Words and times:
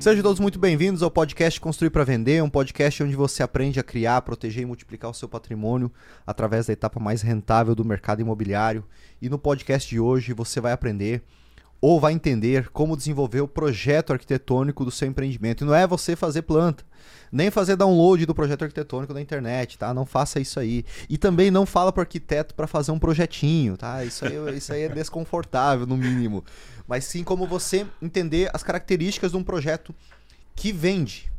Sejam 0.00 0.22
todos 0.22 0.40
muito 0.40 0.58
bem-vindos 0.58 1.02
ao 1.02 1.10
podcast 1.10 1.60
Construir 1.60 1.90
para 1.90 2.04
Vender, 2.04 2.42
um 2.42 2.48
podcast 2.48 3.02
onde 3.02 3.14
você 3.14 3.42
aprende 3.42 3.78
a 3.78 3.82
criar, 3.82 4.22
proteger 4.22 4.62
e 4.62 4.66
multiplicar 4.66 5.10
o 5.10 5.14
seu 5.14 5.28
patrimônio 5.28 5.92
através 6.26 6.64
da 6.64 6.72
etapa 6.72 6.98
mais 6.98 7.20
rentável 7.20 7.74
do 7.74 7.84
mercado 7.84 8.22
imobiliário. 8.22 8.82
E 9.20 9.28
no 9.28 9.38
podcast 9.38 9.86
de 9.86 10.00
hoje 10.00 10.32
você 10.32 10.58
vai 10.58 10.72
aprender 10.72 11.22
ou 11.80 11.98
vai 11.98 12.12
entender 12.12 12.68
como 12.70 12.96
desenvolver 12.96 13.40
o 13.40 13.48
projeto 13.48 14.12
arquitetônico 14.12 14.84
do 14.84 14.90
seu 14.90 15.08
empreendimento. 15.08 15.64
E 15.64 15.66
não 15.66 15.74
é 15.74 15.86
você 15.86 16.14
fazer 16.14 16.42
planta, 16.42 16.84
nem 17.32 17.50
fazer 17.50 17.76
download 17.76 18.26
do 18.26 18.34
projeto 18.34 18.62
arquitetônico 18.62 19.14
na 19.14 19.20
internet, 19.20 19.78
tá? 19.78 19.94
Não 19.94 20.04
faça 20.04 20.38
isso 20.38 20.60
aí. 20.60 20.84
E 21.08 21.16
também 21.16 21.50
não 21.50 21.64
fala 21.64 21.90
para 21.92 22.00
o 22.00 22.02
arquiteto 22.02 22.54
para 22.54 22.66
fazer 22.66 22.92
um 22.92 22.98
projetinho, 22.98 23.76
tá? 23.76 24.04
Isso 24.04 24.26
aí, 24.26 24.34
isso 24.56 24.72
aí 24.72 24.82
é 24.82 24.88
desconfortável, 24.88 25.86
no 25.86 25.96
mínimo 25.96 26.44
mas 26.90 27.04
sim 27.04 27.22
como 27.22 27.46
você 27.46 27.86
entender 28.02 28.50
as 28.52 28.64
características 28.64 29.30
de 29.30 29.36
um 29.36 29.44
projeto 29.44 29.94
que 30.56 30.72
vende, 30.72 31.30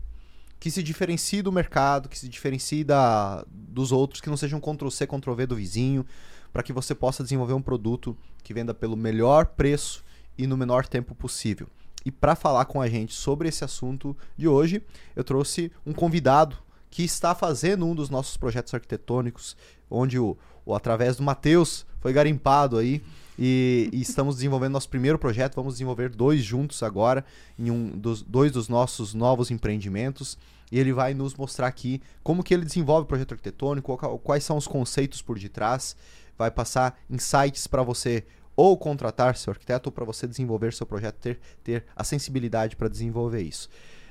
que 0.61 0.71
se 0.71 0.81
diferencie 0.81 1.41
do 1.41 1.51
mercado, 1.51 2.07
que 2.07 2.17
se 2.17 2.29
diferencie 2.29 2.85
da, 2.85 3.43
dos 3.51 3.91
outros, 3.91 4.21
que 4.21 4.29
não 4.29 4.37
seja 4.37 4.55
um 4.55 4.61
Ctrl-C, 4.61 5.05
Ctrl-V 5.05 5.47
do 5.47 5.57
vizinho, 5.57 6.05
para 6.53 6.63
que 6.63 6.71
você 6.71 6.95
possa 6.95 7.21
desenvolver 7.21 7.51
um 7.51 7.61
produto 7.61 8.15
que 8.41 8.53
venda 8.53 8.73
pelo 8.73 8.95
melhor 8.95 9.45
preço 9.45 10.05
e 10.41 10.47
no 10.47 10.57
menor 10.57 10.87
tempo 10.87 11.13
possível. 11.13 11.67
E 12.03 12.11
para 12.11 12.35
falar 12.35 12.65
com 12.65 12.81
a 12.81 12.89
gente 12.89 13.13
sobre 13.13 13.47
esse 13.47 13.63
assunto 13.63 14.17
de 14.35 14.47
hoje, 14.47 14.81
eu 15.15 15.23
trouxe 15.23 15.71
um 15.85 15.93
convidado 15.93 16.57
que 16.89 17.03
está 17.03 17.35
fazendo 17.35 17.85
um 17.85 17.93
dos 17.93 18.09
nossos 18.09 18.35
projetos 18.35 18.73
arquitetônicos, 18.73 19.55
onde 19.89 20.17
o, 20.17 20.37
o 20.65 20.73
através 20.73 21.17
do 21.17 21.23
Matheus 21.23 21.85
foi 21.99 22.11
garimpado 22.11 22.77
aí 22.77 23.01
e, 23.37 23.89
e, 23.93 24.01
estamos 24.01 24.35
desenvolvendo 24.35 24.73
nosso 24.73 24.89
primeiro 24.89 25.17
projeto. 25.17 25.55
Vamos 25.55 25.75
desenvolver 25.75 26.09
dois 26.09 26.43
juntos 26.43 26.83
agora, 26.83 27.23
em 27.57 27.71
um 27.71 27.89
dos 27.89 28.21
dois 28.21 28.51
dos 28.51 28.67
nossos 28.67 29.13
novos 29.13 29.51
empreendimentos. 29.51 30.37
E 30.71 30.79
ele 30.79 30.93
vai 30.93 31.13
nos 31.13 31.35
mostrar 31.35 31.67
aqui 31.67 32.01
como 32.23 32.43
que 32.43 32.53
ele 32.53 32.65
desenvolve 32.65 33.03
o 33.03 33.07
projeto 33.07 33.33
arquitetônico, 33.33 33.97
quais 34.19 34.43
são 34.43 34.57
os 34.57 34.67
conceitos 34.67 35.21
por 35.21 35.37
detrás. 35.37 35.95
Vai 36.37 36.49
passar 36.49 36.99
insights 37.09 37.67
para 37.67 37.83
você 37.83 38.25
ou 38.61 38.77
contratar 38.77 39.35
seu 39.35 39.49
arquiteto 39.49 39.91
para 39.91 40.05
você 40.05 40.27
desenvolver 40.27 40.71
seu 40.71 40.85
projeto, 40.85 41.15
ter, 41.15 41.39
ter 41.63 41.83
a 41.95 42.03
sensibilidade 42.03 42.75
para 42.75 42.87
desenvolver 42.87 43.41
isso. 43.41 43.67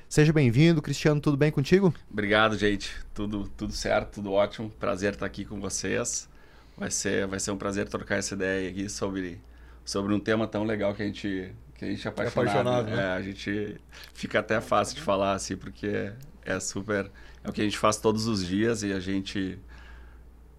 Seja 0.08 0.32
bem-vindo, 0.32 0.82
Cristiano, 0.82 1.20
tudo 1.20 1.36
bem 1.36 1.52
contigo? 1.52 1.94
Obrigado, 2.10 2.58
gente. 2.58 2.92
Tudo, 3.14 3.48
tudo 3.56 3.72
certo, 3.72 4.14
tudo 4.14 4.32
ótimo. 4.32 4.68
Prazer 4.70 5.12
estar 5.12 5.24
aqui 5.24 5.44
com 5.44 5.60
vocês. 5.60 6.28
Vai 6.76 6.90
ser, 6.90 7.28
vai 7.28 7.38
ser 7.38 7.52
um 7.52 7.56
prazer 7.56 7.88
trocar 7.88 8.16
essa 8.16 8.34
ideia 8.34 8.68
aqui 8.68 8.88
sobre, 8.88 9.40
sobre 9.84 10.12
um 10.12 10.18
tema 10.18 10.48
tão 10.48 10.64
legal 10.64 10.96
que 10.96 11.02
a 11.04 11.06
gente, 11.06 11.54
que 11.76 11.84
a 11.84 11.88
gente 11.88 12.04
é 12.04 12.10
apaixonado. 12.10 12.48
É 12.48 12.50
apaixonado 12.50 12.90
né? 12.90 13.02
é, 13.04 13.12
a 13.12 13.22
gente 13.22 13.80
fica 14.14 14.40
até 14.40 14.60
fácil 14.60 14.96
de 14.96 15.02
falar, 15.02 15.34
assim, 15.34 15.56
porque 15.56 16.10
é 16.44 16.58
super... 16.58 17.08
É 17.44 17.48
o 17.48 17.52
que 17.52 17.60
a 17.60 17.64
gente 17.64 17.78
faz 17.78 17.98
todos 17.98 18.26
os 18.26 18.44
dias 18.44 18.82
e 18.82 18.92
a 18.92 18.98
gente 18.98 19.60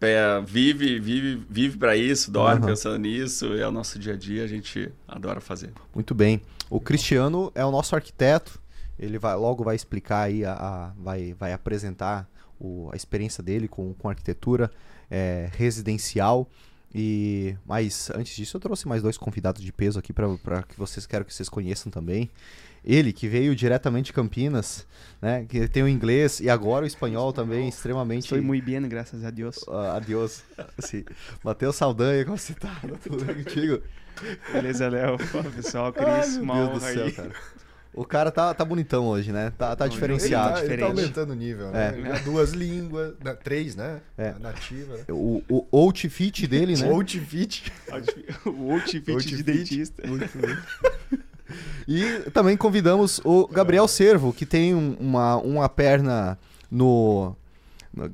é, 0.01 0.41
vive 0.41 0.99
vive 0.99 1.45
vive 1.49 1.77
para 1.77 1.95
isso, 1.95 2.31
dorme 2.31 2.61
uhum. 2.61 2.67
pensando 2.67 2.97
nisso, 2.97 3.53
é 3.53 3.67
o 3.67 3.71
nosso 3.71 3.99
dia 3.99 4.13
a 4.13 4.17
dia, 4.17 4.43
a 4.43 4.47
gente 4.47 4.91
adora 5.07 5.39
fazer. 5.39 5.71
Muito 5.93 6.15
bem. 6.15 6.41
O 6.69 6.79
Cristiano 6.79 7.51
é 7.53 7.63
o 7.63 7.71
nosso 7.71 7.95
arquiteto, 7.95 8.59
ele 8.97 9.19
vai 9.19 9.35
logo 9.35 9.63
vai 9.63 9.75
explicar 9.75 10.23
aí, 10.23 10.43
a, 10.43 10.53
a 10.53 10.91
vai, 10.97 11.33
vai 11.33 11.53
apresentar 11.53 12.27
o, 12.59 12.89
a 12.91 12.95
experiência 12.95 13.43
dele 13.43 13.67
com, 13.67 13.93
com 13.93 14.09
arquitetura 14.09 14.71
é, 15.09 15.49
residencial. 15.55 16.47
E 16.93 17.55
mas 17.65 18.11
antes 18.13 18.35
disso 18.35 18.57
eu 18.57 18.61
trouxe 18.61 18.87
mais 18.87 19.01
dois 19.01 19.17
convidados 19.17 19.61
de 19.61 19.71
peso 19.71 19.97
aqui 19.97 20.11
para 20.11 20.63
que 20.63 20.77
vocês 20.77 21.05
quero 21.05 21.23
que 21.23 21.33
vocês 21.33 21.47
conheçam 21.47 21.91
também. 21.91 22.29
Ele 22.83 23.13
que 23.13 23.27
veio 23.27 23.55
diretamente 23.55 24.07
de 24.07 24.13
Campinas, 24.13 24.87
né? 25.21 25.45
Que 25.47 25.67
tem 25.67 25.83
o 25.83 25.87
inglês 25.87 26.39
e 26.39 26.49
agora 26.49 26.83
o 26.83 26.87
espanhol 26.87 27.31
também 27.31 27.69
extremamente. 27.69 28.27
Foi 28.27 28.41
muito 28.41 28.65
bem, 28.65 28.81
graças 28.89 29.23
a 29.23 29.29
Deus. 29.29 29.57
Uh, 29.67 29.95
adiós. 29.95 30.43
Sim. 30.79 31.05
Matheus 31.43 31.75
Saldanha, 31.75 32.25
como 32.25 32.37
você 32.37 32.55
tá? 32.55 32.81
Tudo 33.03 33.23
bem 33.23 33.43
contigo? 33.43 33.81
Beleza, 34.51 34.89
Léo. 34.89 35.17
Pessoal, 35.55 35.93
Cris, 35.93 36.37
Ai, 36.37 36.43
meu 36.43 36.67
Deus 36.67 36.71
do 36.71 36.79
céu, 36.79 37.13
cara. 37.13 37.31
O 37.93 38.05
cara 38.05 38.31
tá, 38.31 38.53
tá 38.53 38.63
bonitão 38.63 39.07
hoje, 39.07 39.33
né? 39.33 39.51
Tá, 39.57 39.75
tá 39.75 39.87
diferenciado. 39.87 40.59
Ele 40.59 40.67
tá, 40.67 40.73
ele 40.73 40.81
tá 40.81 40.87
aumentando 40.87 41.31
o 41.31 41.35
nível, 41.35 41.71
né? 41.71 41.93
É. 42.15 42.19
Duas 42.19 42.51
línguas, 42.51 43.15
três, 43.43 43.75
né? 43.75 43.99
É. 44.17 44.33
Nativa. 44.39 44.95
Né? 44.95 45.03
O, 45.09 45.43
o 45.49 45.67
outfit 45.71 46.47
dele, 46.47 46.77
né? 46.77 46.87
O 46.87 46.93
outfit. 46.93 47.71
o 48.45 48.71
outfit 48.71 49.35
de 49.35 49.43
dentista. 49.43 50.03
e 51.85 52.29
também 52.31 52.55
convidamos 52.55 53.19
o 53.25 53.45
Gabriel 53.47 53.87
Servo, 53.89 54.31
que 54.31 54.45
tem 54.45 54.73
uma, 54.73 55.35
uma 55.37 55.67
perna 55.67 56.39
no 56.69 57.35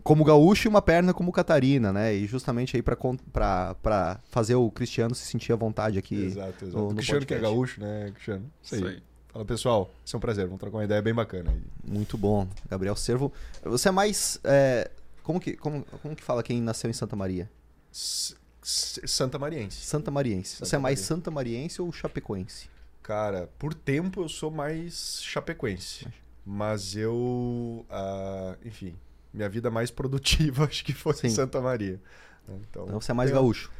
como 0.03 0.23
gaúcho 0.23 0.67
e 0.67 0.69
uma 0.69 0.81
perna 0.81 1.13
como 1.13 1.31
Catarina, 1.31 1.93
né? 1.93 2.15
E 2.15 2.25
justamente 2.25 2.75
aí 2.75 2.81
para 2.81 4.19
fazer 4.31 4.55
o 4.55 4.71
Cristiano 4.71 5.13
se 5.13 5.25
sentir 5.27 5.53
à 5.53 5.55
vontade 5.55 5.99
aqui. 5.99 6.15
Exato, 6.15 6.65
exato. 6.65 6.77
No, 6.77 6.89
no 6.89 6.95
Cristiano 6.95 7.21
podcast. 7.21 7.27
que 7.27 7.33
é 7.33 7.39
gaúcho, 7.39 7.79
né, 7.79 8.11
Cristiano? 8.11 8.51
Isso 8.63 8.73
aí. 8.73 8.81
Isso 8.81 8.89
aí. 8.89 9.03
Fala, 9.37 9.45
pessoal, 9.45 9.93
isso 10.03 10.15
é 10.15 10.17
um 10.17 10.19
prazer, 10.19 10.45
vamos 10.45 10.59
trocar 10.59 10.77
uma 10.77 10.83
ideia 10.83 10.99
bem 10.99 11.13
bacana 11.13 11.51
aí. 11.51 11.61
Muito 11.83 12.17
bom. 12.17 12.47
Gabriel 12.67 12.95
Servo. 12.95 13.31
Você 13.63 13.89
é 13.89 13.91
mais. 13.91 14.39
É, 14.43 14.89
como, 15.21 15.39
que, 15.39 15.55
como, 15.55 15.85
como 16.01 16.15
que 16.15 16.23
fala 16.23 16.41
quem 16.41 16.59
nasceu 16.59 16.89
em 16.89 16.93
Santa 16.93 17.15
Maria? 17.15 17.47
S 17.93 18.35
Santa 18.63 19.37
Mariense. 19.37 19.77
Santa 19.77 20.09
Mariense. 20.09 20.55
Santa 20.55 20.65
Você 20.65 20.75
é 20.75 20.79
mais 20.79 20.99
Santa 21.01 21.29
Mariense 21.29 21.79
ou 21.79 21.93
chapecoense? 21.93 22.67
Cara, 23.03 23.47
por 23.59 23.75
tempo 23.75 24.23
eu 24.23 24.27
sou 24.27 24.49
mais 24.49 25.21
chapecoense. 25.21 26.07
Mas 26.43 26.95
eu. 26.95 27.85
Uh, 27.91 28.57
enfim, 28.65 28.95
minha 29.31 29.47
vida 29.47 29.69
mais 29.69 29.91
produtiva 29.91 30.63
acho 30.65 30.83
que 30.83 30.93
foi 30.93 31.13
Sim. 31.13 31.27
em 31.27 31.29
Santa 31.29 31.61
Maria. 31.61 32.01
Então, 32.49 32.85
então 32.87 32.99
você 32.99 33.11
é 33.11 33.13
mais 33.13 33.29
gaúcho. 33.29 33.71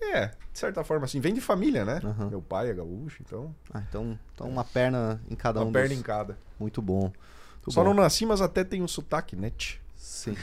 É, 0.00 0.26
de 0.52 0.58
certa 0.58 0.84
forma, 0.84 1.04
assim, 1.04 1.20
vem 1.20 1.34
de 1.34 1.40
família, 1.40 1.84
né? 1.84 2.00
Uhum. 2.02 2.30
Meu 2.30 2.42
pai 2.42 2.70
é 2.70 2.74
gaúcho, 2.74 3.22
então. 3.26 3.54
Ah, 3.72 3.82
então, 3.88 4.18
então 4.34 4.48
uma 4.48 4.64
perna 4.64 5.20
em 5.30 5.34
cada 5.34 5.60
uma 5.60 5.66
um. 5.66 5.68
Uma 5.68 5.72
perna 5.72 5.88
dos... 5.88 5.98
em 5.98 6.02
cada. 6.02 6.38
Muito 6.58 6.82
bom. 6.82 7.00
Muito 7.02 7.72
Só 7.72 7.82
bom. 7.82 7.90
não 7.90 8.02
nasci, 8.02 8.24
mas 8.24 8.40
até 8.40 8.62
tem 8.62 8.82
um 8.82 8.88
sotaque, 8.88 9.34
né? 9.34 9.52
Sim. 9.96 10.36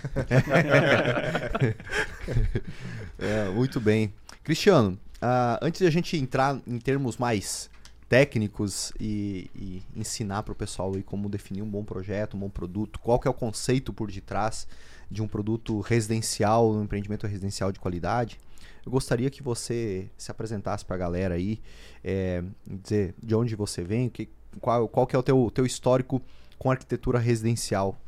é, 3.18 3.50
muito 3.50 3.80
bem. 3.80 4.14
Cristiano, 4.44 5.00
uh, 5.22 5.58
antes 5.62 5.80
de 5.80 5.88
a 5.88 5.92
gente 5.92 6.18
entrar 6.18 6.60
em 6.68 6.80
termos 6.80 7.18
mais 7.18 7.70
técnicos 8.10 8.92
e, 9.00 9.50
e 9.56 9.82
ensinar 9.96 10.44
para 10.44 10.52
o 10.52 10.56
pessoal 10.56 10.94
aí 10.94 11.02
como 11.02 11.30
definir 11.30 11.62
um 11.62 11.70
bom 11.70 11.84
projeto, 11.84 12.36
um 12.36 12.42
bom 12.42 12.50
produto, 12.50 13.00
qual 13.00 13.18
que 13.20 13.28
é 13.28 13.32
o 13.32 13.34
conceito 13.34 13.94
por 13.94 14.12
detrás 14.12 14.68
de 15.10 15.22
um 15.22 15.28
produto 15.28 15.80
residencial, 15.80 16.72
um 16.72 16.84
empreendimento 16.84 17.26
residencial 17.26 17.72
de 17.72 17.80
qualidade, 17.80 18.38
eu 18.86 18.92
gostaria 18.92 19.30
que 19.30 19.42
você 19.42 20.10
se 20.18 20.30
apresentasse 20.30 20.84
para 20.84 20.96
a 20.96 21.00
galera 21.00 21.36
aí, 21.36 21.62
é, 22.04 22.44
dizer 22.66 23.16
de 23.22 23.34
onde 23.34 23.56
você 23.56 23.84
vem, 23.84 24.10
que, 24.10 24.30
qual, 24.60 24.88
qual 24.88 25.08
que 25.08 25.16
é 25.16 25.20
o 25.20 25.24
teu, 25.24 25.52
teu 25.54 25.66
histórico 25.66 26.22
com 26.58 26.70
arquitetura 26.70 27.20
residencial 27.20 28.00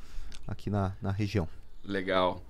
aqui 0.48 0.70
na, 0.70 0.96
na 1.02 1.12
região. 1.12 1.48
Legal. 1.84 2.42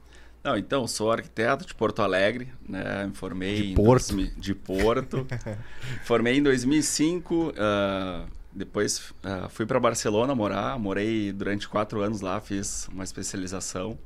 Não, 0.43 0.55
então, 0.55 0.87
sou 0.87 1.11
arquiteto 1.11 1.65
de 1.65 1.73
Porto 1.73 2.03
Alegre, 2.03 2.53
né? 2.67 3.07
Me 3.07 3.15
formei 3.15 3.69
de 3.69 3.73
Porto. 3.73 4.19
Em, 4.19 4.31
de 4.39 4.53
Porto. 4.53 5.25
formei 6.05 6.37
em 6.37 6.43
2005, 6.43 7.35
uh, 7.35 7.53
ah, 7.57 8.25
depois 8.53 8.99
uh, 8.99 9.49
fui 9.49 9.65
para 9.65 9.79
Barcelona 9.79 10.35
morar, 10.35 10.77
morei 10.77 11.33
durante 11.33 11.67
quatro 11.67 12.01
anos 12.01 12.21
lá, 12.21 12.39
fiz 12.39 12.87
uma 12.89 13.03
especialização. 13.03 13.97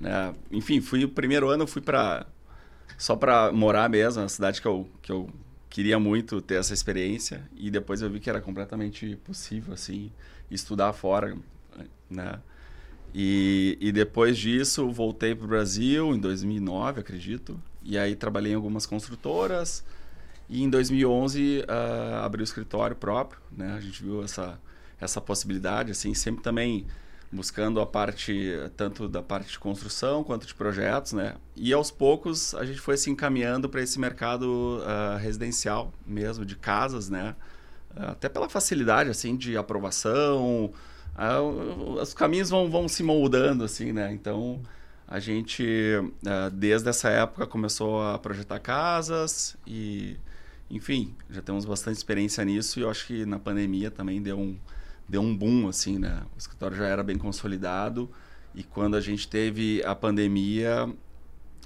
Né? 0.00 0.34
Enfim, 0.50 0.80
fui 0.80 1.04
o 1.04 1.08
primeiro 1.08 1.48
ano 1.48 1.64
fui 1.66 1.80
para 1.80 2.26
só 2.96 3.16
para 3.16 3.52
morar 3.52 3.88
mesmo, 3.88 4.22
na 4.22 4.28
cidade 4.28 4.60
que 4.60 4.66
eu, 4.66 4.88
que 5.02 5.12
eu 5.12 5.28
queria 5.68 5.98
muito 5.98 6.40
ter 6.40 6.54
essa 6.54 6.72
experiência 6.72 7.48
e 7.56 7.70
depois 7.70 8.02
eu 8.02 8.10
vi 8.10 8.20
que 8.20 8.30
era 8.30 8.40
completamente 8.40 9.16
possível 9.24 9.74
assim 9.74 10.10
estudar 10.50 10.92
fora, 10.92 11.36
né? 12.10 12.40
E, 13.14 13.78
e 13.80 13.90
depois 13.90 14.36
disso 14.36 14.90
voltei 14.90 15.34
para 15.34 15.44
o 15.44 15.48
Brasil 15.48 16.14
em 16.14 16.18
2009, 16.18 17.00
acredito, 17.00 17.60
e 17.82 17.96
aí 17.96 18.14
trabalhei 18.14 18.52
em 18.52 18.54
algumas 18.56 18.84
construtoras 18.84 19.84
e 20.48 20.62
em 20.62 20.68
2011 20.68 21.60
uh, 21.60 21.64
ah, 21.68 22.24
abri 22.24 22.42
o 22.42 22.44
escritório 22.44 22.96
próprio, 22.96 23.40
né? 23.50 23.74
A 23.76 23.80
gente 23.80 24.02
viu 24.02 24.22
essa 24.22 24.58
essa 25.00 25.20
possibilidade, 25.20 25.92
assim, 25.92 26.12
sempre 26.12 26.42
também 26.42 26.86
buscando 27.30 27.80
a 27.80 27.86
parte 27.86 28.54
tanto 28.76 29.06
da 29.08 29.22
parte 29.22 29.50
de 29.50 29.58
construção 29.58 30.24
quanto 30.24 30.46
de 30.46 30.54
projetos, 30.54 31.12
né? 31.12 31.34
E 31.54 31.72
aos 31.72 31.90
poucos 31.90 32.54
a 32.54 32.64
gente 32.64 32.80
foi 32.80 32.96
se 32.96 33.10
encaminhando 33.10 33.68
para 33.68 33.82
esse 33.82 33.98
mercado 33.98 34.80
uh, 34.80 35.18
residencial 35.18 35.92
mesmo 36.06 36.44
de 36.44 36.56
casas, 36.56 37.10
né? 37.10 37.36
Uh, 37.94 38.10
até 38.10 38.28
pela 38.28 38.48
facilidade 38.48 39.10
assim 39.10 39.36
de 39.36 39.56
aprovação, 39.58 40.72
uh, 41.16 42.00
os 42.00 42.14
caminhos 42.14 42.48
vão, 42.48 42.70
vão 42.70 42.88
se 42.88 43.02
moldando 43.02 43.62
assim, 43.62 43.92
né? 43.92 44.10
Então 44.12 44.62
a 45.06 45.18
gente 45.18 45.64
desde 46.52 46.88
essa 46.90 47.08
época 47.08 47.46
começou 47.46 48.02
a 48.02 48.18
projetar 48.18 48.58
casas 48.58 49.56
e 49.66 50.18
enfim 50.70 51.14
já 51.30 51.40
temos 51.40 51.64
bastante 51.64 51.96
experiência 51.96 52.44
nisso 52.44 52.78
e 52.78 52.82
eu 52.82 52.90
acho 52.90 53.06
que 53.06 53.24
na 53.24 53.38
pandemia 53.38 53.90
também 53.90 54.20
deu 54.20 54.38
um 54.38 54.58
deu 55.08 55.22
um 55.22 55.36
boom, 55.36 55.68
assim, 55.68 55.98
né? 55.98 56.22
O 56.34 56.38
escritório 56.38 56.76
já 56.76 56.86
era 56.86 57.02
bem 57.02 57.16
consolidado 57.16 58.10
e 58.54 58.62
quando 58.62 58.96
a 58.96 59.00
gente 59.00 59.28
teve 59.28 59.82
a 59.84 59.94
pandemia, 59.94 60.92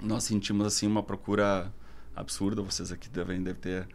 nós 0.00 0.24
sentimos, 0.24 0.66
assim, 0.66 0.86
uma 0.86 1.02
procura 1.02 1.72
absurda. 2.14 2.62
Vocês 2.62 2.92
aqui 2.92 3.08
devem 3.08 3.42
deve 3.42 3.58
ter, 3.58 3.88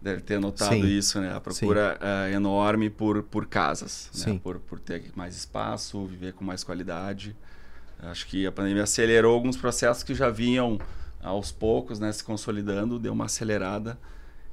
deve 0.00 0.20
ter 0.20 0.38
notado 0.38 0.74
Sim. 0.74 0.86
isso, 0.86 1.20
né? 1.20 1.34
A 1.34 1.40
procura 1.40 1.98
uh, 2.00 2.32
enorme 2.32 2.90
por, 2.90 3.22
por 3.22 3.46
casas, 3.46 4.10
né? 4.26 4.38
por, 4.42 4.58
por 4.60 4.78
ter 4.78 5.10
mais 5.14 5.36
espaço, 5.36 6.04
viver 6.06 6.32
com 6.34 6.44
mais 6.44 6.62
qualidade. 6.62 7.36
Acho 7.98 8.26
que 8.26 8.46
a 8.46 8.52
pandemia 8.52 8.82
acelerou 8.82 9.32
alguns 9.34 9.56
processos 9.56 10.02
que 10.02 10.14
já 10.14 10.28
vinham 10.28 10.78
aos 11.22 11.52
poucos, 11.52 12.00
né, 12.00 12.10
se 12.10 12.24
consolidando, 12.24 12.98
deu 12.98 13.12
uma 13.12 13.26
acelerada. 13.26 13.96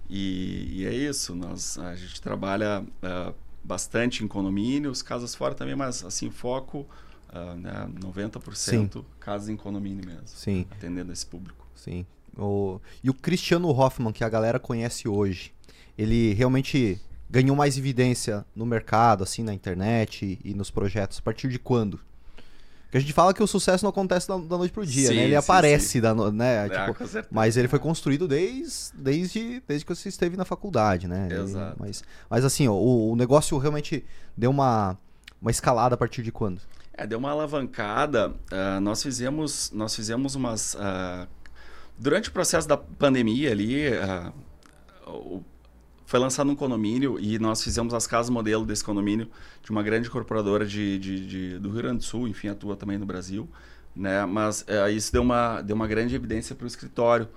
E, 0.08 0.68
e 0.72 0.86
é 0.86 0.94
isso, 0.94 1.36
nós, 1.36 1.78
a 1.80 1.96
gente 1.96 2.22
trabalha 2.22 2.82
uh, 2.82 3.34
bastante 3.70 4.24
em 4.24 4.28
condomínios, 4.28 5.04
casas 5.04 5.36
fora 5.36 5.54
também, 5.54 5.76
mas 5.76 6.04
assim, 6.04 6.32
foco 6.32 6.88
uh, 7.30 7.56
né, 7.56 7.88
90% 8.00 8.56
Sim. 8.56 9.06
casas 9.20 9.48
em 9.48 9.56
condomínio 9.56 10.04
mesmo. 10.04 10.24
Sim. 10.26 10.66
Atendendo 10.72 11.14
esse 11.14 11.24
público. 11.24 11.68
Sim. 11.76 12.04
O, 12.36 12.82
e 13.04 13.12
o 13.12 13.14
Cristiano 13.14 13.70
Hoffman, 13.70 14.12
que 14.12 14.24
a 14.24 14.30
galera 14.30 14.60
conhece 14.60 15.08
hoje, 15.08 15.54
ele 15.96 16.34
realmente 16.34 17.00
ganhou 17.30 17.56
mais 17.56 17.78
evidência 17.78 18.44
no 18.56 18.66
mercado, 18.66 19.24
assim, 19.24 19.44
na 19.44 19.54
internet 19.54 20.26
e, 20.44 20.50
e 20.50 20.54
nos 20.56 20.72
projetos. 20.72 21.20
A 21.20 21.22
partir 21.22 21.48
de 21.48 21.60
quando? 21.60 22.00
Porque 22.90 22.98
a 22.98 23.02
gente 23.02 23.14
fala 23.14 23.36
que 23.36 23.44
o 23.44 23.46
sucesso 23.46 23.86
não 23.86 23.92
acontece 23.92 24.28
da, 24.28 24.36
da 24.36 24.58
noite 24.58 24.72
pro 24.72 24.84
dia, 24.84 25.10
sim, 25.10 25.16
né? 25.16 25.22
Ele 25.26 25.30
sim, 25.30 25.36
aparece, 25.36 25.86
sim. 25.86 26.02
Da, 26.02 26.16
né? 26.32 26.66
Ah, 26.66 26.92
tipo, 26.92 27.28
mas 27.30 27.56
ele 27.56 27.68
foi 27.68 27.78
construído 27.78 28.28
desde, 28.28 28.98
desde, 28.98 29.62
desde 29.68 29.86
que 29.86 29.96
você 29.96 30.10
esteve 30.10 30.36
na 30.36 30.44
faculdade, 30.44 31.08
né? 31.08 31.28
Exato. 31.32 31.78
E, 31.78 31.82
mas, 31.82 32.04
mas 32.28 32.44
assim, 32.44 32.68
ó, 32.68 32.74
o, 32.74 33.12
o 33.12 33.16
negócio 33.16 33.56
realmente 33.60 34.04
deu 34.36 34.50
uma, 34.50 34.98
uma 35.40 35.52
escalada 35.52 35.94
a 35.94 35.98
partir 36.00 36.24
de 36.24 36.32
quando? 36.32 36.62
É, 36.92 37.06
deu 37.06 37.20
uma 37.20 37.30
alavancada. 37.30 38.30
Uh, 38.30 38.80
nós 38.82 39.04
fizemos, 39.04 39.72
nós 39.72 39.96
fizemos 39.96 40.34
umas. 40.34 40.74
Uh, 40.74 41.28
durante 41.96 42.30
o 42.30 42.32
processo 42.32 42.68
da 42.68 42.76
pandemia 42.76 43.52
ali, 43.52 43.88
uh, 43.88 44.34
o 45.06 45.44
foi 46.10 46.20
lançado 46.20 46.50
um 46.50 46.56
condomínio 46.56 47.20
e 47.20 47.38
nós 47.38 47.64
fizemos 47.64 47.94
as 47.94 48.08
casas 48.08 48.32
modelo 48.32 48.66
desse 48.66 48.84
condomínio 48.84 49.30
de 49.62 49.70
uma 49.70 49.84
grande 49.84 50.10
corporadora 50.10 50.66
de, 50.66 50.98
de, 50.98 51.28
de 51.28 51.60
do 51.60 51.70
Rio 51.70 51.84
Grande 51.84 51.98
do 51.98 52.04
Sul, 52.04 52.28
enfim, 52.28 52.48
atua 52.48 52.76
também 52.76 52.98
no 52.98 53.06
Brasil. 53.06 53.48
Né? 53.96 54.26
Mas 54.26 54.66
é, 54.68 54.90
isso 54.90 55.14
deu 55.14 55.22
uma, 55.22 55.62
deu 55.62 55.76
uma 55.76 55.86
grande 55.86 56.16
evidência 56.16 56.56
para 56.56 56.64
o 56.64 56.68
escritório. 56.68 57.30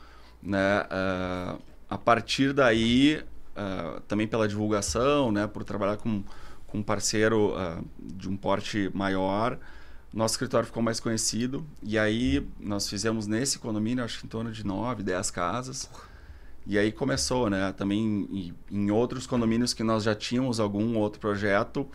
Né? 0.42 0.80
Uh, 0.84 1.62
a 1.90 1.98
partir 1.98 2.54
daí, 2.54 3.22
uh, 3.54 4.00
também 4.08 4.26
pela 4.26 4.48
divulgação, 4.48 5.30
né? 5.30 5.46
por 5.46 5.64
trabalhar 5.64 5.98
com, 5.98 6.24
com 6.66 6.78
um 6.78 6.82
parceiro 6.82 7.52
uh, 7.54 7.84
de 8.00 8.26
um 8.26 8.38
porte 8.38 8.90
maior, 8.94 9.58
nosso 10.14 10.32
escritório 10.32 10.64
ficou 10.64 10.82
mais 10.82 10.98
conhecido. 10.98 11.62
E 11.82 11.98
aí 11.98 12.48
nós 12.58 12.88
fizemos 12.88 13.26
nesse 13.26 13.58
condomínio, 13.58 14.02
acho 14.02 14.18
que 14.18 14.24
em 14.24 14.30
torno 14.30 14.50
de 14.50 14.64
9, 14.64 15.02
10 15.02 15.30
casas. 15.30 15.90
E 16.66 16.78
aí 16.78 16.92
começou, 16.92 17.50
né? 17.50 17.72
Também 17.72 18.54
em, 18.70 18.90
outros 18.90 19.26
condomínios 19.26 19.74
que 19.74 19.82
nós 19.82 20.04
já 20.04 20.14
tínhamos 20.14 20.60
algum 20.60 20.96
outro 20.96 21.20
projeto, 21.20 21.88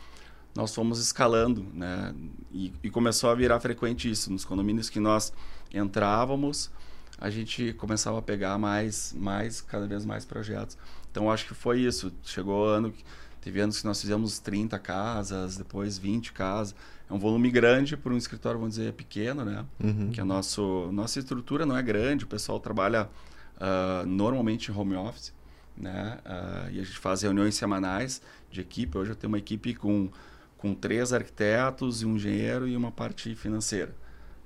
nós 0.56 0.74
fomos 0.74 1.00
escalando, 1.00 1.66
né? 1.74 2.14
E, 2.52 2.74
e, 2.84 2.90
começou 2.90 3.30
a 3.30 3.36
virar 3.36 3.60
frequente 3.60 4.10
isso. 4.10 4.32
Nos 4.32 4.44
condomínios 4.44 4.90
que 4.90 5.00
nós 5.00 5.32
entrávamos, 5.74 6.70
a 7.18 7.30
gente 7.30 7.74
começava 7.74 8.20
a 8.20 8.22
pegar 8.22 8.58
mais, 8.58 9.14
mais 9.18 9.62
cada 9.62 9.88
vez 9.88 10.06
mais 10.06 10.26
projetos. 10.26 10.78
Então, 11.10 11.32
acho 11.32 11.48
que 11.48 11.54
foi 11.54 11.82
isso. 11.82 12.12
Chegou 12.24 12.66
ano, 12.66 12.94
teve 13.40 13.62
anos 13.62 13.80
que 13.80 13.86
nós 13.86 14.02
fizemos 14.02 14.40
30 14.40 14.78
casas, 14.80 15.56
depois 15.56 15.98
20 15.98 16.34
casas. 16.34 16.76
É 17.10 17.14
um 17.14 17.20
volume 17.20 17.50
grande 17.50 17.96
para 17.96 18.14
um 18.14 18.18
escritório, 18.18 18.60
vamos 18.60 18.76
dizer, 18.76 18.92
pequeno, 18.94 19.46
né? 19.46 19.66
Uhum. 19.82 20.10
Que 20.12 20.20
a 20.20 20.26
nosso, 20.26 20.90
nossa 20.92 21.20
estrutura 21.20 21.66
não 21.66 21.78
é 21.78 21.82
grande, 21.82 22.26
o 22.26 22.28
pessoal 22.28 22.60
trabalha 22.60 23.10
uh, 23.58 24.06
normalmente 24.06 24.72
home 24.72 24.96
office, 24.96 25.34
né? 25.76 26.20
Uh, 26.26 26.72
e 26.72 26.80
a 26.80 26.84
gente 26.84 26.98
faz 26.98 27.22
reuniões 27.22 27.56
semanais 27.56 28.22
de 28.50 28.62
equipe. 28.62 28.98
Hoje 28.98 29.12
eu 29.12 29.16
tenho 29.16 29.30
uma 29.30 29.38
equipe 29.38 29.74
com, 29.76 30.10
com 30.58 30.74
três 30.74 31.14
arquitetos, 31.14 32.04
um 32.04 32.16
engenheiro 32.16 32.68
e 32.68 32.76
uma 32.76 32.92
parte 32.92 33.36
financeira. 33.36 33.96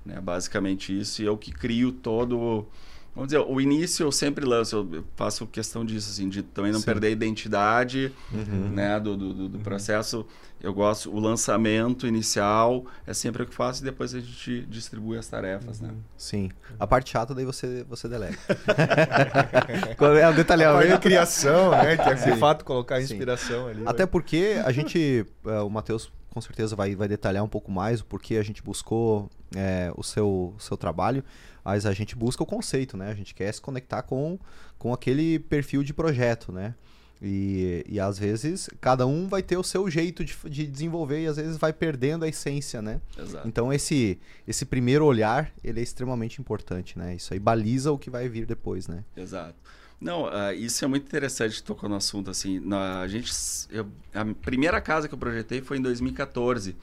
Né? 0.05 0.19
Basicamente 0.19 0.97
isso. 0.97 1.21
E 1.21 1.25
eu 1.25 1.37
que 1.37 1.51
crio 1.51 1.91
todo 1.91 2.67
vamos 3.13 3.27
dizer, 3.29 3.39
o 3.39 3.59
início 3.59 4.05
eu 4.05 4.11
sempre 4.11 4.45
lanço, 4.45 4.87
eu 4.91 5.03
faço 5.15 5.45
questão 5.47 5.85
disso, 5.85 6.09
assim, 6.09 6.29
de 6.29 6.41
também 6.41 6.71
não 6.71 6.79
Sim. 6.79 6.85
perder 6.85 7.07
a 7.07 7.09
identidade 7.11 8.13
uhum. 8.31 8.69
né, 8.69 8.99
do, 8.99 9.17
do, 9.17 9.33
do 9.33 9.57
uhum. 9.57 9.63
processo. 9.63 10.25
Eu 10.61 10.73
gosto, 10.73 11.11
o 11.11 11.19
lançamento 11.19 12.05
inicial 12.05 12.85
é 13.05 13.13
sempre 13.13 13.41
o 13.41 13.47
que 13.47 13.55
faço 13.55 13.81
e 13.81 13.85
depois 13.85 14.13
a 14.13 14.19
gente 14.19 14.61
distribui 14.67 15.17
as 15.17 15.27
tarefas, 15.27 15.81
né? 15.81 15.89
uhum. 15.89 15.95
né? 15.95 16.01
Sim. 16.15 16.51
A 16.79 16.85
parte 16.85 17.09
chata 17.09 17.33
daí 17.33 17.45
você, 17.45 17.83
você 17.89 18.07
delega. 18.07 18.37
é 20.19 20.29
um 20.29 20.35
detalhamento. 20.35 20.93
A 20.93 20.99
criação, 20.99 21.71
né? 21.71 21.97
Que 21.97 22.09
é 22.09 22.13
de 22.13 22.37
fato 22.37 22.63
colocar 22.63 22.95
a 22.95 23.01
inspiração 23.01 23.65
Sim. 23.65 23.71
ali. 23.71 23.83
Até 23.87 24.05
porque 24.05 24.61
a 24.63 24.71
gente, 24.71 25.25
uh, 25.43 25.65
o 25.65 25.69
Matheus 25.69 26.11
com 26.31 26.39
certeza 26.39 26.75
vai, 26.75 26.95
vai 26.95 27.07
detalhar 27.07 27.43
um 27.43 27.47
pouco 27.47 27.69
mais 27.71 27.99
o 27.99 28.05
porquê 28.05 28.37
a 28.37 28.43
gente 28.43 28.63
buscou 28.63 29.29
é, 29.55 29.91
o, 29.95 30.03
seu, 30.03 30.53
o 30.55 30.59
seu 30.59 30.77
trabalho 30.77 31.23
mas 31.63 31.85
a 31.85 31.93
gente 31.93 32.15
busca 32.15 32.43
o 32.43 32.45
conceito, 32.45 32.97
né? 32.97 33.11
A 33.11 33.15
gente 33.15 33.33
quer 33.33 33.51
se 33.53 33.61
conectar 33.61 34.01
com, 34.01 34.39
com 34.77 34.93
aquele 34.93 35.39
perfil 35.39 35.83
de 35.83 35.93
projeto, 35.93 36.51
né? 36.51 36.75
E, 37.21 37.85
e 37.87 37.99
às 37.99 38.17
vezes 38.17 38.67
cada 38.79 39.05
um 39.05 39.27
vai 39.27 39.43
ter 39.43 39.55
o 39.55 39.63
seu 39.63 39.87
jeito 39.89 40.25
de, 40.25 40.35
de 40.49 40.65
desenvolver 40.65 41.23
e 41.23 41.27
às 41.27 41.37
vezes 41.37 41.55
vai 41.55 41.71
perdendo 41.71 42.25
a 42.25 42.27
essência, 42.27 42.81
né? 42.81 42.99
Exato. 43.15 43.47
Então 43.47 43.71
esse, 43.71 44.19
esse 44.47 44.65
primeiro 44.65 45.05
olhar, 45.05 45.51
ele 45.63 45.79
é 45.79 45.83
extremamente 45.83 46.41
importante, 46.41 46.97
né? 46.97 47.15
Isso 47.15 47.33
aí 47.33 47.39
baliza 47.39 47.91
o 47.91 47.97
que 47.97 48.09
vai 48.09 48.27
vir 48.27 48.47
depois, 48.47 48.87
né? 48.87 49.03
Exato. 49.15 49.55
Não, 50.01 50.23
uh, 50.23 50.51
isso 50.55 50.83
é 50.83 50.87
muito 50.87 51.05
interessante 51.05 51.61
tocar 51.61 51.87
no 51.87 51.93
assunto, 51.93 52.31
assim. 52.31 52.59
Na, 52.59 53.01
a 53.01 53.07
gente, 53.07 53.31
eu, 53.69 53.87
a 54.11 54.25
primeira 54.25 54.81
casa 54.81 55.07
que 55.07 55.13
eu 55.13 55.17
projetei 55.17 55.61
foi 55.61 55.77
em 55.77 55.81
2014. 55.81 56.75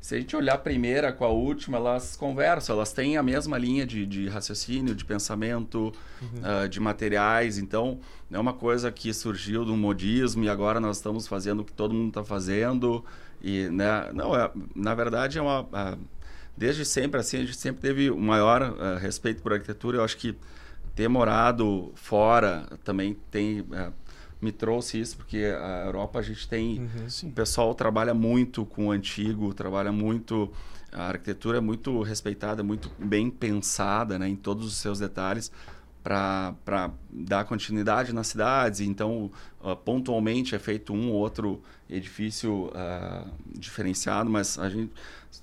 Se 0.00 0.14
a 0.14 0.18
gente 0.18 0.34
olhar 0.36 0.54
a 0.54 0.58
primeira 0.58 1.12
com 1.12 1.24
a 1.24 1.28
última, 1.28 1.76
elas 1.76 2.16
conversam, 2.16 2.76
elas 2.76 2.92
têm 2.92 3.16
a 3.16 3.22
mesma 3.22 3.58
linha 3.58 3.84
de, 3.84 4.06
de 4.06 4.28
raciocínio, 4.28 4.94
de 4.94 5.04
pensamento, 5.04 5.92
uhum. 6.22 6.64
uh, 6.64 6.68
de 6.68 6.78
materiais. 6.78 7.58
Então, 7.58 7.98
não 8.30 8.38
é 8.38 8.40
uma 8.40 8.52
coisa 8.52 8.92
que 8.92 9.12
surgiu 9.12 9.64
do 9.64 9.76
modismo 9.76 10.44
e 10.44 10.48
agora 10.48 10.78
nós 10.78 10.98
estamos 10.98 11.26
fazendo 11.26 11.60
o 11.60 11.64
que 11.64 11.72
todo 11.72 11.92
mundo 11.92 12.08
está 12.08 12.24
fazendo. 12.24 13.04
E, 13.42 13.68
né, 13.70 14.10
não, 14.14 14.34
é, 14.36 14.50
na 14.74 14.94
verdade, 14.94 15.38
é 15.38 15.42
uma. 15.42 15.62
Uh, 15.62 15.98
desde 16.56 16.84
sempre, 16.84 17.18
assim, 17.20 17.38
a 17.38 17.40
gente 17.40 17.56
sempre 17.56 17.82
teve 17.82 18.08
o 18.08 18.18
maior 18.18 18.62
uh, 18.62 18.98
respeito 18.98 19.42
por 19.42 19.52
arquitetura. 19.52 19.98
Eu 19.98 20.04
acho 20.04 20.16
que 20.16 20.36
ter 20.94 21.08
morado 21.08 21.92
fora 21.96 22.66
também 22.84 23.16
tem 23.30 23.64
me 24.40 24.52
trouxe 24.52 25.00
isso, 25.00 25.16
porque 25.16 25.38
a 25.38 25.84
Europa 25.86 26.18
a 26.18 26.22
gente 26.22 26.48
tem. 26.48 26.78
Uhum, 26.78 27.28
o 27.28 27.32
pessoal 27.32 27.74
trabalha 27.74 28.14
muito 28.14 28.64
com 28.64 28.86
o 28.86 28.90
antigo, 28.90 29.52
trabalha 29.52 29.92
muito. 29.92 30.50
A 30.92 31.08
arquitetura 31.08 31.58
é 31.58 31.60
muito 31.60 32.00
respeitada, 32.02 32.62
muito 32.62 32.90
bem 32.98 33.30
pensada 33.30 34.18
né, 34.18 34.28
em 34.28 34.36
todos 34.36 34.66
os 34.66 34.76
seus 34.76 34.98
detalhes 34.98 35.52
para 36.02 36.90
dar 37.10 37.44
continuidade 37.44 38.12
nas 38.14 38.28
cidades. 38.28 38.80
Então, 38.80 39.30
uh, 39.60 39.76
pontualmente 39.76 40.54
é 40.54 40.58
feito 40.58 40.94
um 40.94 41.10
ou 41.10 41.16
outro 41.16 41.62
edifício 41.90 42.68
uh, 42.68 43.30
diferenciado, 43.58 44.30
mas 44.30 44.58
a 44.58 44.70
gente 44.70 44.92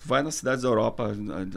vai 0.03 0.23
nas 0.23 0.35
cidades 0.35 0.63
da 0.63 0.69
Europa, 0.69 1.11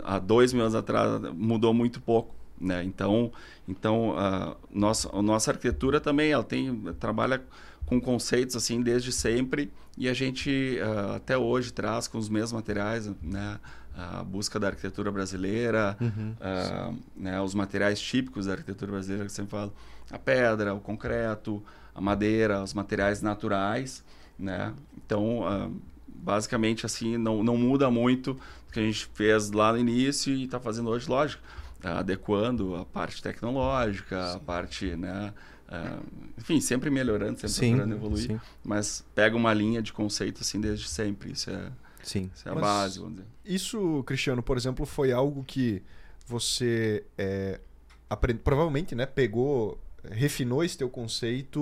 há 0.05 0.19
dois 0.19 0.53
mil 0.53 0.63
anos 0.63 0.75
atrás, 0.75 1.23
mudou 1.35 1.73
muito 1.73 2.01
pouco. 2.01 2.35
Né? 2.61 2.83
Então, 2.85 3.31
então 3.69 4.19
a, 4.19 4.57
nossa, 4.73 5.15
a 5.15 5.21
nossa 5.21 5.51
arquitetura 5.51 6.01
também 6.01 6.33
ela 6.33 6.43
tem, 6.43 6.83
trabalha 6.99 7.43
com 7.85 8.01
conceitos 8.01 8.57
assim 8.57 8.81
desde 8.81 9.13
sempre 9.13 9.71
e 9.97 10.09
a 10.09 10.15
gente 10.15 10.79
uh, 10.81 11.17
até 11.17 11.37
hoje 11.37 11.73
traz 11.73 12.09
com 12.09 12.19
os 12.19 12.29
mesmos 12.29 12.53
materiais 12.53 13.11
né? 13.23 13.61
a 13.95 14.23
busca 14.23 14.61
da 14.61 14.69
arquitetura 14.69 15.11
brasileira, 15.11 15.97
uhum, 16.01 16.35
uh, 16.41 16.99
né? 17.17 17.41
os 17.41 17.53
materiais 17.53 18.01
típicos 18.01 18.47
da 18.47 18.53
arquitetura 18.53 18.93
brasileira 18.93 19.27
que 19.27 19.33
sempre 19.33 19.51
falo, 19.51 19.73
a 20.11 20.19
pedra, 20.19 20.73
o 20.73 20.81
concreto, 20.81 21.63
a 21.95 22.01
madeira, 22.01 22.63
os 22.63 22.73
materiais 22.73 23.23
naturais. 23.23 24.05
Né? 24.39 24.73
Então, 24.97 25.41
uh, 25.41 25.75
basicamente 26.07 26.87
assim, 26.87 27.17
não, 27.17 27.43
não 27.43 27.57
muda 27.57 27.91
muito 27.91 28.39
o 28.69 28.73
que 28.73 28.79
a 28.79 28.83
gente 28.85 29.11
fez 29.15 29.51
lá 29.51 29.73
no 29.73 29.79
início 29.79 30.33
e 30.33 30.45
está 30.45 30.61
fazendo 30.61 30.91
hoje, 30.91 31.09
lógico 31.09 31.43
adequando 31.83 32.77
a 32.77 32.85
parte 32.85 33.23
tecnológica, 33.23 34.31
sim. 34.31 34.37
a 34.37 34.41
parte, 34.41 34.97
né? 34.97 35.33
Uh, 35.69 36.03
enfim, 36.39 36.61
sempre 36.61 36.89
melhorando, 36.89 37.39
sempre 37.39 37.51
sim, 37.51 37.71
procurando 37.71 37.95
evoluir. 37.95 38.27
Sim. 38.27 38.41
Mas 38.65 39.05
pega 39.15 39.37
uma 39.37 39.53
linha 39.53 39.83
de 39.83 39.93
conceito 39.93 40.41
assim 40.41 40.61
desde 40.61 40.89
sempre. 40.89 41.33
Isso 41.33 41.51
é, 41.51 41.71
sim. 42.03 42.31
Isso 42.35 42.49
é 42.49 42.53
a 42.53 42.55
mas 42.55 42.65
base, 42.65 42.99
vamos 42.99 43.15
dizer. 43.17 43.27
Isso, 43.45 44.03
Cristiano, 44.05 44.43
por 44.43 44.57
exemplo, 44.57 44.87
foi 44.87 45.13
algo 45.13 45.45
que 45.45 45.83
você 46.27 47.05
é, 47.17 47.61
aprend... 48.09 48.39
provavelmente 48.39 48.95
né, 48.95 49.07
pegou 49.07 49.79
refinou 50.11 50.65
esse 50.65 50.77
teu 50.77 50.89
conceito 50.89 51.61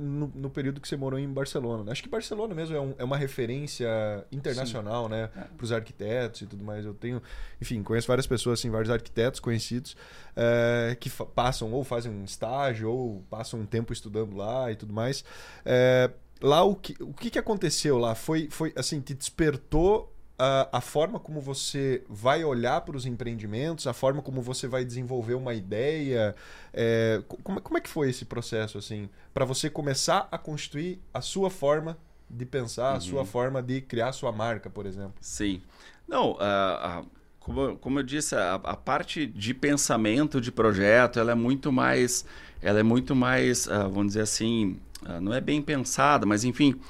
no, 0.00 0.30
no, 0.34 0.50
período 0.50 0.80
que 0.80 0.88
você 0.88 0.96
morou 0.96 1.18
em 1.18 1.28
Barcelona. 1.28 1.84
Né? 1.84 1.92
Acho 1.92 2.02
que 2.02 2.08
Barcelona 2.08 2.54
mesmo 2.54 2.76
é, 2.76 2.80
um, 2.80 2.94
é 2.98 3.04
uma 3.04 3.16
referência 3.16 3.88
internacional, 4.30 5.04
Sim. 5.04 5.10
né? 5.10 5.30
É. 5.36 5.40
Para 5.40 5.64
os 5.64 5.72
arquitetos 5.72 6.42
e 6.42 6.46
tudo 6.46 6.64
mais. 6.64 6.84
Eu 6.84 6.94
tenho, 6.94 7.22
enfim, 7.60 7.82
conheço 7.82 8.08
várias 8.08 8.26
pessoas, 8.26 8.58
assim, 8.58 8.70
vários 8.70 8.90
arquitetos 8.90 9.40
conhecidos 9.40 9.96
é, 10.36 10.96
que 10.98 11.10
passam 11.10 11.72
ou 11.72 11.84
fazem 11.84 12.12
um 12.12 12.24
estágio 12.24 12.90
ou 12.90 13.24
passam 13.30 13.60
um 13.60 13.66
tempo 13.66 13.92
estudando 13.92 14.36
lá 14.36 14.70
e 14.70 14.76
tudo 14.76 14.92
mais. 14.92 15.24
É, 15.64 16.10
lá 16.40 16.62
o 16.62 16.74
que, 16.74 16.96
o 17.02 17.12
que, 17.12 17.30
que 17.30 17.38
aconteceu 17.38 17.98
lá? 17.98 18.14
Foi, 18.14 18.48
foi 18.50 18.72
assim, 18.76 19.00
te 19.00 19.14
despertou 19.14 20.13
a, 20.38 20.78
a 20.78 20.80
forma 20.80 21.20
como 21.20 21.40
você 21.40 22.02
vai 22.08 22.44
olhar 22.44 22.80
para 22.80 22.96
os 22.96 23.06
empreendimentos, 23.06 23.86
a 23.86 23.92
forma 23.92 24.20
como 24.20 24.42
você 24.42 24.66
vai 24.66 24.84
desenvolver 24.84 25.34
uma 25.34 25.54
ideia. 25.54 26.34
É, 26.72 27.22
como, 27.42 27.60
como 27.60 27.78
é 27.78 27.80
que 27.80 27.88
foi 27.88 28.10
esse 28.10 28.24
processo, 28.24 28.76
assim, 28.78 29.08
para 29.32 29.44
você 29.44 29.70
começar 29.70 30.28
a 30.30 30.38
construir 30.38 31.00
a 31.12 31.20
sua 31.20 31.50
forma 31.50 31.96
de 32.28 32.44
pensar, 32.44 32.92
uhum. 32.92 32.96
a 32.96 33.00
sua 33.00 33.20
uhum. 33.20 33.26
forma 33.26 33.62
de 33.62 33.80
criar 33.80 34.12
sua 34.12 34.32
marca, 34.32 34.68
por 34.68 34.86
exemplo? 34.86 35.14
Sim. 35.20 35.62
Não, 36.08 36.32
uh, 36.32 37.02
uh, 37.02 37.06
como, 37.38 37.76
como 37.76 37.98
eu 38.00 38.02
disse, 38.02 38.34
a, 38.34 38.54
a, 38.54 38.76
parte 38.76 39.26
de 39.26 39.54
pensamento 39.54 40.40
de 40.40 40.50
projeto, 40.50 41.20
ela 41.20 41.32
é 41.32 41.34
muito 41.34 41.70
mais, 41.70 42.24
ela 42.60 42.80
é 42.80 42.82
muito 42.82 43.14
mais, 43.14 43.66
uh, 43.66 43.88
vamos 43.88 44.08
dizer 44.08 44.22
assim, 44.22 44.80
não 45.20 45.34
é 45.34 45.40
bem 45.40 45.60
pensada, 45.60 46.24
mas 46.24 46.44
enfim, 46.44 46.80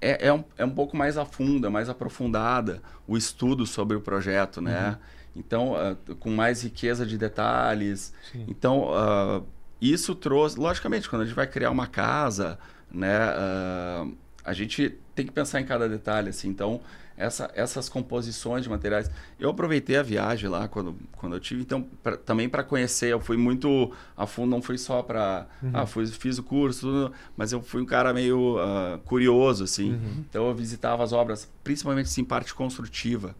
é, 0.00 0.28
é, 0.28 0.32
um, 0.32 0.44
é 0.56 0.64
um 0.64 0.70
pouco 0.70 0.96
mais 0.96 1.16
a 1.16 1.24
funda, 1.24 1.70
mais 1.70 1.88
aprofundada 1.88 2.82
o 3.06 3.16
estudo 3.16 3.66
sobre 3.66 3.96
o 3.96 4.00
projeto, 4.00 4.60
né? 4.60 4.90
Uhum. 4.90 4.96
Então, 5.36 5.72
uh, 5.74 6.16
com 6.16 6.30
mais 6.30 6.62
riqueza 6.62 7.04
de 7.04 7.18
detalhes. 7.18 8.12
Sim. 8.32 8.44
Então, 8.48 8.90
uh, 8.90 9.46
isso 9.80 10.14
trouxe... 10.14 10.58
Logicamente, 10.58 11.08
quando 11.08 11.22
a 11.22 11.24
gente 11.24 11.34
vai 11.34 11.46
criar 11.46 11.70
uma 11.70 11.86
casa, 11.86 12.58
né? 12.90 13.30
Uh, 13.30 14.16
a 14.44 14.52
gente 14.52 14.98
tem 15.14 15.26
que 15.26 15.32
pensar 15.32 15.60
em 15.60 15.64
cada 15.64 15.88
detalhe, 15.88 16.30
assim. 16.30 16.48
Então, 16.48 16.80
essa, 17.16 17.50
essas 17.54 17.88
composições 17.88 18.64
de 18.64 18.70
materiais. 18.70 19.10
Eu 19.38 19.50
aproveitei 19.50 19.96
a 19.96 20.02
viagem 20.02 20.48
lá 20.48 20.68
quando, 20.68 20.96
quando 21.16 21.34
eu 21.34 21.40
tive, 21.40 21.62
então 21.62 21.86
pra, 22.02 22.16
também 22.16 22.48
para 22.48 22.62
conhecer. 22.62 23.08
Eu 23.08 23.20
fui 23.20 23.36
muito 23.36 23.92
a 24.16 24.26
fundo, 24.26 24.50
não 24.50 24.60
fui 24.60 24.76
só 24.76 25.02
para 25.02 25.46
uhum. 25.62 25.70
ah, 25.72 25.86
fui, 25.86 26.06
fiz 26.06 26.38
o 26.38 26.42
curso, 26.42 26.80
tudo, 26.80 27.12
mas 27.36 27.52
eu 27.52 27.62
fui 27.62 27.80
um 27.80 27.86
cara 27.86 28.12
meio 28.12 28.56
uh, 28.56 28.98
curioso 29.04 29.64
assim. 29.64 29.92
Uhum. 29.92 30.24
Então 30.28 30.46
eu 30.46 30.54
visitava 30.54 31.02
as 31.02 31.12
obras, 31.12 31.48
principalmente 31.64 32.06
assim 32.06 32.24
parte 32.24 32.54
construtiva, 32.54 33.34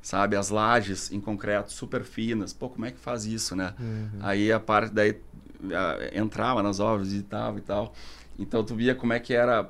sabe, 0.00 0.36
as 0.36 0.48
lajes 0.48 1.12
em 1.12 1.20
concreto 1.20 1.72
super 1.72 2.04
finas. 2.04 2.52
Pô, 2.52 2.68
como 2.68 2.86
é 2.86 2.90
que 2.90 2.98
faz 2.98 3.26
isso, 3.26 3.54
né? 3.54 3.74
Uhum. 3.78 4.20
Aí 4.20 4.50
a 4.50 4.60
parte 4.60 4.92
daí 4.92 5.20
entrava 6.12 6.62
nas 6.62 6.80
obras, 6.80 7.08
visitava 7.08 7.58
e 7.58 7.62
tal. 7.62 7.92
Então 8.38 8.62
tu 8.62 8.74
via 8.74 8.94
como 8.94 9.12
é 9.12 9.18
que 9.18 9.34
era, 9.34 9.68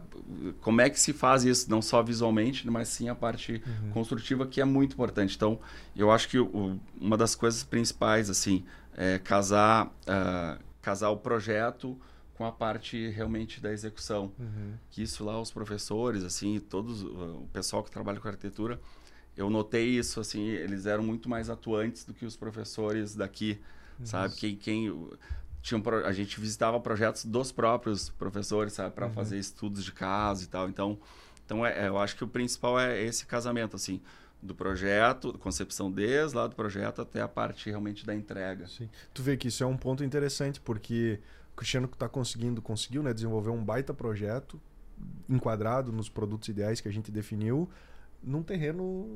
como 0.60 0.80
é 0.80 0.90
que 0.90 1.00
se 1.00 1.12
faz 1.12 1.44
isso, 1.44 1.70
não 1.70 1.80
só 1.80 2.02
visualmente, 2.02 2.68
mas 2.68 2.88
sim 2.88 3.08
a 3.08 3.14
parte 3.14 3.62
uhum. 3.66 3.90
construtiva 3.90 4.46
que 4.46 4.60
é 4.60 4.64
muito 4.64 4.92
importante. 4.92 5.36
Então 5.36 5.58
eu 5.96 6.10
acho 6.10 6.28
que 6.28 6.38
o, 6.38 6.78
uma 7.00 7.16
das 7.16 7.34
coisas 7.34 7.62
principais 7.62 8.28
assim 8.28 8.64
é 8.96 9.18
casar, 9.18 9.86
uh, 9.86 10.62
casar 10.82 11.10
o 11.10 11.16
projeto 11.16 11.98
com 12.34 12.44
a 12.44 12.52
parte 12.52 13.08
realmente 13.10 13.60
da 13.60 13.72
execução. 13.72 14.32
Uhum. 14.38 14.74
Que 14.90 15.02
isso 15.02 15.24
lá 15.24 15.40
os 15.40 15.50
professores, 15.50 16.22
assim, 16.22 16.60
todos 16.60 17.02
o 17.02 17.48
pessoal 17.52 17.82
que 17.82 17.90
trabalha 17.90 18.20
com 18.20 18.28
arquitetura, 18.28 18.80
eu 19.36 19.48
notei 19.48 19.88
isso 19.88 20.20
assim, 20.20 20.46
eles 20.46 20.86
eram 20.86 21.02
muito 21.02 21.28
mais 21.28 21.48
atuantes 21.48 22.04
do 22.04 22.12
que 22.12 22.24
os 22.24 22.36
professores 22.36 23.14
daqui, 23.14 23.60
sabe? 24.04 24.34
Quem, 24.34 24.56
quem 24.56 25.08
tinha 25.68 25.78
um, 25.78 26.06
a 26.06 26.12
gente 26.12 26.40
visitava 26.40 26.80
projetos 26.80 27.24
dos 27.24 27.52
próprios 27.52 28.08
professores, 28.08 28.72
sabe, 28.72 28.94
para 28.94 29.06
uhum. 29.06 29.12
fazer 29.12 29.38
estudos 29.38 29.84
de 29.84 29.92
caso 29.92 30.44
e 30.44 30.46
tal. 30.46 30.68
Então, 30.68 30.98
então 31.44 31.64
é, 31.64 31.84
é, 31.84 31.88
eu 31.88 31.98
acho 31.98 32.16
que 32.16 32.24
o 32.24 32.28
principal 32.28 32.80
é 32.80 33.00
esse 33.02 33.26
casamento, 33.26 33.76
assim, 33.76 34.00
do 34.42 34.54
projeto, 34.54 35.36
concepção 35.38 35.90
desde 35.90 36.36
lá 36.36 36.46
do 36.46 36.56
projeto 36.56 37.02
até 37.02 37.20
a 37.20 37.28
parte 37.28 37.68
realmente 37.68 38.06
da 38.06 38.14
entrega. 38.14 38.66
Sim. 38.66 38.88
Tu 39.12 39.22
vê 39.22 39.36
que 39.36 39.48
isso 39.48 39.62
é 39.62 39.66
um 39.66 39.76
ponto 39.76 40.02
interessante, 40.02 40.60
porque 40.60 41.20
o 41.52 41.56
Cristiano 41.56 41.88
está 41.92 42.08
conseguindo, 42.08 42.62
conseguiu, 42.62 43.02
né, 43.02 43.12
desenvolver 43.12 43.50
um 43.50 43.62
baita 43.62 43.92
projeto 43.92 44.60
enquadrado 45.28 45.92
nos 45.92 46.08
produtos 46.08 46.48
ideais 46.48 46.80
que 46.80 46.88
a 46.88 46.92
gente 46.92 47.10
definiu, 47.10 47.68
num 48.22 48.42
terreno 48.42 49.06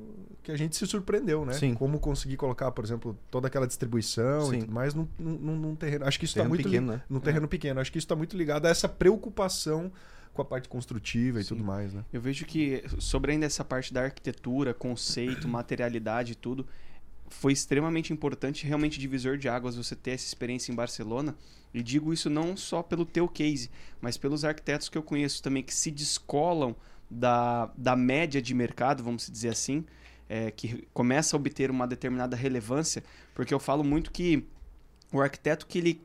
que 0.42 0.52
a 0.52 0.56
gente 0.56 0.76
se 0.76 0.86
surpreendeu, 0.86 1.44
né? 1.44 1.52
Sim. 1.54 1.74
Como 1.74 1.98
conseguir 1.98 2.36
colocar, 2.36 2.70
por 2.70 2.84
exemplo, 2.84 3.18
toda 3.30 3.48
aquela 3.48 3.66
distribuição 3.66 4.50
Sim. 4.50 4.56
e 4.56 4.60
tudo 4.60 4.72
mais 4.72 4.94
num, 4.94 5.08
num, 5.18 5.56
num 5.56 5.76
terreno. 5.76 6.06
Acho 6.06 6.18
que 6.18 6.24
isso 6.24 6.38
está 6.38 6.48
muito 6.48 6.62
pequeno, 6.62 6.92
li... 6.92 6.98
né? 6.98 7.02
num 7.08 7.20
terreno 7.20 7.46
é. 7.46 7.48
pequeno. 7.48 7.80
Acho 7.80 7.90
que 7.90 7.98
isso 7.98 8.04
está 8.04 8.16
muito 8.16 8.36
ligado 8.36 8.66
a 8.66 8.68
essa 8.68 8.88
preocupação 8.88 9.92
com 10.32 10.40
a 10.40 10.44
parte 10.44 10.68
construtiva 10.68 11.40
e 11.40 11.42
Sim. 11.42 11.50
tudo 11.50 11.64
mais, 11.64 11.92
né? 11.92 12.04
Eu 12.12 12.20
vejo 12.20 12.46
que 12.46 12.82
sobre 12.98 13.32
ainda 13.32 13.44
essa 13.44 13.64
parte 13.64 13.92
da 13.92 14.04
arquitetura, 14.04 14.72
conceito, 14.72 15.46
materialidade 15.48 16.32
e 16.32 16.34
tudo, 16.34 16.66
foi 17.28 17.52
extremamente 17.52 18.12
importante, 18.12 18.66
realmente 18.66 19.00
divisor 19.00 19.36
de 19.36 19.48
águas 19.48 19.76
você 19.76 19.96
ter 19.96 20.12
essa 20.12 20.26
experiência 20.26 20.70
em 20.72 20.74
Barcelona. 20.74 21.34
E 21.74 21.82
digo 21.82 22.12
isso 22.12 22.28
não 22.28 22.56
só 22.56 22.82
pelo 22.82 23.04
teu 23.04 23.26
case, 23.26 23.70
mas 24.00 24.16
pelos 24.16 24.44
arquitetos 24.44 24.88
que 24.88 24.96
eu 24.96 25.02
conheço 25.02 25.42
também 25.42 25.62
que 25.62 25.74
se 25.74 25.90
descolam 25.90 26.76
da, 27.12 27.70
da 27.76 27.94
média 27.94 28.40
de 28.40 28.54
mercado, 28.54 29.02
vamos 29.02 29.30
dizer 29.30 29.50
assim, 29.50 29.84
é, 30.28 30.50
que 30.50 30.86
começa 30.94 31.36
a 31.36 31.38
obter 31.38 31.70
uma 31.70 31.86
determinada 31.86 32.34
relevância, 32.34 33.02
porque 33.34 33.52
eu 33.52 33.60
falo 33.60 33.84
muito 33.84 34.10
que 34.10 34.44
o 35.12 35.20
arquiteto 35.20 35.66
que 35.66 35.78
ele, 35.78 36.00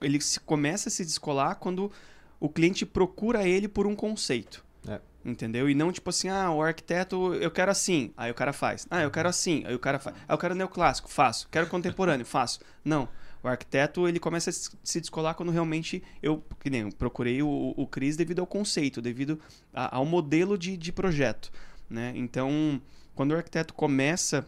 ele 0.00 0.20
se 0.20 0.38
começa 0.38 0.88
a 0.88 0.92
se 0.92 1.04
descolar 1.04 1.56
quando 1.56 1.90
o 2.38 2.48
cliente 2.48 2.86
procura 2.86 3.46
ele 3.46 3.66
por 3.66 3.86
um 3.86 3.96
conceito. 3.96 4.64
É. 4.86 5.00
Entendeu? 5.24 5.68
E 5.68 5.74
não 5.74 5.92
tipo 5.92 6.10
assim, 6.10 6.28
ah, 6.28 6.50
o 6.50 6.62
arquiteto, 6.62 7.34
eu 7.34 7.50
quero 7.50 7.70
assim, 7.70 8.12
aí 8.16 8.30
o 8.30 8.34
cara 8.34 8.52
faz. 8.52 8.86
Ah, 8.90 9.02
eu 9.02 9.10
quero 9.10 9.28
assim, 9.28 9.64
aí 9.66 9.74
o 9.74 9.78
cara 9.78 9.98
faz. 9.98 10.16
Ah, 10.28 10.34
eu 10.34 10.38
quero 10.38 10.54
neoclássico, 10.54 11.08
faço. 11.08 11.48
Quero 11.50 11.66
contemporâneo, 11.66 12.26
faço. 12.26 12.60
Não. 12.84 13.08
O 13.42 13.48
arquiteto 13.48 14.06
ele 14.06 14.20
começa 14.20 14.50
a 14.50 14.52
se 14.52 15.00
descolar 15.00 15.34
quando 15.34 15.50
realmente 15.50 16.02
eu, 16.22 16.44
que 16.60 16.70
nem, 16.70 16.82
eu 16.82 16.92
procurei 16.92 17.42
o, 17.42 17.74
o 17.76 17.86
Cris 17.86 18.16
devido 18.16 18.38
ao 18.38 18.46
conceito, 18.46 19.02
devido 19.02 19.40
a, 19.74 19.96
ao 19.96 20.06
modelo 20.06 20.56
de, 20.56 20.76
de 20.76 20.92
projeto. 20.92 21.50
Né? 21.90 22.12
Então, 22.14 22.80
quando 23.14 23.32
o 23.32 23.36
arquiteto 23.36 23.74
começa 23.74 24.46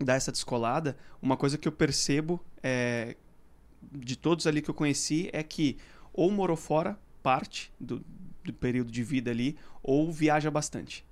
a 0.00 0.04
dar 0.04 0.14
essa 0.14 0.30
descolada, 0.30 0.96
uma 1.22 1.36
coisa 1.36 1.56
que 1.56 1.66
eu 1.66 1.72
percebo 1.72 2.38
é, 2.62 3.16
de 3.92 4.16
todos 4.16 4.46
ali 4.46 4.60
que 4.60 4.70
eu 4.70 4.74
conheci 4.74 5.30
é 5.32 5.42
que 5.42 5.78
ou 6.12 6.30
morou 6.30 6.56
fora 6.56 6.98
parte 7.22 7.72
do, 7.78 8.04
do 8.44 8.52
período 8.52 8.90
de 8.90 9.02
vida 9.02 9.30
ali, 9.30 9.56
ou 9.82 10.12
viaja 10.12 10.50
bastante. 10.50 11.04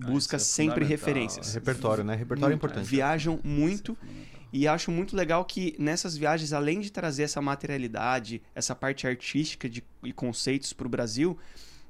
Ah, 0.00 0.06
Busca 0.06 0.36
ah, 0.36 0.38
é 0.38 0.40
sempre 0.40 0.84
referências. 0.84 1.54
Repertório, 1.54 2.02
né? 2.02 2.14
Repertório 2.14 2.52
é 2.52 2.56
importante. 2.56 2.86
Viajam 2.86 3.38
muito. 3.44 3.96
E 4.56 4.68
acho 4.68 4.92
muito 4.92 5.16
legal 5.16 5.44
que 5.44 5.74
nessas 5.80 6.16
viagens, 6.16 6.52
além 6.52 6.78
de 6.78 6.92
trazer 6.92 7.24
essa 7.24 7.42
materialidade, 7.42 8.40
essa 8.54 8.72
parte 8.72 9.04
artística 9.04 9.68
de, 9.68 9.82
e 10.00 10.12
conceitos 10.12 10.72
para 10.72 10.86
o 10.86 10.88
Brasil, 10.88 11.36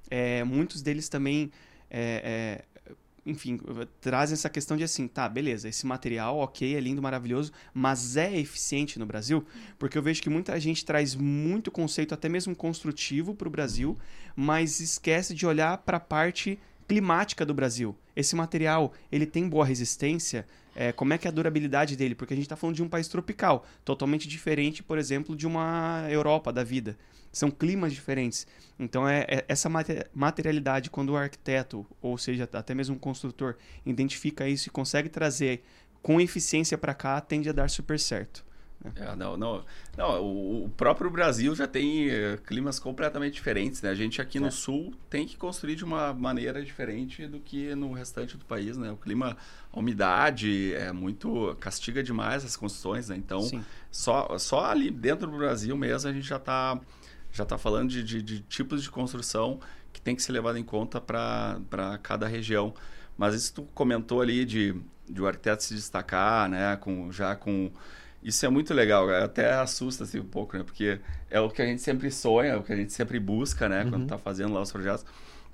é, 0.09 0.42
muitos 0.44 0.80
deles 0.80 1.11
também, 1.11 1.52
é, 1.90 2.64
é, 2.80 2.92
enfim, 3.26 3.61
trazem 4.00 4.33
essa 4.33 4.49
questão 4.49 4.78
de 4.78 4.83
assim, 4.83 5.06
tá, 5.06 5.28
beleza, 5.28 5.68
esse 5.68 5.85
material, 5.85 6.38
ok, 6.38 6.75
é 6.75 6.80
lindo, 6.80 7.02
maravilhoso, 7.02 7.52
mas 7.75 8.16
é 8.16 8.35
eficiente 8.35 8.99
no 8.99 9.04
Brasil? 9.04 9.44
Porque 9.78 9.99
eu 9.99 10.02
vejo 10.02 10.23
que 10.23 10.30
muita 10.30 10.59
gente 10.59 10.87
traz 10.87 11.14
muito 11.14 11.71
conceito, 11.71 12.14
até 12.14 12.30
mesmo 12.30 12.56
construtivo, 12.56 13.35
para 13.35 13.47
o 13.47 13.50
Brasil, 13.50 13.99
mas 14.35 14.80
esquece 14.80 15.35
de 15.35 15.47
olhar 15.47 15.76
para 15.76 15.99
a 15.99 16.00
parte 16.00 16.59
climática 16.88 17.44
do 17.44 17.52
Brasil. 17.52 17.94
Esse 18.16 18.35
material, 18.35 18.94
ele 19.12 19.26
tem 19.26 19.47
boa 19.47 19.66
resistência? 19.66 20.47
É, 20.75 20.93
como 20.93 21.12
é 21.12 21.19
que 21.19 21.26
é 21.26 21.31
a 21.31 21.33
durabilidade 21.33 21.97
dele, 21.97 22.14
porque 22.14 22.35
a 22.35 22.37
gente 22.37 22.47
está 22.47 22.57
falando 22.57 22.76
de 22.76 22.83
um 22.83 22.88
país 22.88 23.09
tropical, 23.09 23.66
totalmente 23.85 24.28
diferente, 24.28 24.83
por 24.83 24.99
exemplo, 24.99 25.37
de 25.37 25.47
uma 25.47 26.07
Europa 26.09 26.52
da 26.52 26.64
vida. 26.64 26.97
São 27.33 27.50
climas 27.50 27.93
diferentes. 27.93 28.47
Então, 28.78 29.09
é, 29.09 29.26
é 29.28 29.45
essa 29.49 29.69
materialidade, 30.14 30.90
quando 30.90 31.11
o 31.11 31.16
arquiteto, 31.16 31.87
ou 32.00 32.16
seja, 32.16 32.49
até 32.52 32.75
mesmo 32.75 32.95
um 32.97 32.99
construtor, 32.99 33.57
identifica 33.85 34.49
isso 34.49 34.69
e 34.69 34.71
consegue 34.71 35.09
trazer 35.09 35.64
com 36.02 36.21
eficiência 36.21 36.76
para 36.76 36.95
cá, 36.95 37.21
tende 37.21 37.49
a 37.49 37.52
dar 37.52 37.71
super 37.71 37.99
certo. 37.99 38.45
É, 38.96 39.16
não, 39.16 39.34
não, 39.34 39.64
não, 39.96 40.64
o 40.64 40.68
próprio 40.76 41.10
Brasil 41.10 41.54
já 41.54 41.66
tem 41.66 42.08
uh, 42.08 42.38
climas 42.46 42.78
completamente 42.78 43.32
diferentes, 43.32 43.80
né? 43.80 43.88
A 43.88 43.94
gente 43.94 44.20
aqui 44.20 44.36
é. 44.36 44.40
no 44.40 44.52
sul 44.52 44.92
tem 45.08 45.26
que 45.26 45.38
construir 45.38 45.74
de 45.74 45.84
uma 45.84 46.12
maneira 46.12 46.62
diferente 46.62 47.26
do 47.26 47.40
que 47.40 47.74
no 47.74 47.92
restante 47.92 48.36
do 48.36 48.44
país, 48.44 48.76
né? 48.76 48.90
O 48.90 48.96
clima, 48.96 49.38
a 49.72 49.78
umidade 49.78 50.74
é 50.74 50.92
muito 50.92 51.56
castiga 51.58 52.02
demais 52.02 52.44
as 52.44 52.56
construções, 52.56 53.08
né? 53.08 53.16
Então, 53.16 53.40
só 53.90 54.36
só 54.38 54.66
ali 54.66 54.90
dentro 54.90 55.30
do 55.30 55.38
Brasil 55.38 55.74
mesmo 55.76 56.10
a 56.10 56.12
gente 56.12 56.28
já 56.28 56.36
está 56.36 56.78
já 57.32 57.44
tá 57.44 57.56
falando 57.56 57.88
de, 57.88 58.04
de, 58.04 58.22
de, 58.22 58.40
tipos 58.40 58.82
de 58.82 58.90
construção 58.90 59.58
que 59.92 60.00
tem 60.00 60.14
que 60.14 60.22
ser 60.22 60.32
levado 60.32 60.58
em 60.58 60.62
conta 60.62 61.00
para 61.00 61.98
cada 62.02 62.28
região. 62.28 62.74
Mas 63.16 63.34
isso 63.34 63.54
tu 63.54 63.62
comentou 63.74 64.20
ali 64.20 64.44
de, 64.44 64.76
de 65.08 65.22
o 65.22 65.26
arquiteto 65.26 65.64
se 65.64 65.74
destacar, 65.74 66.48
né? 66.48 66.76
Com 66.76 67.10
já 67.10 67.34
com 67.34 67.72
isso 68.25 68.47
é 68.47 68.49
muito 68.49 68.73
legal, 68.73 69.09
até 69.11 69.52
assusta 69.52 70.04
assim, 70.04 70.19
um 70.19 70.25
pouco, 70.25 70.57
né? 70.57 70.64
Porque 70.64 70.99
é 71.31 71.38
o 71.38 71.50
que 71.50 71.61
a 71.61 71.66
gente 71.66 71.83
sempre 71.83 72.11
sonha, 72.11 72.52
é 72.52 72.57
o 72.57 72.62
que 72.62 72.73
a 72.73 72.76
gente 72.76 72.93
sempre 72.93 73.21
busca, 73.21 73.69
né? 73.69 73.85
Uhum. 73.85 73.90
Quando 73.90 74.02
está 74.04 74.16
fazendo 74.16 74.54
lá 74.54 74.62
os 74.62 74.73
projetos. 74.73 75.04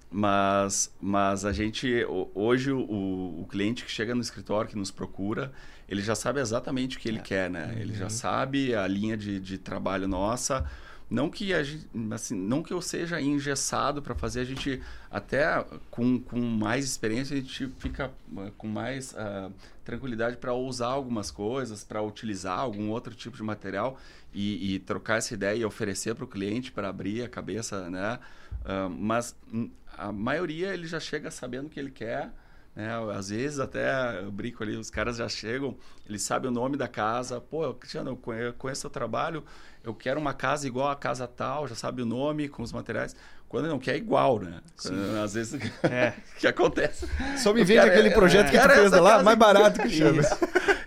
Mas, 0.09 0.93
mas 1.01 1.45
a 1.45 1.53
gente, 1.53 2.05
hoje, 2.35 2.73
o, 2.73 2.81
o 2.81 3.47
cliente 3.51 3.85
que 3.85 3.91
chega 3.91 4.15
no 4.15 4.21
escritório, 4.21 4.71
que 4.71 4.77
nos 4.77 4.91
procura, 4.91 5.53
ele 5.89 6.01
já 6.01 6.15
sabe 6.15 6.41
exatamente 6.41 6.97
o 6.97 7.01
que 7.01 7.09
ele 7.09 7.19
é. 7.19 7.23
quer, 7.23 7.51
né? 7.51 7.67
Uhum. 7.67 7.81
Ele 7.81 7.95
já 7.95 8.05
uhum. 8.05 8.11
sabe 8.11 8.75
a 8.75 8.87
linha 8.87 9.17
de, 9.17 9.41
de 9.41 9.59
trabalho 9.59 10.07
nossa. 10.07 10.65
Não 11.11 11.29
que, 11.29 11.53
a 11.53 11.63
gente, 11.65 11.89
assim, 12.13 12.37
não 12.37 12.63
que 12.63 12.73
eu 12.73 12.81
seja 12.81 13.21
engessado 13.21 14.01
para 14.01 14.15
fazer, 14.15 14.41
a 14.41 14.45
gente 14.45 14.81
até 15.11 15.65
com, 15.91 16.21
com 16.21 16.39
mais 16.41 16.85
experiência, 16.85 17.37
a 17.37 17.41
gente 17.41 17.67
fica 17.79 18.13
uh, 18.33 18.53
com 18.57 18.69
mais 18.69 19.13
uh, 19.13 19.53
tranquilidade 19.85 20.37
para 20.37 20.55
usar 20.55 20.87
algumas 20.87 21.33
coisas, 21.33 21.83
para 21.83 22.01
utilizar 22.01 22.61
algum 22.61 22.91
outro 22.91 23.13
tipo 23.13 23.37
de 23.37 23.43
material 23.43 23.99
e, 24.33 24.75
e 24.75 24.79
trocar 24.79 25.19
essa 25.19 25.35
ideia 25.35 25.57
e 25.57 25.65
oferecer 25.65 26.15
para 26.15 26.25
o 26.25 26.29
cliente 26.29 26.71
para 26.71 26.89
abrir 26.89 27.25
a 27.25 27.29
cabeça, 27.29 27.91
né? 27.91 28.21
Uh, 28.65 28.89
mas 28.89 29.35
hum, 29.53 29.69
a 29.99 30.13
maioria 30.13 30.73
ele 30.73 30.87
já 30.87 31.01
chega 31.01 31.29
sabendo 31.29 31.67
o 31.67 31.71
que 31.71 31.81
ele 31.81 31.91
quer. 31.91 32.31
Né? 32.75 32.89
Às 33.17 33.31
vezes 33.31 33.59
até 33.59 34.21
eu 34.21 34.31
brinco 34.31 34.63
ali, 34.63 34.77
os 34.77 34.91
caras 34.91 35.17
já 35.17 35.29
chegam, 35.29 35.77
eles 36.09 36.23
sabem 36.23 36.51
o 36.51 36.55
nome 36.55 36.77
da 36.77 36.89
casa. 36.89 37.41
Pô, 37.41 37.73
Cristiano, 37.75 38.11
eu 38.11 38.53
conheço 38.55 38.87
o 38.87 38.91
trabalho, 38.91 39.45
eu 39.83 39.95
quero 39.95 40.21
uma 40.21 40.35
casa 40.35 40.67
igual 40.67 40.89
a 40.89 40.97
casa 40.97 41.27
tal, 41.27 41.67
já 41.67 41.75
sabe 41.75 42.03
o 42.03 42.07
nome, 42.07 42.49
com 42.49 42.63
os 42.63 42.73
materiais. 42.73 43.15
Quando 43.49 43.67
não 43.67 43.81
quer, 43.81 43.95
é 43.95 43.97
igual, 43.97 44.39
né? 44.39 44.61
Quando, 44.81 45.19
às 45.25 45.35
vezes, 45.35 45.61
é. 45.83 46.15
que 46.39 46.47
acontece. 46.47 47.09
Só 47.37 47.53
me 47.53 47.65
vende 47.65 47.81
aquele 47.81 48.11
projeto 48.13 48.47
é, 48.47 48.51
que 48.51 48.59
tu 48.61 48.69
fez 48.69 48.93
lá, 48.93 49.25
mais 49.25 49.37
barato 49.37 49.81
que 49.81 49.91
chama. 49.91 50.23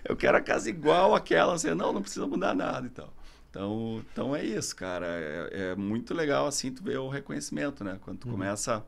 eu 0.02 0.16
quero 0.16 0.38
a 0.38 0.40
casa 0.40 0.70
igual 0.70 1.14
àquela. 1.14 1.52
Assim, 1.52 1.74
não, 1.74 1.92
não 1.92 2.00
precisa 2.00 2.26
mudar 2.26 2.54
nada 2.54 2.86
e 2.86 2.90
tal. 2.90 3.12
Então, 3.50 4.02
então 4.10 4.34
é 4.34 4.42
isso, 4.42 4.74
cara. 4.74 5.06
É, 5.06 5.48
é, 5.52 5.74
muito 5.74 6.14
legal, 6.14 6.46
assim, 6.46 6.72
tu 6.72 6.82
ver 6.82 6.96
o 6.96 7.10
reconhecimento, 7.10 7.84
né? 7.84 7.98
Quando 8.00 8.20
tu 8.20 8.28
uhum. 8.28 8.32
começa 8.32 8.82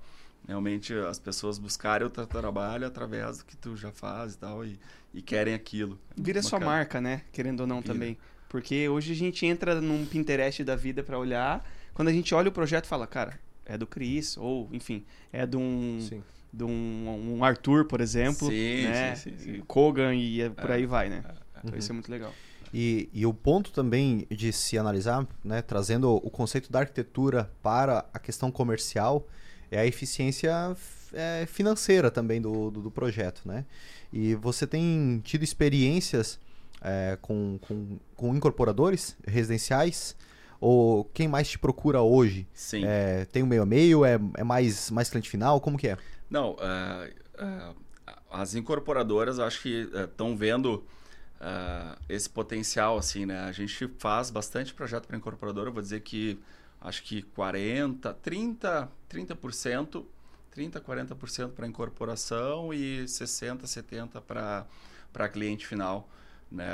realmente 0.47 0.95
as 0.95 1.19
pessoas 1.19 1.59
buscarem 1.59 2.07
o 2.07 2.11
teu 2.11 2.27
trabalho 2.27 2.87
através 2.87 3.39
do 3.39 3.45
que 3.45 3.57
tu 3.57 3.77
já 3.77 3.91
faz 3.91 4.35
e 4.35 4.39
tal, 4.39 4.65
e, 4.65 4.79
e 5.13 5.21
querem 5.21 5.55
aquilo. 5.55 5.99
Vira 6.17 6.43
sua 6.43 6.61
marca, 6.61 7.01
né? 7.01 7.23
Querendo 7.33 7.61
ou 7.61 7.67
não 7.67 7.81
Vira. 7.81 7.93
também. 7.93 8.19
Porque 8.49 8.89
hoje 8.89 9.13
a 9.13 9.17
gente 9.17 9.45
entra 9.45 9.81
num 9.81 10.07
Pinterest 10.07 10.63
da 10.63 10.77
vida 10.77 11.03
para 11.03 11.19
olhar. 11.19 11.65
Quando 11.93 12.09
a 12.09 12.13
gente 12.13 12.35
olha 12.35 12.49
o 12.49 12.53
projeto 12.53 12.87
fala, 12.87 13.07
cara, 13.07 13.39
é 13.65 13.77
do 13.77 13.87
Chris, 13.87 14.37
ou 14.37 14.69
enfim, 14.73 15.05
é 15.33 15.45
de 15.45 15.57
um. 15.57 15.99
Sim. 16.01 16.23
De 16.53 16.65
um, 16.65 17.37
um 17.37 17.45
Arthur, 17.45 17.85
por 17.85 18.01
exemplo. 18.01 18.49
Sim, 18.49 18.85
né? 18.85 19.15
sim, 19.17 19.37
sim, 19.37 19.39
sim. 19.39 19.63
Kogan 19.67 20.15
e 20.15 20.41
é 20.41 20.49
por 20.49 20.71
é, 20.71 20.75
aí 20.75 20.87
vai, 20.87 21.11
né? 21.11 21.23
É, 21.23 21.29
é. 21.29 21.35
Então 21.59 21.73
uhum. 21.73 21.79
isso 21.79 21.91
é 21.91 21.93
muito 21.93 22.11
legal. 22.11 22.33
E, 22.73 23.09
e, 23.13 23.27
o 23.27 23.35
ponto 23.35 23.73
também 23.73 24.27
de 24.31 24.53
se 24.53 24.79
analisar, 24.79 25.27
né, 25.45 25.63
trazendo 25.63 26.11
o 26.15 26.31
conceito 26.31 26.71
da 26.71 26.81
arquitetura 26.81 27.51
para 27.63 28.05
a 28.13 28.19
questão 28.19 28.51
comercial, 28.51 29.27
é 29.71 29.79
a 29.79 29.87
eficiência 29.87 30.77
é, 31.13 31.47
financeira 31.47 32.11
também 32.11 32.41
do, 32.41 32.71
do, 32.71 32.83
do, 32.83 32.91
projeto. 32.91 33.43
Né? 33.45 33.65
E 34.13 34.35
você 34.35 34.67
tem 34.67 35.21
tido 35.25 35.43
experiências 35.43 36.39
é, 36.81 37.19
com, 37.21 37.59
com, 37.63 37.99
com 38.15 38.35
incorporadores 38.35 39.17
residenciais? 39.27 40.17
Ou 40.61 41.05
quem 41.05 41.29
mais 41.29 41.49
te 41.49 41.59
procura 41.59 42.01
hoje? 42.01 42.47
Sim. 42.55 42.85
É, 42.87 43.27
tem 43.27 43.43
o 43.43 43.47
meio 43.47 43.63
a 43.63 43.67
meio? 43.67 44.05
É, 44.05 44.19
é 44.37 44.45
mais, 44.45 44.91
mais 44.91 45.11
cliente 45.11 45.29
final? 45.29 45.61
Como 45.61 45.77
que 45.77 45.89
é? 45.89 45.99
Não, 46.31 46.53
uh, 46.53 46.55
uh, 47.39 47.77
as 48.31 48.55
incorporadoras 48.55 49.39
acho 49.39 49.63
que 49.63 49.89
estão 49.95 50.33
uh, 50.33 50.37
vendo 50.37 50.85
esse 52.09 52.31
potencial, 52.31 52.97
assim, 52.97 53.27
né? 53.27 53.41
A 53.41 53.53
gente 53.53 53.93
faz 53.99 54.31
bastante 54.31 54.73
projeto 54.73 55.07
para 55.07 55.19
incorporadora, 55.19 55.71
vou 55.71 55.83
dizer 55.83 56.01
que 56.01 56.41
acho 56.87 57.03
que 57.03 57.21
40, 57.21 58.15
30, 58.15 58.89
30%, 59.11 60.05
30, 60.53 60.81
40% 60.81 61.51
para 61.51 61.67
incorporação 61.67 62.73
e 62.73 63.07
60, 63.09 63.67
70 63.67 64.21
para 64.21 64.65
para 65.13 65.29
cliente 65.29 65.67
final. 65.67 66.09
Né? 66.51 66.67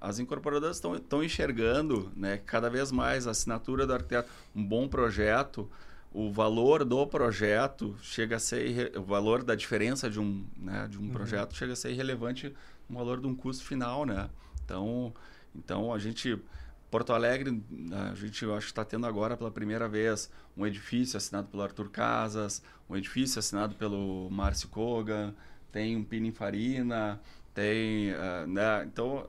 As 0.00 0.18
incorporadoras 0.18 0.76
estão 0.76 1.24
enxergando 1.24 2.12
né, 2.14 2.36
cada 2.44 2.68
vez 2.68 2.92
mais 2.92 3.26
a 3.26 3.30
assinatura 3.30 3.86
do 3.86 3.94
arquiteto, 3.94 4.30
um 4.54 4.64
bom 4.64 4.86
projeto, 4.86 5.68
o 6.12 6.30
valor 6.30 6.84
do 6.84 7.06
projeto 7.06 7.96
chega 8.02 8.36
a 8.36 8.38
ser 8.38 8.92
o 8.96 9.02
valor 9.02 9.42
da 9.42 9.54
diferença 9.54 10.08
de 10.08 10.20
um, 10.20 10.46
né, 10.56 10.86
de 10.88 10.98
um 10.98 11.02
uhum. 11.02 11.10
projeto 11.10 11.56
chega 11.56 11.72
a 11.72 11.76
ser 11.76 11.90
irrelevante 11.90 12.54
no 12.88 12.98
valor 12.98 13.20
de 13.20 13.26
um 13.26 13.34
custo 13.34 13.64
final, 13.64 14.06
né? 14.06 14.28
Então, 14.64 15.12
então 15.54 15.92
a 15.92 15.98
gente 15.98 16.38
Porto 16.90 17.12
Alegre, 17.12 17.62
a 18.10 18.14
gente 18.14 18.42
eu 18.42 18.54
acho 18.54 18.66
que 18.66 18.72
está 18.72 18.84
tendo 18.84 19.06
agora 19.06 19.36
pela 19.36 19.50
primeira 19.50 19.88
vez 19.88 20.30
um 20.56 20.66
edifício 20.66 21.16
assinado 21.16 21.48
pelo 21.48 21.62
Arthur 21.62 21.90
Casas, 21.90 22.62
um 22.88 22.96
edifício 22.96 23.38
assinado 23.38 23.74
pelo 23.74 24.28
Márcio 24.30 24.68
Kogan, 24.68 25.34
tem 25.70 25.96
um 25.96 26.02
Pininfarina, 26.02 27.20
tem, 27.54 28.12
uh, 28.12 28.46
né? 28.46 28.84
Então, 28.84 29.28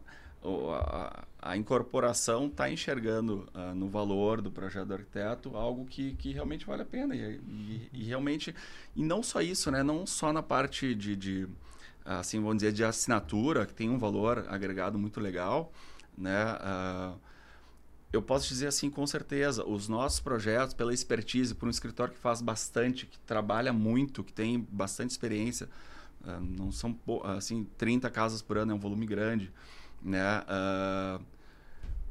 a, 0.74 1.26
a, 1.42 1.58
incorporação 1.58 2.48
está 2.48 2.72
enxergando 2.72 3.48
uh, 3.54 3.76
no 3.76 3.90
valor 3.90 4.42
do 4.42 4.50
projeto 4.50 4.88
do 4.88 4.94
arquiteto 4.94 5.58
algo 5.58 5.86
que, 5.86 6.14
que 6.14 6.32
realmente 6.32 6.66
vale 6.66 6.84
a 6.84 6.86
pena. 6.86 7.16
E, 7.16 7.42
e, 7.48 7.90
e 7.92 8.04
realmente, 8.06 8.56
e 8.96 9.04
não 9.04 9.22
só 9.22 9.42
isso, 9.42 9.70
né? 9.70 9.84
Não 9.84 10.06
só 10.08 10.32
na 10.32 10.42
parte 10.42 10.96
de, 10.96 11.16
de, 11.16 11.48
assim, 12.06 12.40
vamos 12.40 12.58
dizer, 12.58 12.72
de 12.72 12.84
assinatura, 12.84 13.66
que 13.66 13.74
tem 13.74 13.90
um 13.90 13.98
valor 13.98 14.46
agregado 14.48 14.98
muito 14.98 15.20
legal, 15.20 15.74
né? 16.18 16.54
Uh, 16.56 17.29
eu 18.12 18.22
posso 18.22 18.48
dizer 18.48 18.68
assim 18.68 18.90
com 18.90 19.06
certeza, 19.06 19.66
os 19.66 19.88
nossos 19.88 20.20
projetos, 20.20 20.74
pela 20.74 20.94
expertise, 20.94 21.54
por 21.54 21.68
um 21.68 21.70
escritório 21.70 22.14
que 22.14 22.20
faz 22.20 22.42
bastante, 22.42 23.06
que 23.06 23.20
trabalha 23.20 23.72
muito, 23.72 24.24
que 24.24 24.34
tem 24.34 24.68
bastante 24.72 25.12
experiência, 25.12 25.70
Uh, 26.22 26.42
não 26.42 26.72
são 26.72 26.98
assim 27.24 27.66
30 27.78 28.10
casas 28.10 28.42
por 28.42 28.58
ano 28.58 28.74
é 28.74 28.76
um 28.76 28.80
volume 28.80 29.06
grande, 29.06 29.52
né? 30.02 30.42
Uh, 30.42 31.24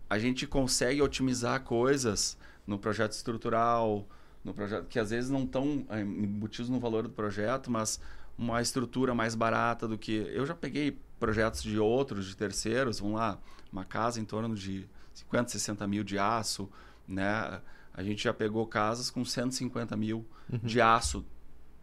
a 0.08 0.18
gente 0.18 0.46
consegue 0.46 1.02
otimizar 1.02 1.62
coisas 1.62 2.38
no 2.66 2.78
projeto 2.78 3.12
estrutural, 3.12 4.08
no 4.42 4.54
projeto 4.54 4.86
que 4.86 4.98
às 4.98 5.10
vezes 5.10 5.28
não 5.28 5.44
estão 5.44 5.86
uh, 5.90 5.98
embutidos 5.98 6.70
no 6.70 6.80
valor 6.80 7.02
do 7.02 7.10
projeto, 7.10 7.70
mas 7.70 8.00
uma 8.38 8.62
estrutura 8.62 9.14
mais 9.14 9.34
barata 9.34 9.86
do 9.86 9.98
que 9.98 10.12
eu 10.12 10.46
já 10.46 10.54
peguei 10.54 10.98
projetos 11.20 11.62
de 11.62 11.78
outros, 11.78 12.26
de 12.26 12.36
terceiros, 12.36 13.00
vamos 13.00 13.16
lá, 13.16 13.38
uma 13.70 13.84
casa 13.84 14.18
em 14.18 14.24
torno 14.24 14.54
de 14.54 14.88
50, 15.18 15.50
60 15.50 15.86
mil 15.86 16.04
de 16.04 16.18
aço, 16.18 16.70
né? 17.06 17.60
A 17.92 18.02
gente 18.02 18.22
já 18.22 18.32
pegou 18.32 18.66
casas 18.66 19.10
com 19.10 19.24
150 19.24 19.96
mil 19.96 20.24
uhum. 20.52 20.58
de 20.62 20.80
aço 20.80 21.24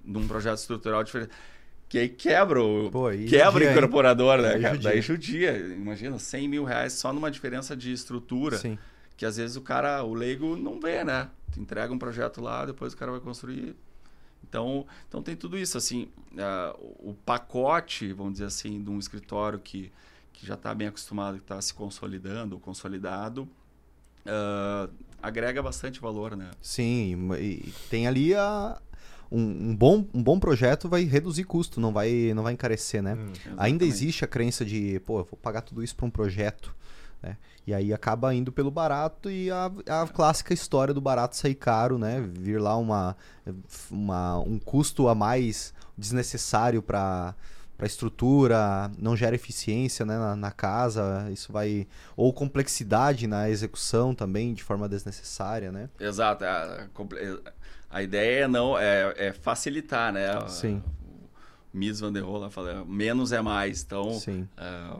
num 0.03 0.27
projeto 0.27 0.57
estrutural 0.57 1.03
diferente. 1.03 1.31
Que 1.89 1.99
aí 1.99 2.09
quebra 2.09 2.63
o, 2.63 2.89
Pô, 2.89 3.09
quebra 3.27 3.65
o 3.65 3.71
incorporador, 3.71 4.41
né, 4.41 4.57
cara? 4.59 4.77
Daí 4.77 5.01
judia. 5.01 5.57
Imagina, 5.57 6.17
100 6.17 6.47
mil 6.47 6.63
reais 6.63 6.93
só 6.93 7.11
numa 7.11 7.29
diferença 7.29 7.75
de 7.75 7.91
estrutura. 7.91 8.57
Sim. 8.57 8.77
Que 9.17 9.25
às 9.25 9.37
vezes 9.37 9.55
o 9.55 9.61
cara, 9.61 10.03
o 10.03 10.13
leigo, 10.13 10.55
não 10.55 10.79
vê, 10.79 11.03
né? 11.03 11.29
Tu 11.51 11.59
entrega 11.59 11.93
um 11.93 11.99
projeto 11.99 12.41
lá, 12.41 12.65
depois 12.65 12.93
o 12.93 12.97
cara 12.97 13.11
vai 13.11 13.19
construir. 13.19 13.75
Então, 14.47 14.85
então 15.07 15.21
tem 15.21 15.35
tudo 15.35 15.57
isso, 15.57 15.77
assim. 15.77 16.09
Uh, 16.31 17.09
o 17.09 17.13
pacote, 17.25 18.11
vamos 18.13 18.33
dizer 18.33 18.45
assim, 18.45 18.81
de 18.81 18.89
um 18.89 18.99
escritório 18.99 19.59
que, 19.59 19.91
que 20.35 20.45
já 20.45 20.55
está 20.55 20.73
bem 20.73 20.87
acostumado, 20.87 21.37
que 21.37 21.43
está 21.43 21.59
se 21.61 21.73
consolidando, 21.73 22.59
consolidado, 22.59 23.43
uh, 24.25 24.91
agrega 25.21 25.61
bastante 25.63 25.99
valor, 25.99 26.35
né? 26.35 26.51
Sim, 26.61 27.33
e 27.39 27.73
tem 27.89 28.07
ali 28.07 28.35
a, 28.35 28.79
um, 29.31 29.69
um, 29.69 29.75
bom, 29.75 30.05
um 30.13 30.21
bom 30.21 30.39
projeto 30.39 30.89
vai 30.89 31.03
reduzir 31.03 31.45
custo, 31.45 31.79
não 31.79 31.91
vai, 31.91 32.33
não 32.35 32.43
vai 32.43 32.53
encarecer, 32.53 33.01
né? 33.01 33.15
Hum, 33.15 33.33
Ainda 33.57 33.85
existe 33.85 34.23
a 34.23 34.27
crença 34.27 34.65
de, 34.65 34.99
pô, 35.05 35.19
eu 35.19 35.25
vou 35.25 35.39
pagar 35.41 35.61
tudo 35.61 35.83
isso 35.83 35.95
para 35.95 36.05
um 36.05 36.11
projeto. 36.11 36.75
Né? 37.23 37.37
E 37.65 37.73
aí 37.73 37.93
acaba 37.93 38.33
indo 38.35 38.51
pelo 38.51 38.69
barato 38.69 39.31
e 39.31 39.49
a, 39.49 39.71
a 39.87 40.07
clássica 40.07 40.53
história 40.53 40.93
do 40.93 41.01
barato 41.01 41.35
sair 41.35 41.55
caro, 41.55 41.97
né? 41.97 42.21
Vir 42.21 42.61
lá 42.61 42.77
uma, 42.77 43.17
uma, 43.89 44.39
um 44.39 44.59
custo 44.59 45.07
a 45.07 45.15
mais 45.15 45.73
desnecessário 45.97 46.81
para 46.83 47.33
para 47.77 47.85
estrutura, 47.85 48.91
não 48.97 49.15
gera 49.15 49.35
eficiência 49.35 50.05
né, 50.05 50.17
na, 50.17 50.35
na, 50.35 50.51
casa, 50.51 51.29
isso 51.31 51.51
vai 51.51 51.87
ou 52.15 52.31
complexidade 52.31 53.27
na 53.27 53.49
execução 53.49 54.15
também 54.15 54.53
de 54.53 54.63
forma 54.63 54.87
desnecessária, 54.87 55.71
né? 55.71 55.89
Exato, 55.99 56.45
a, 56.45 56.87
a 57.89 58.03
ideia 58.03 58.45
é 58.45 58.47
não 58.47 58.77
é, 58.77 59.13
é 59.17 59.33
facilitar, 59.33 60.13
né? 60.13 60.27
Sim. 60.47 60.81
O 61.73 61.77
Mies 61.77 61.99
van 61.99 62.13
der 62.13 62.23
Rohe 62.23 62.49
fala, 62.49 62.85
menos 62.85 63.31
é 63.31 63.41
mais. 63.41 63.83
Então, 63.83 64.13
Sim. 64.13 64.47
É, 64.57 64.97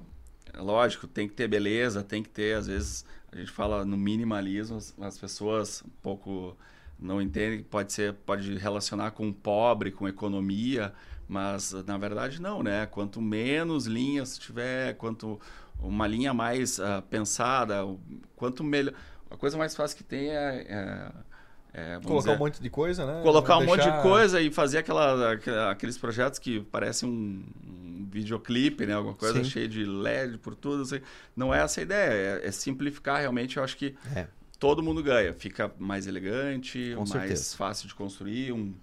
é, 0.53 0.61
lógico, 0.61 1.07
tem 1.07 1.27
que 1.27 1.33
ter 1.33 1.47
beleza, 1.47 2.03
tem 2.03 2.21
que 2.21 2.29
ter, 2.29 2.57
às 2.57 2.67
vezes, 2.67 3.05
a 3.31 3.37
gente 3.37 3.51
fala 3.51 3.85
no 3.85 3.97
minimalismo, 3.97 4.77
as 4.99 5.17
pessoas 5.17 5.81
um 5.85 5.91
pouco 6.01 6.57
não 6.97 7.21
entendem, 7.21 7.63
pode 7.63 7.91
ser, 7.91 8.13
pode 8.13 8.57
relacionar 8.57 9.11
com 9.11 9.31
pobre, 9.31 9.91
com 9.91 10.07
economia, 10.07 10.93
mas 11.27 11.73
na 11.85 11.97
verdade 11.97 12.41
não, 12.41 12.61
né? 12.63 12.85
Quanto 12.85 13.21
menos 13.21 13.85
linhas 13.85 14.37
tiver, 14.37 14.93
quanto 14.95 15.39
uma 15.79 16.07
linha 16.07 16.33
mais 16.33 16.79
uh, 16.79 17.01
pensada, 17.09 17.81
quanto 18.35 18.63
melhor. 18.63 18.93
A 19.29 19.37
coisa 19.37 19.57
mais 19.57 19.75
fácil 19.75 19.97
que 19.97 20.03
tem 20.03 20.29
é, 20.29 20.65
é 20.69 21.11
é, 21.77 21.99
colocar 22.01 22.19
dizer, 22.19 22.31
um 22.31 22.37
monte 22.37 22.61
de 22.61 22.69
coisa, 22.69 23.05
né? 23.05 23.21
Colocar 23.21 23.57
um 23.57 23.65
monte 23.65 23.83
de 23.83 24.01
coisa 24.01 24.39
e 24.39 24.49
fazer 24.49 24.77
aquela, 24.77 25.33
aqueles 25.69 25.97
projetos 25.97 26.39
que 26.39 26.61
parecem 26.61 27.09
um, 27.09 27.43
um 27.67 28.07
videoclipe, 28.09 28.85
né? 28.85 28.93
Alguma 28.93 29.13
coisa 29.13 29.43
Sim. 29.43 29.49
cheia 29.49 29.67
de 29.67 29.83
LED 29.83 30.37
por 30.37 30.55
tudo. 30.55 30.83
Assim. 30.83 31.01
Não 31.35 31.53
é 31.53 31.61
essa 31.61 31.81
a 31.81 31.83
ideia. 31.83 32.39
É, 32.41 32.47
é 32.47 32.51
simplificar 32.51 33.19
realmente. 33.19 33.57
Eu 33.57 33.63
acho 33.63 33.75
que 33.75 33.93
é. 34.15 34.25
todo 34.57 34.81
mundo 34.81 35.03
ganha. 35.03 35.33
Fica 35.33 35.69
mais 35.77 36.07
elegante, 36.07 36.93
com 36.95 37.01
mais 37.01 37.09
certeza. 37.09 37.57
fácil 37.57 37.89
de 37.89 37.95
construir. 37.95 38.53
Um, 38.53 38.73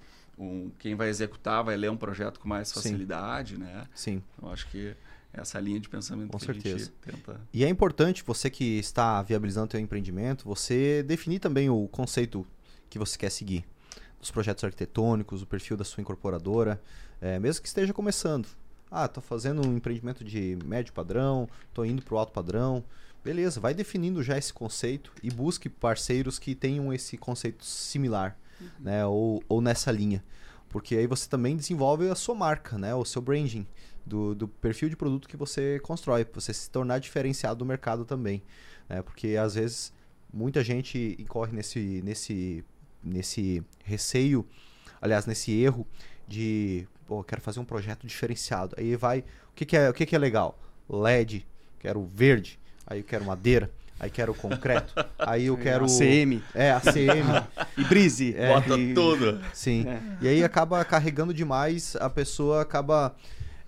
quem 0.78 0.94
vai 0.94 1.08
executar 1.08 1.62
vai 1.62 1.76
ler 1.76 1.90
um 1.90 1.96
projeto 1.96 2.40
com 2.40 2.48
mais 2.48 2.72
facilidade, 2.72 3.54
Sim. 3.54 3.60
né? 3.60 3.84
Sim. 3.94 4.22
Eu 4.40 4.50
acho 4.50 4.68
que 4.68 4.94
essa 5.32 5.58
linha 5.58 5.80
de 5.80 5.88
pensamento 5.88 6.30
Com 6.30 6.38
que 6.38 6.44
certeza. 6.44 6.92
tenta. 7.00 7.40
E 7.52 7.64
é 7.64 7.68
importante 7.68 8.22
você 8.22 8.50
que 8.50 8.78
está 8.78 9.22
viabilizando 9.22 9.68
o 9.68 9.70
seu 9.70 9.80
empreendimento, 9.80 10.44
você 10.44 11.02
definir 11.02 11.38
também 11.38 11.70
o 11.70 11.88
conceito 11.88 12.46
que 12.90 12.98
você 12.98 13.16
quer 13.16 13.30
seguir. 13.30 13.64
Dos 14.20 14.30
projetos 14.30 14.62
arquitetônicos, 14.62 15.42
o 15.42 15.46
perfil 15.46 15.76
da 15.76 15.84
sua 15.84 16.00
incorporadora, 16.00 16.80
é, 17.20 17.38
mesmo 17.38 17.62
que 17.62 17.68
esteja 17.68 17.92
começando. 17.92 18.46
Ah, 18.90 19.06
estou 19.06 19.22
fazendo 19.22 19.66
um 19.66 19.76
empreendimento 19.76 20.22
de 20.22 20.58
médio 20.64 20.92
padrão, 20.92 21.48
estou 21.66 21.86
indo 21.86 22.02
para 22.02 22.14
o 22.14 22.18
alto 22.18 22.32
padrão. 22.32 22.84
Beleza, 23.24 23.58
vai 23.58 23.72
definindo 23.72 24.22
já 24.22 24.36
esse 24.36 24.52
conceito 24.52 25.12
e 25.22 25.30
busque 25.30 25.68
parceiros 25.68 26.38
que 26.38 26.54
tenham 26.54 26.92
esse 26.92 27.16
conceito 27.16 27.64
similar, 27.64 28.36
uhum. 28.62 28.68
né? 28.80 29.06
Ou, 29.06 29.42
ou 29.48 29.60
nessa 29.60 29.90
linha. 29.90 30.22
Porque 30.68 30.96
aí 30.96 31.06
você 31.06 31.28
também 31.28 31.56
desenvolve 31.56 32.08
a 32.08 32.14
sua 32.14 32.34
marca, 32.34 32.78
né? 32.78 32.94
O 32.94 33.04
seu 33.04 33.20
branding 33.20 33.66
do, 34.06 34.34
do 34.34 34.48
perfil 34.48 34.88
de 34.88 34.96
produto 34.96 35.28
que 35.28 35.36
você 35.36 35.78
constrói, 35.80 36.24
para 36.24 36.40
você 36.40 36.52
se 36.54 36.70
tornar 36.70 36.98
diferenciado 36.98 37.56
do 37.56 37.64
mercado 37.64 38.04
também. 38.04 38.42
Né? 38.88 39.02
Porque 39.02 39.36
às 39.36 39.54
vezes 39.54 39.92
muita 40.32 40.64
gente 40.64 41.16
incorre 41.18 41.52
nesse, 41.52 42.00
nesse 42.02 42.64
nesse 43.02 43.62
receio, 43.84 44.46
aliás, 45.00 45.26
nesse 45.26 45.50
erro 45.52 45.86
de, 46.28 46.86
pô, 47.06 47.22
quero 47.24 47.40
fazer 47.40 47.60
um 47.60 47.64
projeto 47.64 48.06
diferenciado. 48.06 48.74
Aí 48.78 48.94
vai, 48.96 49.20
o 49.20 49.54
que, 49.54 49.64
que 49.64 49.76
é, 49.76 49.90
o 49.90 49.92
que, 49.92 50.06
que 50.06 50.14
é 50.14 50.18
legal? 50.18 50.58
LED, 50.88 51.46
quero 51.80 52.04
verde, 52.04 52.58
aí 52.86 53.00
eu 53.00 53.04
quero 53.04 53.24
madeira, 53.24 53.70
aí 54.02 54.10
quero 54.10 54.34
concreto, 54.34 54.92
aí 55.16 55.46
eu 55.46 55.56
quero 55.58 55.84
ACM. 55.84 56.42
É, 56.54 56.72
ACM 56.72 57.46
e 57.78 57.84
brise, 57.84 58.34
é, 58.36 58.48
bota 58.48 58.76
e... 58.76 58.92
tudo. 58.92 59.40
Sim. 59.54 59.86
É. 59.88 60.00
E 60.20 60.28
aí 60.28 60.44
acaba 60.44 60.84
carregando 60.84 61.32
demais, 61.32 61.94
a 61.96 62.10
pessoa 62.10 62.60
acaba 62.60 63.14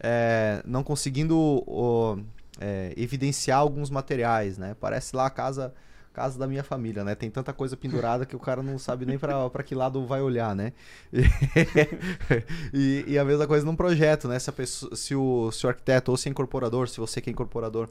é, 0.00 0.60
não 0.66 0.82
conseguindo 0.82 1.38
o, 1.38 2.18
é, 2.60 2.92
evidenciar 2.96 3.60
alguns 3.60 3.88
materiais, 3.90 4.58
né? 4.58 4.76
Parece 4.80 5.14
lá 5.14 5.26
a 5.26 5.30
casa 5.30 5.72
casa 6.12 6.38
da 6.38 6.46
minha 6.46 6.62
família, 6.62 7.02
né? 7.02 7.16
Tem 7.16 7.28
tanta 7.28 7.52
coisa 7.52 7.76
pendurada 7.76 8.24
que 8.24 8.36
o 8.36 8.38
cara 8.38 8.62
não 8.62 8.78
sabe 8.78 9.04
nem 9.04 9.18
para 9.18 9.62
que 9.64 9.74
lado 9.74 10.06
vai 10.06 10.22
olhar, 10.22 10.54
né? 10.54 10.72
E, 12.72 13.04
e, 13.08 13.18
a 13.18 13.24
mesma 13.24 13.46
coisa 13.46 13.66
num 13.66 13.74
projeto, 13.74 14.28
né? 14.28 14.38
Se, 14.38 14.50
pessoa, 14.52 14.94
se, 14.94 15.14
o, 15.14 15.50
se 15.50 15.66
o 15.66 15.68
arquiteto 15.68 16.12
ou 16.12 16.16
se 16.16 16.28
é 16.28 16.30
incorporador, 16.30 16.88
se 16.88 16.98
você 16.98 17.20
que 17.20 17.28
é 17.28 17.32
incorporador, 17.32 17.88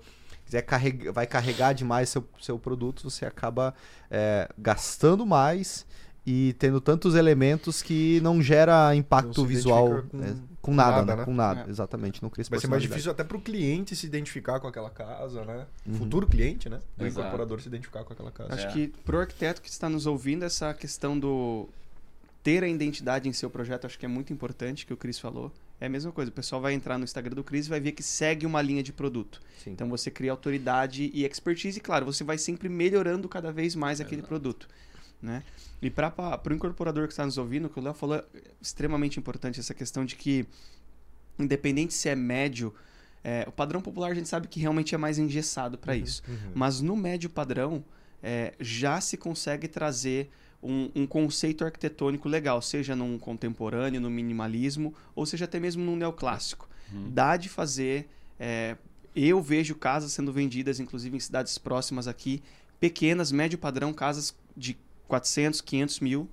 quiser 0.53 0.61
carregar, 0.61 1.11
vai 1.11 1.25
carregar 1.25 1.73
demais 1.73 2.09
seu, 2.09 2.23
seu 2.39 2.59
produto, 2.59 3.09
você 3.09 3.25
acaba 3.25 3.73
é, 4.09 4.47
gastando 4.57 5.25
mais 5.25 5.85
e 6.25 6.53
tendo 6.59 6.79
tantos 6.79 7.15
elementos 7.15 7.81
que 7.81 8.21
não 8.21 8.41
gera 8.41 8.95
impacto 8.95 9.41
não 9.41 9.47
visual 9.47 10.03
com, 10.09 10.23
é, 10.23 10.35
com 10.61 10.73
nada, 10.73 10.97
nada, 10.97 11.05
né? 11.05 11.15
né? 11.17 11.25
Com 11.25 11.33
nada, 11.33 11.65
é. 11.67 11.69
exatamente. 11.69 12.21
Não 12.21 12.29
cria 12.29 12.45
Vai 12.49 12.59
ser 12.59 12.67
mais 12.67 12.83
difícil 12.83 13.11
até 13.11 13.23
para 13.23 13.35
o 13.35 13.41
cliente 13.41 13.95
se 13.95 14.05
identificar 14.05 14.59
com 14.59 14.67
aquela 14.67 14.89
casa, 14.89 15.43
né? 15.43 15.65
Uhum. 15.85 15.95
Futuro 15.95 16.27
cliente, 16.27 16.69
né? 16.69 16.79
O 16.97 17.05
incorporador 17.05 17.59
se 17.59 17.67
identificar 17.67 18.03
com 18.03 18.13
aquela 18.13 18.31
casa. 18.31 18.53
Acho 18.53 18.67
é. 18.67 18.71
que 18.71 18.87
pro 19.03 19.19
arquiteto 19.19 19.61
que 19.61 19.69
está 19.69 19.89
nos 19.89 20.05
ouvindo, 20.05 20.45
essa 20.45 20.73
questão 20.73 21.17
do 21.19 21.67
ter 22.41 22.63
a 22.63 22.67
identidade 22.67 23.27
em 23.27 23.33
seu 23.33 23.49
projeto, 23.49 23.85
acho 23.85 23.97
que 23.97 24.05
é 24.05 24.09
muito 24.09 24.31
importante, 24.31 24.85
que 24.85 24.93
o 24.93 24.97
Cris 24.97 25.17
falou. 25.17 25.51
É 25.83 25.87
a 25.87 25.89
mesma 25.89 26.13
coisa, 26.13 26.31
o 26.31 26.33
pessoal 26.33 26.61
vai 26.61 26.71
entrar 26.71 26.97
no 26.97 27.03
Instagram 27.03 27.35
do 27.35 27.43
Cris 27.43 27.65
e 27.65 27.69
vai 27.69 27.77
ver 27.81 27.91
que 27.91 28.01
segue 28.01 28.45
uma 28.45 28.61
linha 28.61 28.81
de 28.81 28.93
produto. 28.93 29.41
Sim. 29.61 29.71
Então 29.71 29.89
você 29.89 30.09
cria 30.09 30.31
autoridade 30.31 31.11
e 31.13 31.25
expertise, 31.25 31.77
e 31.77 31.81
claro, 31.81 32.05
você 32.05 32.23
vai 32.23 32.37
sempre 32.37 32.69
melhorando 32.69 33.27
cada 33.27 33.51
vez 33.51 33.75
mais 33.75 33.99
aquele 33.99 34.21
Exato. 34.21 34.29
produto. 34.29 34.69
Né? 35.21 35.43
E 35.81 35.89
para 35.89 36.39
o 36.49 36.53
incorporador 36.53 37.05
que 37.07 37.11
está 37.11 37.25
nos 37.25 37.37
ouvindo, 37.37 37.65
o 37.65 37.69
que 37.69 37.77
o 37.77 37.83
Léo 37.83 37.93
falou 37.93 38.15
é 38.15 38.23
extremamente 38.61 39.19
importante 39.19 39.59
essa 39.59 39.73
questão 39.73 40.05
de 40.05 40.15
que, 40.15 40.45
independente 41.37 41.93
se 41.93 42.07
é 42.07 42.15
médio, 42.15 42.73
é, 43.21 43.43
o 43.45 43.51
padrão 43.51 43.81
popular 43.81 44.11
a 44.11 44.15
gente 44.15 44.29
sabe 44.29 44.47
que 44.47 44.61
realmente 44.61 44.95
é 44.95 44.97
mais 44.97 45.19
engessado 45.19 45.77
para 45.77 45.91
uhum, 45.91 45.99
isso. 45.99 46.23
Uhum. 46.25 46.51
Mas 46.55 46.79
no 46.79 46.95
médio 46.95 47.29
padrão, 47.29 47.83
é, 48.21 48.53
já 48.57 49.01
se 49.01 49.17
consegue 49.17 49.67
trazer 49.67 50.31
um, 50.63 50.89
um, 50.95 51.07
conceito 51.07 51.65
arquitetônico 51.65 52.29
legal, 52.29 52.61
seja 52.61 52.95
num 52.95 53.17
contemporâneo, 53.19 53.99
no 53.99 54.09
minimalismo, 54.09 54.93
ou 55.15 55.25
seja 55.25 55.45
até 55.45 55.59
mesmo 55.59 55.83
num 55.83 55.95
neoclássico. 55.95 56.69
Uhum. 56.91 57.09
Dá 57.11 57.35
de 57.37 57.49
fazer. 57.49 58.07
É, 58.39 58.77
eu 59.15 59.41
vejo 59.41 59.75
casas 59.75 60.11
sendo 60.11 60.31
vendidas, 60.31 60.79
inclusive 60.79 61.15
em 61.15 61.19
cidades 61.19 61.57
próximas 61.57 62.07
aqui, 62.07 62.41
pequenas, 62.79 63.31
médio 63.31 63.57
padrão, 63.57 63.93
casas 63.93 64.35
de 64.55 64.77
400, 65.07 65.61
500 65.61 65.99
mil, 65.99 66.29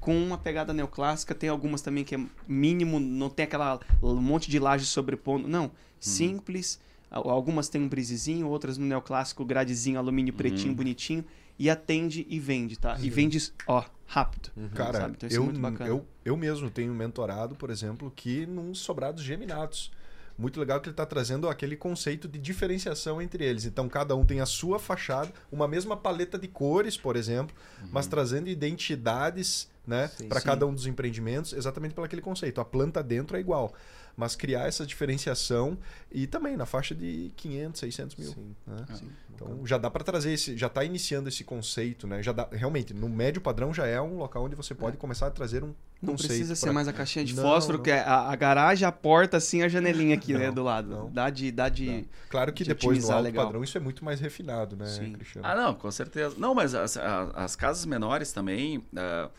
com 0.00 0.16
uma 0.16 0.36
pegada 0.36 0.72
neoclássica. 0.72 1.34
Tem 1.34 1.48
algumas 1.48 1.80
também 1.80 2.04
que 2.04 2.14
é 2.14 2.20
mínimo, 2.46 3.00
não 3.00 3.30
tem 3.30 3.44
aquela 3.44 3.80
um 4.02 4.14
monte 4.16 4.50
de 4.50 4.58
laje 4.58 4.84
sobrepondo. 4.84 5.48
Não, 5.48 5.66
hum. 5.66 5.70
simples. 5.98 6.80
Algumas 7.10 7.70
tem 7.70 7.80
um 7.80 7.88
brisezinho, 7.88 8.46
outras 8.48 8.76
no 8.76 8.84
neoclássico, 8.84 9.42
gradezinho, 9.42 9.98
alumínio 9.98 10.34
pretinho, 10.34 10.70
uhum. 10.70 10.76
bonitinho. 10.76 11.24
E 11.58 11.68
atende 11.68 12.26
e 12.28 12.38
vende, 12.38 12.78
tá? 12.78 12.96
Sim. 12.96 13.06
E 13.06 13.10
vende, 13.10 13.52
ó, 13.66 13.84
rápido. 14.06 14.50
Uhum. 14.56 14.68
Cara, 14.70 15.10
então, 15.10 15.28
é 15.28 15.32
eu, 15.32 15.86
é 15.86 15.90
eu, 15.90 16.06
eu 16.24 16.36
mesmo 16.36 16.70
tenho 16.70 16.94
mentorado, 16.94 17.54
por 17.54 17.70
exemplo, 17.70 18.12
que 18.14 18.46
num 18.46 18.74
sobrados 18.74 19.22
geminados 19.22 19.90
muito 20.38 20.60
legal 20.60 20.80
que 20.80 20.88
ele 20.88 20.92
está 20.92 21.04
trazendo 21.04 21.48
aquele 21.48 21.76
conceito 21.76 22.28
de 22.28 22.38
diferenciação 22.38 23.20
entre 23.20 23.44
eles. 23.44 23.64
Então, 23.64 23.88
cada 23.88 24.14
um 24.14 24.24
tem 24.24 24.40
a 24.40 24.46
sua 24.46 24.78
fachada, 24.78 25.32
uma 25.50 25.66
mesma 25.66 25.96
paleta 25.96 26.38
de 26.38 26.46
cores, 26.46 26.96
por 26.96 27.16
exemplo, 27.16 27.54
uhum. 27.82 27.88
mas 27.90 28.06
trazendo 28.06 28.48
identidades 28.48 29.68
né, 29.84 30.08
para 30.28 30.40
cada 30.40 30.64
um 30.64 30.72
dos 30.72 30.86
empreendimentos, 30.86 31.52
exatamente 31.52 31.92
pelo 31.92 32.04
aquele 32.04 32.22
conceito. 32.22 32.60
A 32.60 32.64
planta 32.64 33.02
dentro 33.02 33.36
é 33.36 33.40
igual 33.40 33.74
mas 34.18 34.34
criar 34.34 34.66
essa 34.66 34.84
diferenciação 34.84 35.78
e 36.10 36.26
também 36.26 36.56
na 36.56 36.66
faixa 36.66 36.92
de 36.92 37.30
500, 37.36 37.78
600 37.78 38.16
mil. 38.16 38.32
Sim, 38.32 38.56
né? 38.66 38.76
ah, 38.88 38.94
Sim. 38.96 39.08
Então 39.32 39.64
já 39.64 39.78
dá 39.78 39.88
para 39.88 40.02
trazer 40.02 40.32
esse, 40.32 40.56
já 40.56 40.66
está 40.66 40.82
iniciando 40.82 41.28
esse 41.28 41.44
conceito, 41.44 42.04
né? 42.04 42.20
Já 42.20 42.32
dá, 42.32 42.48
realmente 42.50 42.92
no 42.92 43.08
médio 43.08 43.40
padrão 43.40 43.72
já 43.72 43.86
é 43.86 44.00
um 44.00 44.16
local 44.16 44.44
onde 44.44 44.56
você 44.56 44.74
pode 44.74 44.96
é. 44.96 44.98
começar 44.98 45.28
a 45.28 45.30
trazer 45.30 45.62
um 45.62 45.72
não 46.02 46.16
precisa 46.16 46.56
ser 46.56 46.72
mais 46.72 46.88
a 46.88 46.92
caixinha 46.92 47.24
de 47.24 47.34
não, 47.34 47.42
fósforo, 47.44 47.78
não. 47.78 47.84
que 47.84 47.90
é 47.92 48.00
a, 48.00 48.30
a, 48.30 48.36
garagem, 48.36 48.86
a 48.86 48.92
porta, 48.92 49.36
assim, 49.36 49.62
a 49.62 49.68
janelinha 49.68 50.14
aqui, 50.14 50.32
né, 50.32 50.38
não, 50.38 50.46
né, 50.46 50.52
do 50.52 50.62
lado. 50.62 50.88
Não. 50.88 51.10
Dá 51.10 51.28
de. 51.30 51.50
Dá 51.50 51.68
de. 51.68 52.08
Claro 52.28 52.52
que 52.52 52.62
de 52.62 52.70
depois 52.70 53.04
no 53.04 53.12
alto 53.12 53.24
legal. 53.24 53.46
padrão 53.46 53.64
isso 53.64 53.76
é 53.76 53.80
muito 53.80 54.04
mais 54.04 54.20
refinado, 54.20 54.76
né, 54.76 54.86
Sim. 54.86 55.12
Cristiano? 55.12 55.46
Ah, 55.46 55.56
não, 55.56 55.74
com 55.74 55.90
certeza. 55.90 56.34
Não, 56.38 56.54
mas 56.54 56.74
as, 56.74 56.96
as, 56.96 57.30
as 57.34 57.56
casas 57.56 57.84
menores 57.84 58.32
também. 58.32 58.78
Uh, 58.78 59.30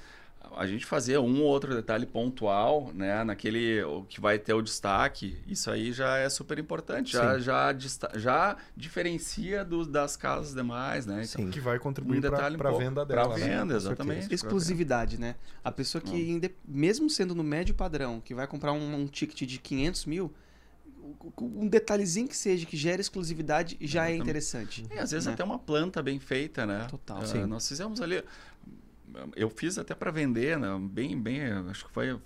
a 0.56 0.66
gente 0.66 0.86
fazer 0.86 1.18
um 1.20 1.42
ou 1.42 1.48
outro 1.48 1.76
detalhe 1.76 2.06
pontual, 2.06 2.92
né, 2.94 3.24
naquele 3.24 3.84
o 3.84 4.04
que 4.04 4.20
vai 4.20 4.40
ter 4.40 4.54
o 4.54 4.62
destaque, 4.62 5.38
isso 5.48 5.70
aí 5.70 5.92
já 5.92 6.18
é 6.18 6.30
super 6.30 6.58
importante, 6.58 7.14
já, 7.14 7.38
já, 7.40 7.76
já 8.16 8.58
diferencia 8.76 9.64
do, 9.64 9.86
das 9.86 10.16
casas 10.16 10.54
demais, 10.54 11.06
né? 11.06 11.24
Então, 11.24 11.46
Sim, 11.46 11.50
que 11.50 11.60
vai 11.60 11.78
contribuir 11.78 12.18
um 12.18 12.22
para 12.22 12.48
a 12.70 12.78
venda 12.78 13.06
dela. 13.06 13.30
Para 13.30 13.38
né? 13.38 13.48
venda, 13.48 13.66
né? 13.66 13.76
exatamente. 13.76 14.34
Exclusividade, 14.34 15.20
né? 15.20 15.36
A 15.64 15.72
pessoa 15.72 16.02
que, 16.02 16.52
mesmo 16.68 17.10
sendo 17.10 17.36
no 17.36 17.44
médio 17.44 17.76
padrão, 17.76 18.20
que 18.20 18.34
vai 18.34 18.48
comprar 18.48 18.74
um, 18.74 18.96
um 18.96 19.08
ticket 19.08 19.48
de 19.48 19.60
500 19.60 20.06
mil, 20.06 20.34
um 21.42 21.68
detalhezinho 21.68 22.28
que 22.28 22.38
seja 22.38 22.66
que 22.66 22.78
gere 22.78 23.02
exclusividade 23.02 23.78
já 23.82 24.10
é 24.10 24.16
interessante. 24.16 24.86
É, 24.90 25.00
às 25.00 25.12
vezes 25.12 25.28
né? 25.28 25.34
até 25.34 25.44
uma 25.44 25.58
planta 25.58 26.02
bem 26.04 26.20
feita, 26.20 26.66
né? 26.66 26.86
Total. 26.90 27.20
Uh, 27.22 27.48
nós 27.48 27.68
fizemos 27.68 28.02
ali 28.02 28.24
eu 29.36 29.50
fiz 29.50 29.78
até 29.78 29.94
para 29.94 30.12
vender, 30.12 30.58
né? 30.58 30.68
bem, 30.82 31.20
bem, 31.20 31.42
acho 31.70 31.86
que 31.86 31.92
foi 31.92 32.20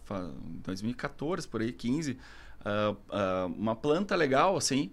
2014, 0.64 1.48
por 1.48 1.62
aí, 1.62 1.72
15, 1.72 2.12
uh, 2.12 2.92
uh, 2.92 3.48
uma 3.58 3.76
planta 3.76 4.16
legal, 4.16 4.56
assim, 4.56 4.92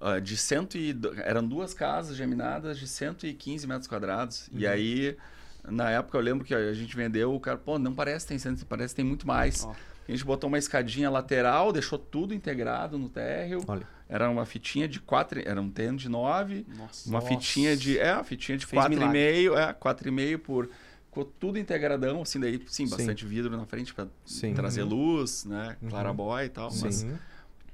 uh, 0.00 0.20
de 0.20 0.36
cento 0.36 0.76
e, 0.76 0.96
eram 1.24 1.46
duas 1.46 1.74
casas 1.74 2.16
geminadas 2.16 2.78
de 2.78 2.86
115 2.86 3.66
metros 3.66 3.86
quadrados, 3.86 4.48
uhum. 4.48 4.60
e 4.60 4.66
aí, 4.66 5.16
na 5.64 5.90
época, 5.90 6.18
eu 6.18 6.22
lembro 6.22 6.44
que 6.44 6.54
a 6.54 6.72
gente 6.72 6.96
vendeu, 6.96 7.34
o 7.34 7.40
cara, 7.40 7.58
pô, 7.58 7.78
não 7.78 7.94
parece 7.94 8.26
que 8.26 8.30
tem 8.30 8.38
100, 8.38 8.56
parece 8.68 8.94
que 8.94 8.96
tem 8.96 9.04
muito 9.04 9.26
mais. 9.26 9.64
Oh. 9.64 9.74
A 10.08 10.10
gente 10.10 10.24
botou 10.24 10.48
uma 10.48 10.58
escadinha 10.58 11.08
lateral, 11.08 11.72
deixou 11.72 11.98
tudo 11.98 12.34
integrado 12.34 12.98
no 12.98 13.08
térreo. 13.08 13.62
Olha. 13.66 13.86
Era 14.08 14.28
uma 14.28 14.44
fitinha 14.44 14.86
de 14.86 15.00
quatro, 15.00 15.40
era 15.42 15.60
um 15.60 15.70
teno 15.70 15.96
de 15.96 16.08
nove, 16.08 16.66
Nossa. 16.76 17.08
uma 17.08 17.20
Nossa. 17.20 17.28
fitinha 17.28 17.76
de, 17.76 17.98
é, 17.98 18.12
uma 18.12 18.24
fitinha 18.24 18.58
de 18.58 18.66
quatro 18.66 19.00
e 19.00 19.08
meio, 19.08 19.56
é, 19.56 19.72
quatro 19.72 20.08
e 20.08 20.10
meio 20.10 20.38
por 20.38 20.68
ficou 21.12 21.26
tudo 21.26 21.58
integradão, 21.58 22.22
assim, 22.22 22.40
daí, 22.40 22.58
sim, 22.66 22.86
sim. 22.86 22.88
bastante 22.88 23.26
vidro 23.26 23.54
na 23.54 23.66
frente 23.66 23.92
para 23.92 24.08
trazer 24.54 24.82
luz, 24.82 25.44
né? 25.44 25.76
Uhum. 25.82 25.90
Clarabóia 25.90 26.46
e 26.46 26.48
tal, 26.48 26.70
sim. 26.70 26.84
mas 26.84 27.06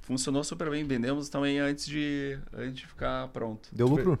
funcionou 0.01 0.43
super 0.43 0.69
bem. 0.69 0.83
Vendemos 0.83 1.29
também 1.29 1.57
antes 1.57 1.85
de, 1.85 2.37
antes 2.53 2.81
de 2.81 2.87
ficar 2.87 3.29
pronto. 3.29 3.69
Deu 3.71 3.87
lucro? 3.87 4.19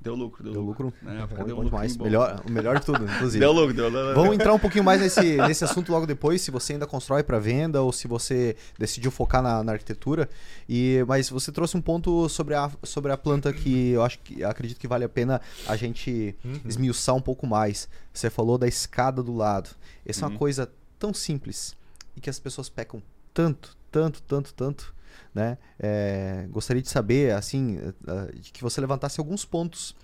Deu 0.00 0.14
lucro, 0.14 0.42
deu, 0.44 0.52
Deu 0.52 0.62
lucro. 0.62 0.84
lucro. 0.86 0.98
Na 1.02 1.22
época 1.24 1.40
Bom, 1.42 1.46
deu 1.46 1.56
bom 1.56 1.64
demais. 1.64 1.96
lucrinho 1.96 1.98
bom. 1.98 2.04
Melhor, 2.04 2.42
o 2.46 2.50
melhor 2.50 2.78
de 2.78 2.86
tudo, 2.86 3.04
inclusive. 3.10 3.40
Deu 3.40 3.52
lucro, 3.52 3.74
deu 3.74 3.88
lucro. 3.88 4.14
Vamos 4.14 4.34
entrar 4.34 4.54
um 4.54 4.58
pouquinho 4.58 4.84
mais 4.84 5.00
nesse, 5.00 5.36
nesse 5.48 5.64
assunto 5.64 5.90
logo 5.90 6.06
depois, 6.06 6.40
se 6.40 6.50
você 6.50 6.74
ainda 6.74 6.86
constrói 6.86 7.22
para 7.22 7.38
venda 7.38 7.82
ou 7.82 7.92
se 7.92 8.06
você 8.06 8.56
decidiu 8.78 9.10
focar 9.10 9.42
na, 9.42 9.62
na 9.64 9.72
arquitetura. 9.72 10.28
E, 10.68 11.04
mas 11.08 11.28
você 11.28 11.50
trouxe 11.50 11.76
um 11.76 11.80
ponto 11.80 12.28
sobre 12.28 12.54
a, 12.54 12.70
sobre 12.84 13.10
a 13.12 13.16
planta 13.16 13.52
que 13.52 13.90
eu 13.90 14.02
acho 14.02 14.18
que 14.20 14.44
acredito 14.44 14.78
que 14.78 14.86
vale 14.88 15.04
a 15.04 15.08
pena 15.08 15.40
a 15.66 15.76
gente 15.76 16.34
Uhum. 16.44 16.60
esmiuçar 16.64 17.14
um 17.14 17.20
pouco 17.20 17.46
mais. 17.46 17.88
Você 18.12 18.30
falou 18.30 18.56
da 18.56 18.68
escada 18.68 19.22
do 19.22 19.34
lado. 19.34 19.70
Essa 20.06 20.20
é 20.20 20.24
uma 20.26 20.32
Uhum. 20.32 20.38
coisa 20.38 20.70
tão 20.98 21.12
simples 21.12 21.76
e 22.16 22.20
que 22.20 22.30
as 22.30 22.38
pessoas 22.38 22.68
pecam 22.68 23.02
tanto, 23.34 23.76
tanto, 23.90 24.22
tanto, 24.22 24.54
tanto. 24.54 24.94
Né? 25.34 25.58
É, 25.78 26.46
gostaria 26.50 26.82
de 26.82 26.88
saber, 26.88 27.32
assim, 27.34 27.78
eh, 28.06 28.32
de 28.40 28.52
que 28.52 28.62
você 28.62 28.80
levantasse 28.80 29.20
alguns 29.20 29.44
pontos 29.44 29.94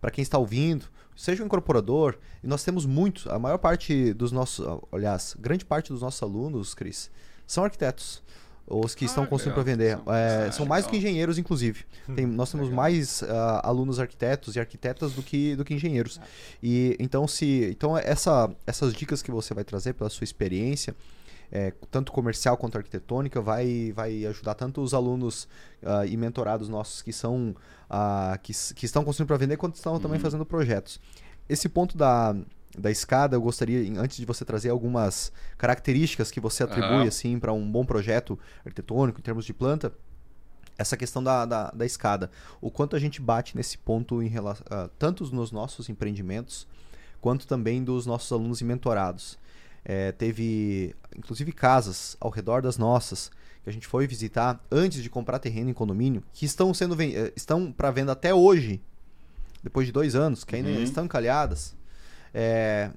para 0.00 0.10
quem 0.10 0.22
está 0.22 0.36
ouvindo, 0.38 0.86
seja 1.16 1.42
um 1.42 1.46
incorporador, 1.46 2.18
e 2.42 2.46
nós 2.46 2.62
temos 2.64 2.84
muitos, 2.84 3.26
a 3.28 3.38
maior 3.38 3.58
parte 3.58 4.12
dos 4.12 4.32
nossos, 4.32 4.66
ah, 4.66 4.78
aliás, 4.92 5.34
grande 5.38 5.64
parte 5.64 5.92
dos 5.92 6.02
nossos 6.02 6.22
alunos, 6.22 6.74
Cris, 6.74 7.10
são 7.46 7.64
arquitetos. 7.64 8.22
Os 8.66 8.94
que 8.94 9.04
Ah, 9.04 9.08
estão 9.08 9.26
construindo 9.26 9.54
para 9.56 9.62
vender. 9.62 9.98
São- 10.02 10.14
É, 10.14 10.46
ah, 10.48 10.52
são 10.52 10.64
mais 10.64 10.86
do 10.86 10.90
que 10.90 10.96
engenheiros, 10.96 11.36
inclusive. 11.36 11.84
Tem- 12.16 12.24
nós 12.24 12.50
temos 12.50 12.68
Legal. 12.68 12.76
mais 12.82 13.22
ah, 13.22 13.60
alunos 13.62 14.00
arquitetos 14.00 14.56
e 14.56 14.60
arquitetas 14.60 15.12
do 15.12 15.22
que, 15.22 15.54
do 15.54 15.66
que 15.66 15.74
engenheiros. 15.74 16.18
E 16.62 16.96
então, 16.98 17.28
se, 17.28 17.68
então 17.70 17.96
essa, 17.96 18.50
essas 18.66 18.94
dicas 18.94 19.20
que 19.20 19.30
você 19.30 19.52
vai 19.52 19.64
trazer 19.64 19.92
pela 19.92 20.08
sua 20.08 20.24
experiência, 20.24 20.96
é, 21.54 21.72
tanto 21.88 22.10
comercial 22.10 22.56
quanto 22.56 22.76
arquitetônica, 22.76 23.40
vai, 23.40 23.92
vai 23.94 24.26
ajudar 24.26 24.54
tanto 24.54 24.80
os 24.82 24.92
alunos 24.92 25.46
ah, 25.84 26.04
e 26.04 26.16
mentorados 26.16 26.68
nossos 26.68 27.00
que 27.00 27.12
são 27.12 27.54
ah, 27.88 28.36
que, 28.42 28.52
que 28.74 28.84
estão 28.84 29.04
construindo 29.04 29.28
para 29.28 29.36
vender, 29.36 29.56
quanto 29.56 29.76
estão 29.76 30.00
também 30.00 30.16
Uhum. 30.18 30.22
fazendo 30.24 30.44
projetos. 30.44 31.00
Esse 31.48 31.68
ponto 31.68 31.96
da, 31.96 32.34
da 32.76 32.90
escada, 32.90 33.36
eu 33.36 33.40
gostaria, 33.40 33.78
antes 34.00 34.16
de 34.16 34.26
você 34.26 34.44
trazer 34.44 34.70
algumas 34.70 35.30
características 35.56 36.32
que 36.32 36.40
você 36.40 36.64
atribui 36.64 36.88
Aham. 36.88 37.06
assim 37.08 37.38
para 37.38 37.52
um 37.52 37.70
bom 37.70 37.84
projeto 37.84 38.36
arquitetônico 38.64 39.20
em 39.20 39.22
termos 39.22 39.44
de 39.44 39.54
planta, 39.54 39.92
essa 40.76 40.96
questão 40.96 41.22
da, 41.22 41.46
da, 41.46 41.70
da 41.70 41.86
escada. 41.86 42.32
O 42.60 42.68
quanto 42.68 42.96
a 42.96 42.98
gente 42.98 43.20
bate 43.20 43.56
nesse 43.56 43.78
ponto 43.78 44.20
em 44.20 44.26
relação, 44.26 44.66
tanto 44.98 45.24
nos 45.32 45.52
nossos 45.52 45.88
empreendimentos, 45.88 46.66
quanto 47.20 47.46
também 47.46 47.84
dos 47.84 48.06
nossos 48.06 48.32
alunos 48.32 48.60
e 48.60 48.64
mentorados. 48.64 49.38
É, 49.84 50.12
teve, 50.12 50.94
inclusive, 51.16 51.52
casas 51.52 52.16
ao 52.20 52.30
redor 52.30 52.62
das 52.62 52.78
nossas 52.78 53.30
que 53.62 53.68
a 53.70 53.72
gente 53.72 53.86
foi 53.86 54.06
visitar 54.06 54.62
antes 54.70 55.02
de 55.02 55.08
comprar 55.10 55.38
terreno 55.38 55.70
em 55.70 55.74
condomínio, 55.74 56.22
que 56.32 56.44
estão 56.46 56.72
sendo 56.74 57.00
eh, 57.00 57.32
estão 57.36 57.70
para 57.72 57.90
venda 57.90 58.12
até 58.12 58.34
hoje, 58.34 58.80
depois 59.62 59.86
de 59.86 59.92
dois 59.92 60.14
anos, 60.14 60.44
que 60.44 60.54
ainda 60.56 60.68
Uhum. 60.70 60.82
estão 60.82 61.04
encalhadas, 61.06 61.74
é, 62.32 62.90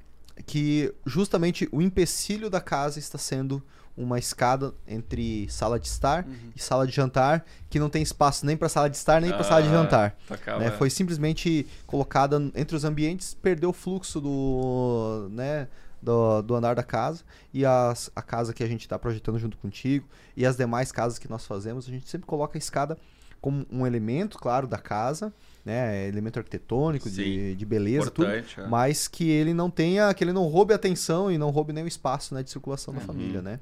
que 0.46 0.94
justamente 1.06 1.68
o 1.72 1.82
empecilho 1.82 2.50
da 2.50 2.60
casa 2.62 3.00
está 3.00 3.18
sendo 3.18 3.64
uma 3.96 4.20
escada 4.20 4.74
entre 4.88 5.48
sala 5.50 5.80
de 5.80 5.88
estar 5.88 6.26
Uhum. 6.26 6.34
e 6.56 6.60
sala 6.62 6.86
de 6.86 6.94
jantar, 6.94 7.46
que 7.70 7.80
não 7.80 7.90
tem 7.90 8.04
espaço 8.04 8.46
nem 8.46 8.56
para 8.56 8.70
sala 8.70 8.90
de 8.90 8.98
estar 8.98 9.20
nem 9.22 9.32
para 9.32 9.44
sala 9.44 9.64
de 9.64 9.70
Ah, 9.70 9.72
jantar. 9.72 10.18
tacava- 10.28 10.60
né? 10.60 10.72
Foi 10.72 10.90
simplesmente 10.90 11.66
colocada 11.88 12.38
entre 12.54 12.76
os 12.76 12.84
ambientes, 12.84 13.34
perdeu 13.34 13.70
o 13.70 13.74
fluxo 13.74 14.20
do, 14.22 15.30
né, 15.32 15.68
do, 16.02 16.42
do 16.42 16.56
andar 16.56 16.76
da 16.76 16.84
casa 16.84 17.24
e 17.54 17.66
as, 17.66 18.12
a 18.16 18.22
casa 18.22 18.54
que 18.54 18.64
a 18.64 18.68
gente 18.68 18.82
está 18.82 18.98
projetando 19.00 19.38
junto 19.40 19.58
contigo 19.58 20.08
e 20.36 20.46
as 20.46 20.56
demais 20.56 20.92
casas 20.92 21.18
que 21.20 21.30
nós 21.30 21.46
fazemos, 21.46 21.88
a 21.88 21.92
gente 21.92 22.08
sempre 22.08 22.28
coloca 22.28 22.58
a 22.58 22.60
escada 22.60 22.98
como 23.40 23.66
um 23.72 23.86
elemento, 23.86 24.38
claro, 24.40 24.68
da 24.68 24.78
casa, 24.80 25.32
né, 25.64 26.08
elemento 26.08 26.40
arquitetônico, 26.40 27.10
de, 27.10 27.52
Sim. 27.52 27.56
de 27.56 27.66
beleza, 27.66 28.10
tudo, 28.10 28.28
é. 28.28 28.44
mas 28.68 29.08
que 29.08 29.30
ele 29.30 29.54
não 29.54 29.70
tenha, 29.70 30.12
que 30.14 30.24
ele 30.24 30.34
não 30.34 30.46
roube 30.48 30.74
a 30.74 30.76
atenção 30.76 31.32
e 31.32 31.38
não 31.38 31.50
roube 31.52 31.72
nem 31.72 31.84
o 31.84 31.88
espaço 31.88 32.34
né, 32.34 32.42
de 32.42 32.50
circulação 32.50 32.94
da 32.94 33.00
Uhum. 33.02 33.06
família, 33.06 33.42
né? 33.42 33.60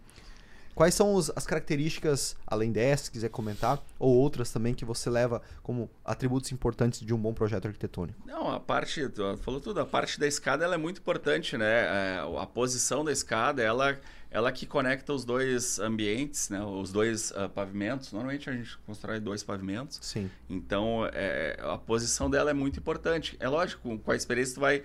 Quais 0.75 0.93
são 0.93 1.13
os- 1.15 1.31
as 1.35 1.47
características, 1.47 2.35
além 2.45 2.69
dessas, 2.71 3.05
se 3.05 3.11
quiser 3.11 3.29
comentar, 3.29 3.81
ou 3.97 4.13
outras 4.13 4.51
também 4.51 4.73
que 4.73 4.83
você 4.83 5.09
leva 5.09 5.41
como 5.63 5.89
atributos 6.03 6.51
importantes 6.51 6.99
de 6.99 7.13
um 7.13 7.17
bom 7.17 7.33
projeto 7.33 7.65
arquitetônico? 7.67 8.19
Não, 8.25 8.51
a 8.51 8.59
parte, 8.59 9.07
tu 9.09 9.37
falou 9.37 9.61
tudo, 9.61 9.79
a 9.79 9.85
parte 9.85 10.19
da 10.19 10.27
escada 10.27 10.65
ela 10.65 10.75
é 10.75 10.77
muito 10.77 10.99
importante, 10.99 11.57
né? 11.57 11.65
É, 11.65 12.19
a 12.39 12.45
posição 12.45 13.05
da 13.05 13.11
escada, 13.13 13.63
ela, 13.63 13.97
ela 14.29 14.51
que 14.51 14.65
conecta 14.65 15.13
os 15.13 15.23
dois 15.23 15.79
ambientes, 15.79 16.49
né? 16.49 16.61
Os 16.61 16.91
dois 16.91 17.31
ah, 17.35 17.47
pavimentos. 17.47 18.11
Normalmente 18.11 18.49
a 18.49 18.53
gente 18.53 18.77
constrói 18.79 19.21
dois 19.21 19.43
pavimentos. 19.43 19.97
Sim. 20.01 20.29
Então, 20.49 21.09
é, 21.13 21.57
a 21.61 21.77
posição 21.77 22.29
dela 22.29 22.51
é 22.51 22.53
muito 22.53 22.79
importante. 22.79 23.37
É 23.39 23.47
lógico, 23.47 23.97
com 23.99 24.11
a 24.11 24.15
experiência 24.15 24.55
tu 24.55 24.59
vai 24.59 24.83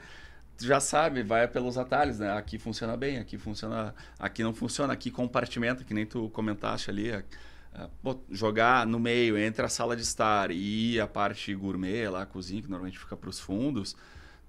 já 0.61 0.81
sabe, 0.81 1.23
vai 1.23 1.47
pelos 1.49 1.79
atalhos, 1.79 2.19
né? 2.19 2.33
Aqui 2.33 2.59
funciona 2.59 2.97
bem, 2.97 3.19
aqui 3.19 3.39
funciona, 3.39 3.95
aqui 4.19 4.43
não 4.43 4.55
funciona, 4.55 4.93
aqui 4.93 5.11
compartimenta, 5.11 5.85
que 5.85 5.95
nem 5.95 6.07
tu 6.07 6.29
comentaste 6.31 6.91
ali, 6.91 7.11
pô, 8.03 8.19
jogar 8.31 8.87
no 8.87 8.99
meio 8.99 9.39
entre 9.39 9.65
a 9.65 9.69
sala 9.69 9.97
de 9.97 10.03
estar 10.03 10.51
e 10.51 11.01
a 11.01 11.07
parte 11.07 11.55
gourmet, 11.55 12.09
lá 12.09 12.23
a 12.23 12.27
cozinha, 12.27 12.63
que 12.63 12.69
normalmente 12.69 12.99
fica 12.99 13.17
para 13.17 13.31
os 13.31 13.41
fundos, 13.41 13.97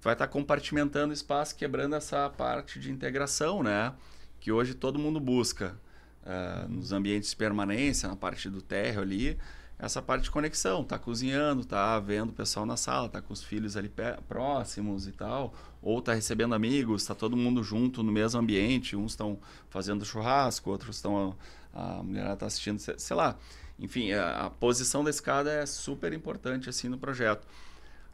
vai 0.00 0.12
estar 0.14 0.28
compartimentando 0.28 1.12
espaço, 1.12 1.56
quebrando 1.56 1.94
essa 1.94 2.28
parte 2.30 2.78
de 2.78 2.90
integração, 2.90 3.62
né? 3.62 3.92
Que 4.40 4.50
hoje 4.50 4.74
todo 4.74 4.98
mundo 4.98 5.20
busca 5.20 5.76
ah, 6.24 6.66
nos 6.68 6.92
ambientes 6.92 7.30
de 7.30 7.36
permanência, 7.36 8.08
na 8.08 8.16
parte 8.16 8.48
do 8.50 8.60
térreo 8.60 9.02
ali, 9.02 9.38
essa 9.78 10.00
parte 10.00 10.24
de 10.24 10.30
conexão, 10.30 10.84
tá 10.84 10.96
cozinhando, 10.96 11.64
tá 11.64 11.98
vendo 11.98 12.30
o 12.30 12.32
pessoal 12.32 12.64
na 12.64 12.76
sala, 12.76 13.08
tá 13.08 13.20
com 13.20 13.32
os 13.32 13.42
filhos 13.42 13.76
ali 13.76 13.92
próximos 14.28 15.08
e 15.08 15.12
tal, 15.12 15.52
ou 15.82 16.00
tá 16.00 16.14
recebendo 16.14 16.54
amigos, 16.54 17.04
tá 17.04 17.14
todo 17.14 17.36
mundo 17.36 17.62
junto 17.62 18.02
no 18.02 18.12
mesmo 18.12 18.40
ambiente, 18.40 18.94
uns 18.94 19.12
estão 19.12 19.38
fazendo 19.68 20.04
churrasco, 20.04 20.70
outros 20.70 20.96
estão 20.96 21.36
a, 21.74 21.98
a 21.98 22.02
mulher 22.02 22.36
tá 22.36 22.46
assistindo, 22.46 22.78
sei, 22.78 23.16
lá. 23.16 23.36
Enfim, 23.78 24.12
a, 24.12 24.46
a 24.46 24.50
posição 24.50 25.02
da 25.02 25.10
escada 25.10 25.50
é 25.50 25.66
super 25.66 26.12
importante 26.12 26.68
assim 26.68 26.88
no 26.88 26.98
projeto. 26.98 27.46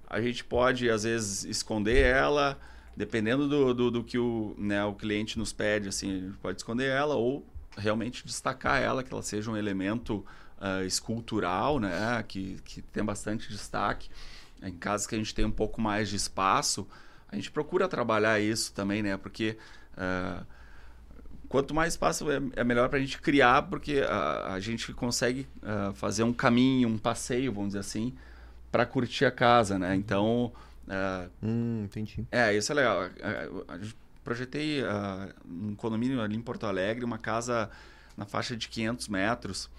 A 0.08 0.20
gente 0.20 0.42
pode 0.42 0.88
às 0.88 1.02
vezes 1.02 1.44
esconder 1.44 1.98
ela, 1.98 2.58
dependendo 2.96 3.46
do, 3.46 3.74
do, 3.74 3.90
do 3.90 4.04
que 4.04 4.18
o, 4.18 4.54
né, 4.56 4.82
o 4.84 4.94
cliente 4.94 5.38
nos 5.38 5.52
pede, 5.52 5.88
assim, 5.88 6.10
a 6.10 6.20
gente 6.26 6.38
pode 6.38 6.58
esconder 6.58 6.88
ela 6.88 7.14
ou 7.16 7.46
realmente 7.76 8.26
destacar 8.26 8.82
ela, 8.82 9.04
que 9.04 9.12
ela 9.12 9.22
seja 9.22 9.50
um 9.50 9.56
elemento 9.56 10.24
ah, 10.60 10.82
escultural, 10.84 11.78
né, 11.78 12.24
que, 12.26 12.58
que 12.64 12.82
tem 12.82 13.04
bastante 13.04 13.48
destaque. 13.48 14.08
Em 14.60 14.72
casos 14.72 15.06
que 15.06 15.14
a 15.14 15.18
gente 15.18 15.34
tem 15.34 15.44
um 15.44 15.52
pouco 15.52 15.80
mais 15.80 16.08
de 16.08 16.16
espaço, 16.16 16.88
a 17.30 17.36
gente 17.36 17.50
procura 17.50 17.86
trabalhar 17.88 18.40
isso 18.40 18.72
também, 18.72 19.02
né, 19.02 19.16
porque 19.16 19.56
ah, 19.96 20.42
quanto 21.48 21.74
mais 21.74 21.94
espaço 21.94 22.30
é, 22.30 22.40
é 22.56 22.64
melhor 22.64 22.88
para 22.88 22.98
a 22.98 23.00
gente 23.00 23.20
criar, 23.20 23.62
porque 23.62 24.04
a, 24.06 24.54
a 24.54 24.60
gente 24.60 24.92
consegue 24.92 25.46
ah, 25.62 25.92
fazer 25.94 26.22
um 26.22 26.32
caminho, 26.32 26.88
um 26.88 26.98
passeio, 26.98 27.52
vamos 27.52 27.68
dizer 27.70 27.80
assim, 27.80 28.14
para 28.70 28.84
curtir 28.84 29.24
a 29.24 29.30
casa, 29.30 29.78
né? 29.78 29.94
Então, 29.94 30.52
ah, 30.88 31.26
Hum, 31.42 31.82
entendi. 31.84 32.26
é, 32.30 32.54
isso 32.54 32.70
é 32.72 32.74
legal. 32.74 33.08
Projetei 34.22 34.84
ah, 34.84 35.28
um 35.46 35.74
condomínio 35.74 36.20
ali 36.20 36.36
em 36.36 36.42
Porto 36.42 36.66
Alegre, 36.66 37.04
uma 37.04 37.18
casa 37.18 37.70
na 38.16 38.26
faixa 38.26 38.56
de 38.56 38.68
500 38.68 39.08
metros, 39.08 39.70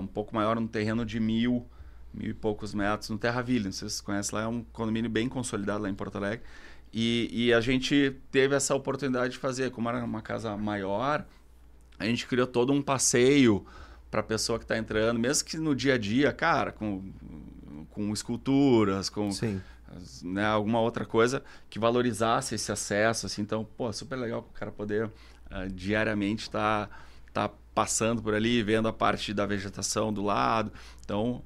um 0.00 0.06
pouco 0.06 0.34
maior, 0.34 0.56
um 0.58 0.66
terreno 0.66 1.04
de 1.04 1.20
mil, 1.20 1.64
mil 2.12 2.30
e 2.30 2.34
poucos 2.34 2.74
metros, 2.74 3.10
no 3.10 3.18
Terra 3.18 3.42
Ville. 3.42 3.64
Não 3.66 3.72
sei 3.72 3.88
se 3.88 3.94
vocês 3.94 4.00
conhecem 4.00 4.38
lá, 4.38 4.44
é 4.44 4.48
um 4.48 4.62
condomínio 4.72 5.10
bem 5.10 5.28
consolidado 5.28 5.82
lá 5.82 5.90
em 5.90 5.94
Porto 5.94 6.16
Alegre. 6.16 6.44
E, 6.92 7.28
e 7.32 7.52
a 7.52 7.60
gente 7.60 8.16
teve 8.30 8.54
essa 8.54 8.74
oportunidade 8.74 9.34
de 9.34 9.38
fazer, 9.38 9.70
como 9.70 9.88
era 9.88 10.04
uma 10.04 10.22
casa 10.22 10.56
maior, 10.56 11.24
a 11.98 12.04
gente 12.04 12.26
criou 12.26 12.46
todo 12.46 12.72
um 12.72 12.82
passeio 12.82 13.64
para 14.10 14.20
a 14.20 14.24
pessoa 14.24 14.58
que 14.58 14.64
está 14.64 14.76
entrando, 14.76 15.20
mesmo 15.20 15.46
que 15.46 15.56
no 15.56 15.74
dia 15.74 15.94
a 15.94 15.98
dia, 15.98 16.32
cara, 16.32 16.72
com, 16.72 17.12
com 17.90 18.12
esculturas, 18.12 19.08
com 19.08 19.30
né, 20.22 20.44
alguma 20.44 20.80
outra 20.80 21.04
coisa 21.04 21.42
que 21.68 21.78
valorizasse 21.78 22.54
esse 22.54 22.72
acesso, 22.72 23.26
assim, 23.26 23.42
então, 23.42 23.64
pô, 23.76 23.92
super 23.92 24.16
legal 24.16 24.40
o 24.40 24.58
cara 24.58 24.72
poder 24.72 25.10
ah, 25.48 25.66
diariamente 25.66 26.44
estar 26.44 26.88
tá, 27.32 27.50
passando 27.72 28.20
por 28.20 28.34
ali, 28.34 28.62
vendo 28.62 28.88
a 28.88 28.92
parte 28.92 29.32
da 29.32 29.46
vegetação 29.46 30.12
do 30.12 30.22
lado, 30.22 30.72
então, 31.04 31.42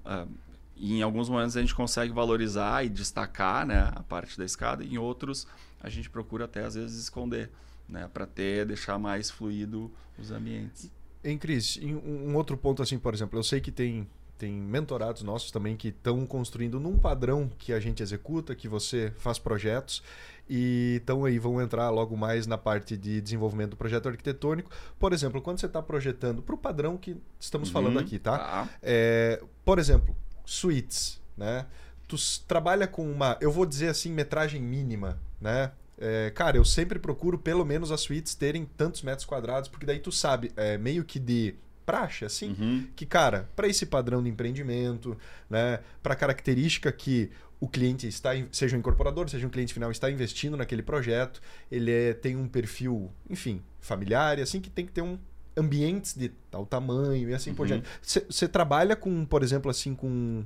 ah, 0.76 0.80
em 0.80 1.02
alguns 1.02 1.28
momentos 1.28 1.56
a 1.56 1.60
gente 1.60 1.74
consegue 1.74 2.12
valorizar 2.12 2.84
e 2.84 2.88
destacar, 2.88 3.66
né, 3.66 3.90
a 3.94 4.02
parte 4.02 4.36
da 4.38 4.44
escada, 4.44 4.84
em 4.84 4.98
outros 4.98 5.46
a 5.80 5.90
gente 5.90 6.08
procura 6.08 6.46
até 6.46 6.64
às 6.64 6.74
vezes 6.74 6.98
esconder, 6.98 7.50
né, 7.88 8.08
para 8.12 8.26
ter, 8.26 8.64
deixar 8.66 8.98
mais 8.98 9.30
fluido 9.30 9.90
os 10.18 10.30
ambientes. 10.30 10.90
Hein, 11.22 11.38
Cris, 11.38 11.78
em 11.80 11.94
um 11.94 12.34
outro 12.36 12.56
ponto 12.56 12.82
assim, 12.82 12.98
por 12.98 13.14
exemplo, 13.14 13.38
eu 13.38 13.42
sei 13.42 13.60
que 13.60 13.70
tem 13.72 14.08
tem 14.36 14.52
mentorados 14.52 15.22
nossos 15.22 15.50
também 15.52 15.76
que 15.76 15.88
estão 15.88 16.26
construindo 16.26 16.80
num 16.80 16.98
padrão 16.98 17.48
que 17.56 17.72
a 17.72 17.78
gente 17.78 18.02
executa, 18.02 18.54
que 18.54 18.66
você 18.66 19.12
faz 19.16 19.38
projetos. 19.38 20.02
E 20.50 20.98
então 21.02 21.24
aí 21.24 21.38
vão 21.38 21.62
entrar 21.62 21.88
logo 21.90 22.16
mais 22.16 22.46
na 22.46 22.58
parte 22.58 22.96
de 22.96 23.20
desenvolvimento 23.20 23.70
do 23.70 23.76
projeto 23.76 24.08
arquitetônico. 24.08 24.70
Por 24.98 25.12
exemplo, 25.12 25.40
quando 25.40 25.60
você 25.60 25.66
está 25.66 25.80
projetando 25.80 26.42
para 26.42 26.54
o 26.54 26.58
padrão 26.58 26.96
que 26.98 27.16
estamos 27.38 27.70
falando 27.70 27.96
Uhum, 27.96 28.02
aqui, 28.02 28.18
tá? 28.18 28.38
tá. 28.38 28.68
É, 28.82 29.42
por 29.64 29.78
exemplo, 29.78 30.14
suítes, 30.44 31.20
né? 31.36 31.66
Tu 32.06 32.16
trabalha 32.46 32.86
com 32.86 33.10
uma, 33.10 33.36
eu 33.40 33.50
vou 33.50 33.64
dizer 33.66 33.88
assim, 33.88 34.12
metragem 34.12 34.60
mínima, 34.60 35.18
né? 35.40 35.72
É, 35.96 36.30
cara, 36.34 36.56
eu 36.56 36.64
sempre 36.64 36.98
procuro 36.98 37.38
pelo 37.38 37.64
menos 37.64 37.90
as 37.92 38.00
suítes 38.00 38.34
terem 38.34 38.64
tantos 38.76 39.02
metros 39.02 39.24
quadrados, 39.24 39.68
porque 39.68 39.86
daí 39.86 40.00
tu 40.00 40.10
sabe, 40.12 40.52
é, 40.56 40.76
meio 40.76 41.04
que 41.04 41.18
de 41.18 41.54
praxe, 41.86 42.24
assim, 42.24 42.56
Uhum. 42.58 42.88
que, 42.96 43.06
cara, 43.06 43.48
para 43.54 43.68
esse 43.68 43.86
padrão 43.86 44.22
de 44.22 44.28
empreendimento, 44.28 45.16
né, 45.48 45.80
para 46.02 46.14
característica 46.16 46.90
que 46.90 47.30
o 47.60 47.68
cliente 47.68 48.06
está, 48.08 48.30
seja 48.50 48.76
um 48.76 48.80
incorporador, 48.80 49.28
seja 49.28 49.46
um 49.46 49.50
cliente 49.50 49.72
final, 49.72 49.90
está 49.90 50.10
investindo 50.10 50.56
naquele 50.56 50.82
projeto, 50.82 51.40
ele 51.70 51.90
é- 51.92 52.12
tem 52.14 52.36
um 52.36 52.48
perfil, 52.48 53.10
enfim, 53.30 53.62
familiar, 53.80 54.38
e 54.38 54.42
assim 54.42 54.60
que 54.60 54.68
tem 54.70 54.84
que 54.84 54.92
ter 54.92 55.02
um 55.02 55.18
ambientes 55.56 56.14
de 56.14 56.30
tal 56.50 56.66
tamanho 56.66 57.28
e 57.28 57.34
assim 57.34 57.54
por 57.54 57.62
Uhum. 57.62 57.80
diante. 57.80 57.88
Você 58.28 58.48
trabalha 58.48 58.94
com, 58.96 59.24
por 59.24 59.42
exemplo, 59.42 59.70
assim, 59.70 59.94
com 59.94 60.44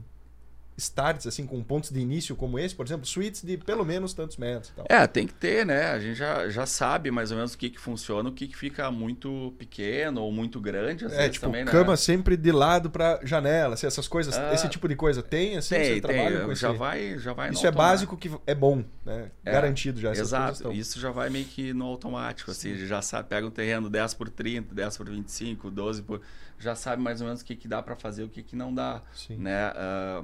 starts, 0.78 1.26
assim, 1.26 1.44
com 1.44 1.62
pontos 1.62 1.90
de 1.90 1.98
início 1.98 2.36
como 2.36 2.58
esse, 2.58 2.74
por 2.74 2.86
exemplo, 2.86 3.04
suítes 3.04 3.42
de 3.42 3.56
pelo 3.58 3.84
menos 3.84 4.14
tantos 4.14 4.36
metros 4.36 4.70
e 4.70 4.74
tal. 4.74 4.86
É, 4.88 5.06
tem 5.06 5.26
que 5.26 5.34
ter, 5.34 5.66
né? 5.66 5.86
A 5.90 5.98
gente 5.98 6.16
já, 6.16 6.48
já 6.48 6.64
sabe 6.64 7.10
mais 7.10 7.30
ou 7.32 7.36
menos 7.36 7.54
o 7.54 7.58
que, 7.58 7.68
que 7.68 7.80
funciona, 7.80 8.28
o 8.28 8.32
que, 8.32 8.46
que 8.46 8.56
fica 8.56 8.90
muito 8.90 9.52
pequeno 9.58 10.22
ou 10.22 10.30
muito 10.32 10.60
grande, 10.60 11.04
às 11.04 11.12
É, 11.12 11.16
vezes 11.16 11.32
tipo, 11.32 11.46
também, 11.46 11.64
né? 11.64 11.70
cama 11.70 11.96
sempre 11.96 12.36
de 12.36 12.52
lado 12.52 12.88
para 12.90 13.18
janela, 13.24 13.74
assim, 13.74 13.86
essas 13.88 14.06
coisas, 14.06 14.38
Ah, 14.38 14.54
esse 14.54 14.68
tipo 14.68 14.88
de 14.88 14.94
coisa 14.94 15.22
tem, 15.22 15.56
assim, 15.56 15.74
você 15.74 15.90
Tem, 15.92 16.00
trabalha 16.00 16.40
com 16.44 16.52
esse... 16.52 16.62
Já 16.62 16.72
vai, 16.72 17.18
já 17.18 17.32
vai 17.32 17.50
Isso 17.50 17.66
é 17.66 17.70
básico 17.72 18.16
que 18.16 18.30
é 18.46 18.54
bom, 18.54 18.84
né? 19.04 19.30
É, 19.44 19.52
Garantido 19.52 20.00
já. 20.00 20.12
Exato, 20.12 20.72
isso 20.72 21.00
já 21.00 21.10
vai 21.10 21.28
meio 21.28 21.44
que 21.44 21.72
no 21.72 21.86
automático, 21.86 22.50
assim, 22.50 22.76
já 22.86 23.02
sabe, 23.02 23.28
pega 23.28 23.46
um 23.46 23.50
terreno 23.50 23.90
10 23.90 24.14
por 24.14 24.30
30, 24.30 24.74
10 24.74 24.96
por 24.96 25.10
25, 25.10 25.70
12 25.70 26.02
por... 26.02 26.20
Já 26.60 26.74
sabe 26.74 27.00
mais 27.02 27.20
ou 27.20 27.26
menos 27.26 27.40
o 27.42 27.44
que, 27.44 27.54
que 27.54 27.68
dá 27.68 27.80
para 27.80 27.94
fazer, 27.94 28.24
o 28.24 28.28
que, 28.28 28.42
que 28.42 28.56
não 28.56 28.74
dá, 28.74 29.00
Sim. 29.14 29.36
né? 29.36 29.72
Ah, 29.76 30.22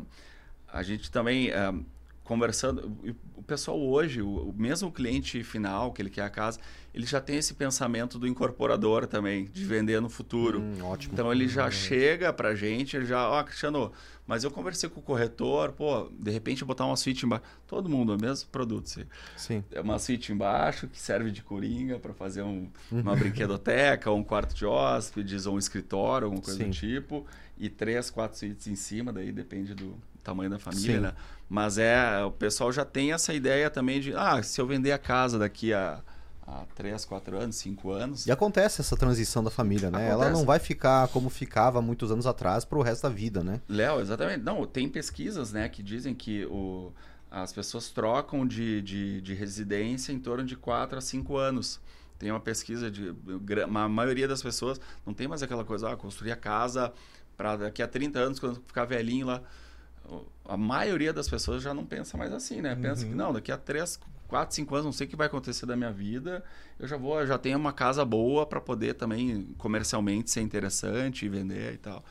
a 0.74 0.82
gente 0.82 1.10
também, 1.10 1.52
ah, 1.52 1.72
conversando, 2.24 2.96
o 3.37 3.42
pessoal 3.42 3.78
hoje, 3.80 4.20
o, 4.22 4.48
o 4.48 4.52
mesmo 4.56 4.90
cliente 4.90 5.42
final, 5.44 5.92
que 5.92 6.00
ele 6.02 6.10
quer 6.10 6.22
a 6.22 6.30
casa, 6.30 6.58
ele 6.92 7.06
já 7.06 7.20
tem 7.20 7.37
esse 7.37 7.54
pensamento 7.54 8.18
do 8.18 8.26
incorporador 8.26 9.06
também, 9.06 9.44
de 9.44 9.64
vender 9.64 10.00
no 10.00 10.08
futuro. 10.08 10.60
Hum, 10.60 10.82
ótimo. 10.84 11.12
Então 11.12 11.30
ele 11.30 11.46
já 11.46 11.70
chega 11.70 12.32
pra 12.32 12.54
gente, 12.54 12.96
ele 12.96 13.04
já, 13.06 13.28
ó, 13.28 13.42
Cristiano, 13.42 13.92
mas 14.26 14.42
eu 14.42 14.50
conversei 14.50 14.88
com 14.88 15.00
o 15.00 15.02
corretor, 15.02 15.72
pô, 15.72 16.10
de 16.18 16.30
repente 16.30 16.64
botar 16.64 16.87
uma 16.87 16.96
suíte 16.96 17.26
embaixo. 17.26 17.44
Todo 17.66 17.88
mundo, 17.90 18.12
é 18.12 18.16
o 18.16 18.20
mesmo 18.20 18.48
produto. 18.48 18.87
Assim. 18.87 19.04
Sim. 19.37 19.64
É 19.70 19.80
uma 19.80 19.98
suíte 19.98 20.32
embaixo 20.32 20.88
que 20.88 20.98
serve 20.98 21.30
de 21.30 21.42
coringa 21.42 21.98
para 21.98 22.14
fazer 22.14 22.42
um- 22.42 22.68
Uhum. 22.90 23.00
uma 23.02 23.14
brinquedoteca, 23.14 24.10
um 24.10 24.24
quarto 24.24 24.54
de 24.54 24.64
hóspedes, 24.64 25.44
ou 25.46 25.56
um 25.56 25.58
escritório, 25.58 26.24
alguma 26.24 26.42
coisa 26.42 26.58
Sim. 26.58 26.70
do 26.70 26.74
tipo. 26.74 27.26
E 27.58 27.68
três, 27.68 28.08
quatro 28.10 28.38
suítes 28.38 28.66
em 28.66 28.74
cima, 28.76 29.12
daí 29.12 29.30
depende 29.30 29.74
do 29.74 29.94
tamanho 30.24 30.50
da 30.50 30.58
família, 30.58 30.96
Sim. 30.96 31.00
né? 31.00 31.12
Mas 31.48 31.78
é, 31.78 32.24
o 32.24 32.30
pessoal 32.30 32.72
já 32.72 32.84
tem 32.84 33.12
essa 33.12 33.32
ideia 33.32 33.70
também 33.70 34.00
de, 34.00 34.14
ah, 34.16 34.42
se 34.42 34.60
eu 34.60 34.66
vender 34.66 34.90
a 34.92 34.98
casa 34.98 35.38
daqui 35.38 35.72
a, 35.72 36.00
a 36.46 36.64
três, 36.74 37.04
quatro 37.04 37.37
anos, 37.37 37.56
cinco 37.56 37.90
anos, 37.92 38.26
E 38.26 38.32
acontece 38.32 38.80
essa 38.80 38.96
transição 38.96 39.44
da 39.44 39.50
família, 39.50 39.90
né? 39.90 40.08
Ela 40.08 40.24
Acontece. 40.24 40.32
não 40.32 40.46
vai 40.46 40.58
ficar 40.58 41.06
como 41.08 41.30
ficava 41.30 41.80
muitos 41.80 42.10
anos 42.10 42.26
atrás 42.26 42.64
pro 42.64 42.82
resto 42.82 43.02
da 43.02 43.08
vida, 43.08 43.44
né? 43.44 43.60
Léo, 43.68 44.00
exatamente. 44.00 44.42
Não, 44.42 44.66
tem 44.66 44.88
pesquisas, 44.88 45.52
né, 45.52 45.68
que 45.68 45.82
dizem 45.82 46.14
que 46.14 46.46
o, 46.46 46.92
as 47.30 47.52
pessoas 47.52 47.90
trocam 47.90 48.46
de, 48.46 48.80
de, 48.82 49.20
de 49.20 49.34
residência 49.34 50.12
em 50.12 50.18
torno 50.18 50.44
de 50.44 50.56
4 50.56 50.98
a 50.98 51.00
5 51.00 51.37
anos. 51.37 51.80
Tem 52.18 52.30
uma 52.30 52.40
pesquisa 52.40 52.90
de. 52.90 53.14
A 53.62 53.88
maioria 53.88 54.28
das 54.28 54.42
pessoas 54.42 54.80
não 55.04 55.12
tem 55.12 55.26
mais 55.26 55.42
aquela 55.42 55.64
coisa, 55.64 55.92
ah, 55.92 55.96
construir 55.96 56.32
a 56.32 56.37
casa 56.37 56.92
para 57.37 57.56
daqui 57.56 57.82
a 57.82 57.88
30 57.88 58.18
anos, 58.18 58.38
quando 58.38 58.62
ficar 58.66 58.84
velhinho 58.84 59.26
lá. 59.26 59.42
A 60.46 60.56
maioria 60.56 61.12
das 61.12 61.28
pessoas 61.28 61.62
já 61.62 61.72
não 61.72 61.84
pensa 61.86 62.16
mais 62.18 62.32
assim, 62.32 62.60
né? 62.60 62.74
Pensa 62.76 63.04
Uhum. 63.04 63.10
que 63.10 63.14
não, 63.16 63.32
daqui 63.32 63.50
a 63.50 63.56
3, 63.56 63.98
4, 64.28 64.54
5 64.54 64.74
anos, 64.74 64.84
não 64.86 64.92
sei 64.92 65.06
o 65.06 65.10
que 65.10 65.16
vai 65.16 65.26
acontecer 65.26 65.64
da 65.66 65.76
minha 65.76 65.90
vida. 65.92 66.44
Eu 66.78 66.86
já 66.86 66.96
vou, 66.96 67.24
já 67.26 67.38
tenho 67.38 67.58
uma 67.58 67.72
casa 67.72 68.04
boa 68.04 68.44
para 68.44 68.60
poder 68.60 68.94
também 68.94 69.44
comercialmente 69.58 70.30
ser 70.30 70.42
interessante 70.42 71.24
e 71.24 71.28
vender 71.28 71.74
e 71.74 71.78
tal. 71.78 72.04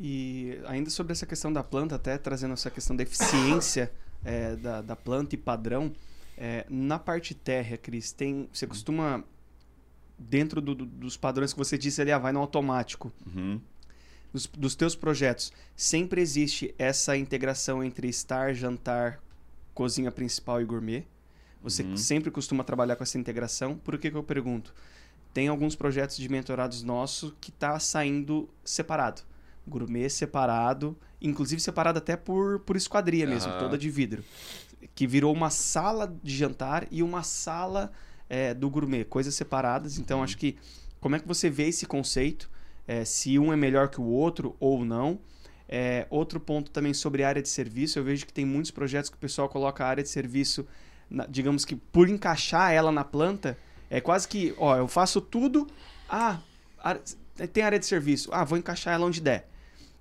E 0.00 0.58
ainda 0.66 0.90
sobre 0.90 1.12
essa 1.12 1.24
questão 1.26 1.52
da 1.52 1.62
planta, 1.62 1.94
até 1.94 2.18
trazendo 2.18 2.52
essa 2.54 2.70
questão 2.70 2.96
da 2.96 3.02
eficiência 3.02 3.92
é, 4.24 4.56
da, 4.56 4.80
da 4.82 4.96
planta 4.96 5.34
e 5.34 5.38
padrão, 5.38 5.92
é, 6.36 6.66
na 6.68 6.98
parte 6.98 7.34
térrea, 7.34 7.76
Cris, 7.78 8.10
tem, 8.10 8.48
você 8.52 8.66
costuma, 8.66 9.22
dentro 10.18 10.60
do- 10.60 10.74
do- 10.74 10.86
dos 10.86 11.16
padrões 11.16 11.52
que 11.52 11.58
você 11.58 11.78
disse 11.78 12.00
ali, 12.00 12.10
ah, 12.10 12.18
vai 12.18 12.32
no 12.32 12.40
automático, 12.40 13.12
Uhum. 13.26 13.60
Dos, 14.34 14.46
dos 14.48 14.74
teus 14.74 14.96
projetos, 14.96 15.52
sempre 15.76 16.20
existe 16.20 16.74
essa 16.76 17.16
integração 17.16 17.84
entre 17.84 18.08
estar, 18.08 18.52
jantar, 18.52 19.22
cozinha 19.72 20.10
principal 20.10 20.60
e 20.60 20.64
gourmet? 20.64 21.06
Você 21.62 21.84
Uhum. 21.84 21.96
sempre 21.96 22.30
costuma 22.32 22.64
trabalhar 22.64 22.96
com 22.96 23.04
essa 23.04 23.16
integração? 23.16 23.76
Por 23.78 23.96
que, 23.96 24.10
que 24.10 24.16
eu 24.16 24.24
pergunto? 24.24 24.74
Tem 25.32 25.46
alguns 25.48 25.76
projetos 25.76 26.16
de 26.16 26.28
mentorados 26.28 26.82
nossos 26.82 27.32
que 27.40 27.52
tá 27.52 27.78
saindo 27.78 28.48
separado. 28.64 29.22
Gourmet 29.66 30.10
separado, 30.10 30.96
inclusive 31.22 31.60
separado 31.60 31.98
até 31.98 32.16
por, 32.16 32.58
por 32.60 32.76
esquadria 32.76 33.26
mesmo, 33.26 33.50
Aham. 33.52 33.58
toda 33.60 33.78
de 33.78 33.88
vidro. 33.88 34.22
Que 34.96 35.06
virou 35.06 35.32
uma 35.32 35.48
sala 35.48 36.12
de 36.22 36.36
jantar 36.36 36.86
e 36.90 37.02
uma 37.02 37.22
sala 37.22 37.90
é, 38.28 38.52
do 38.52 38.68
gourmet, 38.68 39.04
coisas 39.04 39.34
separadas. 39.34 39.96
Então, 39.98 40.18
Uhum. 40.18 40.24
acho 40.24 40.36
que 40.36 40.56
como 41.00 41.14
é 41.16 41.20
que 41.20 41.26
você 41.26 41.48
vê 41.48 41.68
esse 41.68 41.86
conceito? 41.86 42.50
É, 42.86 43.04
se 43.04 43.38
um 43.38 43.52
é 43.52 43.56
melhor 43.56 43.88
que 43.88 44.00
o 44.00 44.04
outro 44.04 44.56
ou 44.60 44.84
não. 44.84 45.18
É, 45.68 46.06
outro 46.10 46.38
ponto 46.38 46.70
também 46.70 46.92
sobre 46.92 47.24
área 47.24 47.40
de 47.40 47.48
serviço, 47.48 47.98
eu 47.98 48.04
vejo 48.04 48.26
que 48.26 48.32
tem 48.32 48.44
muitos 48.44 48.70
projetos 48.70 49.08
que 49.08 49.16
o 49.16 49.18
pessoal 49.18 49.48
coloca 49.48 49.82
a 49.84 49.88
área 49.88 50.02
de 50.02 50.08
serviço, 50.10 50.66
na- 51.08 51.26
digamos 51.26 51.64
que 51.64 51.74
por 51.74 52.08
encaixar 52.08 52.70
ela 52.72 52.92
na 52.92 53.02
planta, 53.02 53.56
é 53.88 54.00
quase 54.00 54.28
que, 54.28 54.54
ó, 54.58 54.76
eu 54.76 54.86
faço 54.86 55.20
tudo, 55.22 55.66
ah, 56.08 56.38
tem 57.52 57.62
área 57.64 57.78
de 57.78 57.86
serviço, 57.86 58.28
ah, 58.32 58.44
vou 58.44 58.58
encaixar 58.58 58.94
ela 58.94 59.06
onde 59.06 59.20
der. 59.22 59.48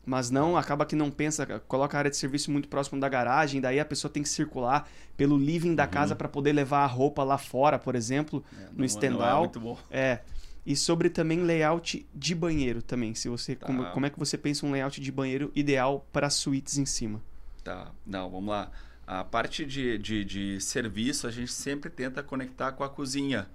Mas 0.06 0.30
não, 0.30 0.58
acaba 0.58 0.86
que 0.86 0.98
não 0.98 1.10
pensa, 1.10 1.46
coloca 1.62 1.98
a 1.98 2.00
área 2.00 2.12
de 2.12 2.18
serviço 2.18 2.52
muito 2.52 2.68
próximo 2.68 3.00
da 3.00 3.08
garagem, 3.08 3.62
daí 3.62 3.80
a 3.80 3.86
pessoa 3.86 4.12
tem 4.12 4.22
que 4.22 4.28
circular 4.28 4.90
pelo 5.16 5.38
living 5.38 5.74
da 5.76 5.88
casa 5.88 6.14
para 6.14 6.28
poder 6.28 6.52
levar 6.52 6.84
a 6.84 6.88
roupa 6.88 7.24
lá 7.24 7.38
fora, 7.38 7.80
por 7.80 7.96
exemplo, 7.96 8.44
É, 8.54 8.68
no 8.76 8.84
stand 8.84 9.12
não 9.12 9.26
é 9.26 9.40
muito 9.40 9.62
bom. 9.62 9.78
é. 9.90 10.20
E 10.66 10.76
sobre 10.76 11.10
também 11.10 11.42
layout 11.42 12.06
de 12.14 12.34
banheiro 12.36 12.82
também. 12.82 13.14
Se 13.14 13.28
você 13.28 13.56
Tá. 13.56 13.66
como, 13.66 13.86
como 13.92 14.06
é 14.06 14.10
que 14.10 14.18
você 14.18 14.38
pensa 14.38 14.66
um 14.66 14.72
layout 14.72 15.00
de 15.02 15.12
banheiro 15.12 15.52
ideal 15.56 16.06
para 16.12 16.30
suítes 16.30 16.78
em 16.78 16.86
cima? 16.86 17.22
Tá, 17.64 17.92
não, 18.06 18.30
vamos 18.30 18.50
lá. 18.50 18.72
A 19.06 19.24
parte 19.24 19.66
de, 19.66 19.98
de, 19.98 20.24
de 20.24 20.62
serviço, 20.62 21.28
a 21.28 21.32
gente 21.32 21.52
sempre 21.52 21.90
tenta 21.90 22.24
conectar 22.24 22.72
com 22.72 22.84
a 22.84 22.90
cozinha. 22.90 23.48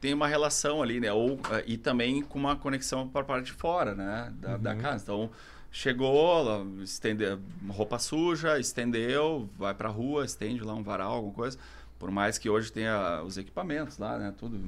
Tem 0.00 0.12
uma 0.14 0.26
relação 0.26 0.82
ali, 0.82 0.98
né? 0.98 1.12
Ou, 1.12 1.38
eh, 1.52 1.64
e 1.66 1.76
também 1.76 2.22
com 2.22 2.38
uma 2.38 2.56
conexão 2.56 3.06
para 3.08 3.20
a 3.20 3.24
parte 3.24 3.46
de 3.46 3.52
fora, 3.52 3.94
né? 3.94 4.32
Da, 4.40 4.56
da 4.56 4.74
casa. 4.74 5.04
Então, 5.04 5.30
chegou, 5.70 6.40
ela 6.40 6.66
estende, 6.82 7.24
roupa 7.68 7.98
suja, 7.98 8.58
estendeu, 8.58 9.48
vai 9.56 9.74
para 9.74 9.88
a 9.88 9.92
rua, 9.92 10.24
estende 10.24 10.62
lá 10.64 10.74
um 10.74 10.82
varal, 10.82 11.12
alguma 11.12 11.34
coisa. 11.34 11.58
Por 11.98 12.10
mais 12.10 12.38
que 12.38 12.48
hoje 12.48 12.72
tenha 12.72 13.22
os 13.22 13.36
equipamentos 13.36 13.98
lá, 13.98 14.18
né? 14.18 14.34
Tudo 14.36 14.58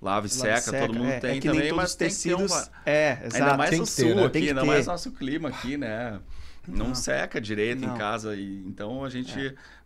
lava 0.00 0.26
e 0.26 0.28
e 0.28 0.32
seca, 0.32 0.80
todo 0.80 0.94
mundo 0.94 1.10
é, 1.10 1.20
tem 1.20 1.38
é 1.38 1.40
que 1.40 1.48
também, 1.48 1.72
mas 1.72 1.90
os 1.90 1.96
tem 1.96 2.08
que 2.08 2.16
ter 2.22 2.34
um 2.34 2.38
tecidos. 2.46 2.70
É, 2.86 3.12
exato. 3.24 3.36
Ainda 3.36 3.56
mais 3.56 3.70
Tem 3.70 3.78
no 3.80 3.84
que 3.86 3.92
ter, 3.96 4.02
sul 4.02 4.14
né? 4.14 4.24
aqui, 4.26 4.38
ainda 4.48 4.60
ter. 4.60 4.66
mais 4.66 4.86
nosso 4.86 5.12
clima 5.12 5.48
aqui, 5.48 5.76
né? 5.76 6.20
Não, 6.66 6.88
Não. 6.88 6.94
seca 6.94 7.40
direito 7.40 7.80
Não. 7.80 7.94
em 7.94 7.98
casa. 7.98 8.36
E, 8.36 8.62
então 8.66 9.02
a 9.02 9.08
gente. 9.08 9.38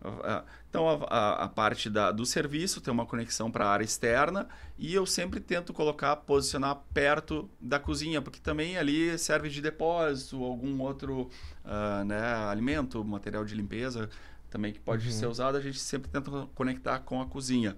É. 0.05 0.43
então 0.69 0.89
a, 0.89 0.95
a- 1.05 1.45
a 1.45 1.49
parte 1.49 1.89
da, 1.89 2.11
do 2.11 2.27
serviço 2.27 2.81
tem 2.81 2.93
uma 2.93 3.07
conexão 3.07 3.53
para 3.53 3.65
a 3.67 3.71
área 3.71 3.85
externa 3.85 4.49
e 4.77 4.93
eu 4.93 5.07
sempre 5.07 5.39
tento 5.39 5.73
colocar, 5.73 6.17
posicionar 6.17 6.75
perto 6.93 7.49
da 7.61 7.79
cozinha, 7.79 8.21
porque 8.21 8.41
também 8.41 8.77
ali 8.77 9.17
serve 9.17 9.49
de 9.49 9.61
depósito, 9.63 10.43
algum 10.43 10.81
outro 10.81 11.31
ah, 11.65 12.03
né, 12.05 12.21
alimento, 12.51 13.05
material 13.05 13.45
de 13.45 13.55
limpeza 13.55 14.11
também 14.51 14.73
que 14.73 14.81
pode 14.81 15.07
Uhum. 15.07 15.13
ser 15.13 15.27
usado, 15.27 15.57
a 15.57 15.61
gente 15.61 15.79
sempre 15.79 16.11
tenta 16.11 16.31
conectar 16.55 16.99
com 16.99 17.23
a 17.23 17.27
cozinha. 17.27 17.77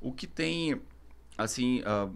O 0.00 0.12
que 0.12 0.26
tem, 0.26 0.80
assim, 1.36 1.82
ah, 1.84 2.08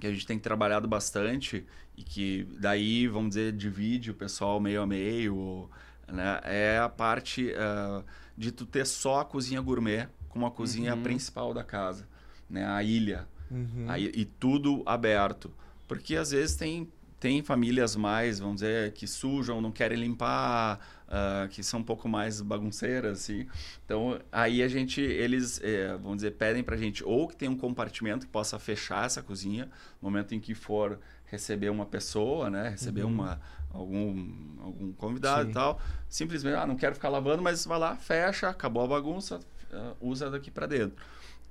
que 0.00 0.06
a 0.06 0.12
gente 0.12 0.26
tem 0.26 0.38
trabalhado 0.38 0.88
bastante 0.88 1.64
e 1.96 2.02
que 2.02 2.46
daí, 2.58 3.06
vamos 3.06 3.30
dizer, 3.30 3.52
divide 3.52 4.10
o 4.10 4.14
pessoal 4.14 4.58
meio 4.60 4.82
a 4.82 4.86
meio, 4.86 5.68
né? 6.08 6.40
É 6.44 6.78
a 6.78 6.88
parte 6.88 7.52
ah, 7.56 8.02
de 8.36 8.50
tu 8.50 8.64
ter 8.66 8.86
só 8.86 9.20
a 9.20 9.24
cozinha 9.24 9.60
gourmet 9.60 10.08
como 10.28 10.46
a 10.46 10.50
cozinha 10.50 10.94
Uhum. 10.94 11.02
principal 11.02 11.52
da 11.52 11.62
casa, 11.62 12.08
né? 12.48 12.64
A 12.66 12.82
ilha. 12.82 13.28
Uhum. 13.50 13.84
Aí, 13.88 14.10
e 14.14 14.24
tudo 14.24 14.82
aberto. 14.86 15.52
Porque 15.86 16.16
às 16.16 16.30
vezes 16.30 16.56
tem, 16.56 16.90
tem 17.20 17.42
famílias 17.42 17.94
mais, 17.94 18.38
vamos 18.38 18.56
dizer, 18.56 18.92
que 18.94 19.06
sujam, 19.06 19.60
não 19.60 19.70
querem 19.70 19.98
limpar, 19.98 20.80
uh, 21.12 21.48
que 21.48 21.62
são 21.62 21.80
um 21.80 21.82
pouco 21.84 22.08
mais 22.08 22.40
bagunceiras, 22.40 23.20
assim. 23.20 23.46
Então, 23.84 24.18
aí 24.32 24.62
a 24.62 24.68
gente, 24.68 25.00
eles, 25.00 25.60
é, 25.62 25.88
vamos 25.98 26.16
dizer, 26.16 26.32
pedem 26.32 26.64
pra 26.64 26.76
gente 26.76 27.04
ou 27.04 27.28
que 27.28 27.36
tenha 27.36 27.50
um 27.50 27.56
compartimento 27.56 28.26
que 28.26 28.32
possa 28.32 28.58
fechar 28.58 29.04
essa 29.04 29.22
cozinha 29.22 29.66
no 30.00 30.10
momento 30.10 30.34
em 30.34 30.40
que 30.40 30.54
for 30.54 30.98
receber 31.26 31.70
uma 31.70 31.86
pessoa, 31.86 32.50
né? 32.50 32.70
Receber 32.70 33.04
uhum. 33.04 33.10
uma, 33.10 33.40
algum, 33.70 34.32
algum 34.60 34.92
convidado 34.92 35.44
Sim. 35.44 35.50
e 35.50 35.54
tal. 35.54 35.80
Simplesmente, 36.08 36.56
ah, 36.56 36.66
não 36.66 36.76
quero 36.76 36.94
ficar 36.94 37.10
lavando, 37.10 37.42
mas 37.42 37.64
vai 37.64 37.78
lá, 37.78 37.96
fecha, 37.96 38.48
acabou 38.48 38.82
a 38.82 38.86
bagunça, 38.86 39.40
uh, 39.72 39.96
usa 40.00 40.30
daqui 40.30 40.50
para 40.50 40.66
dentro 40.66 40.96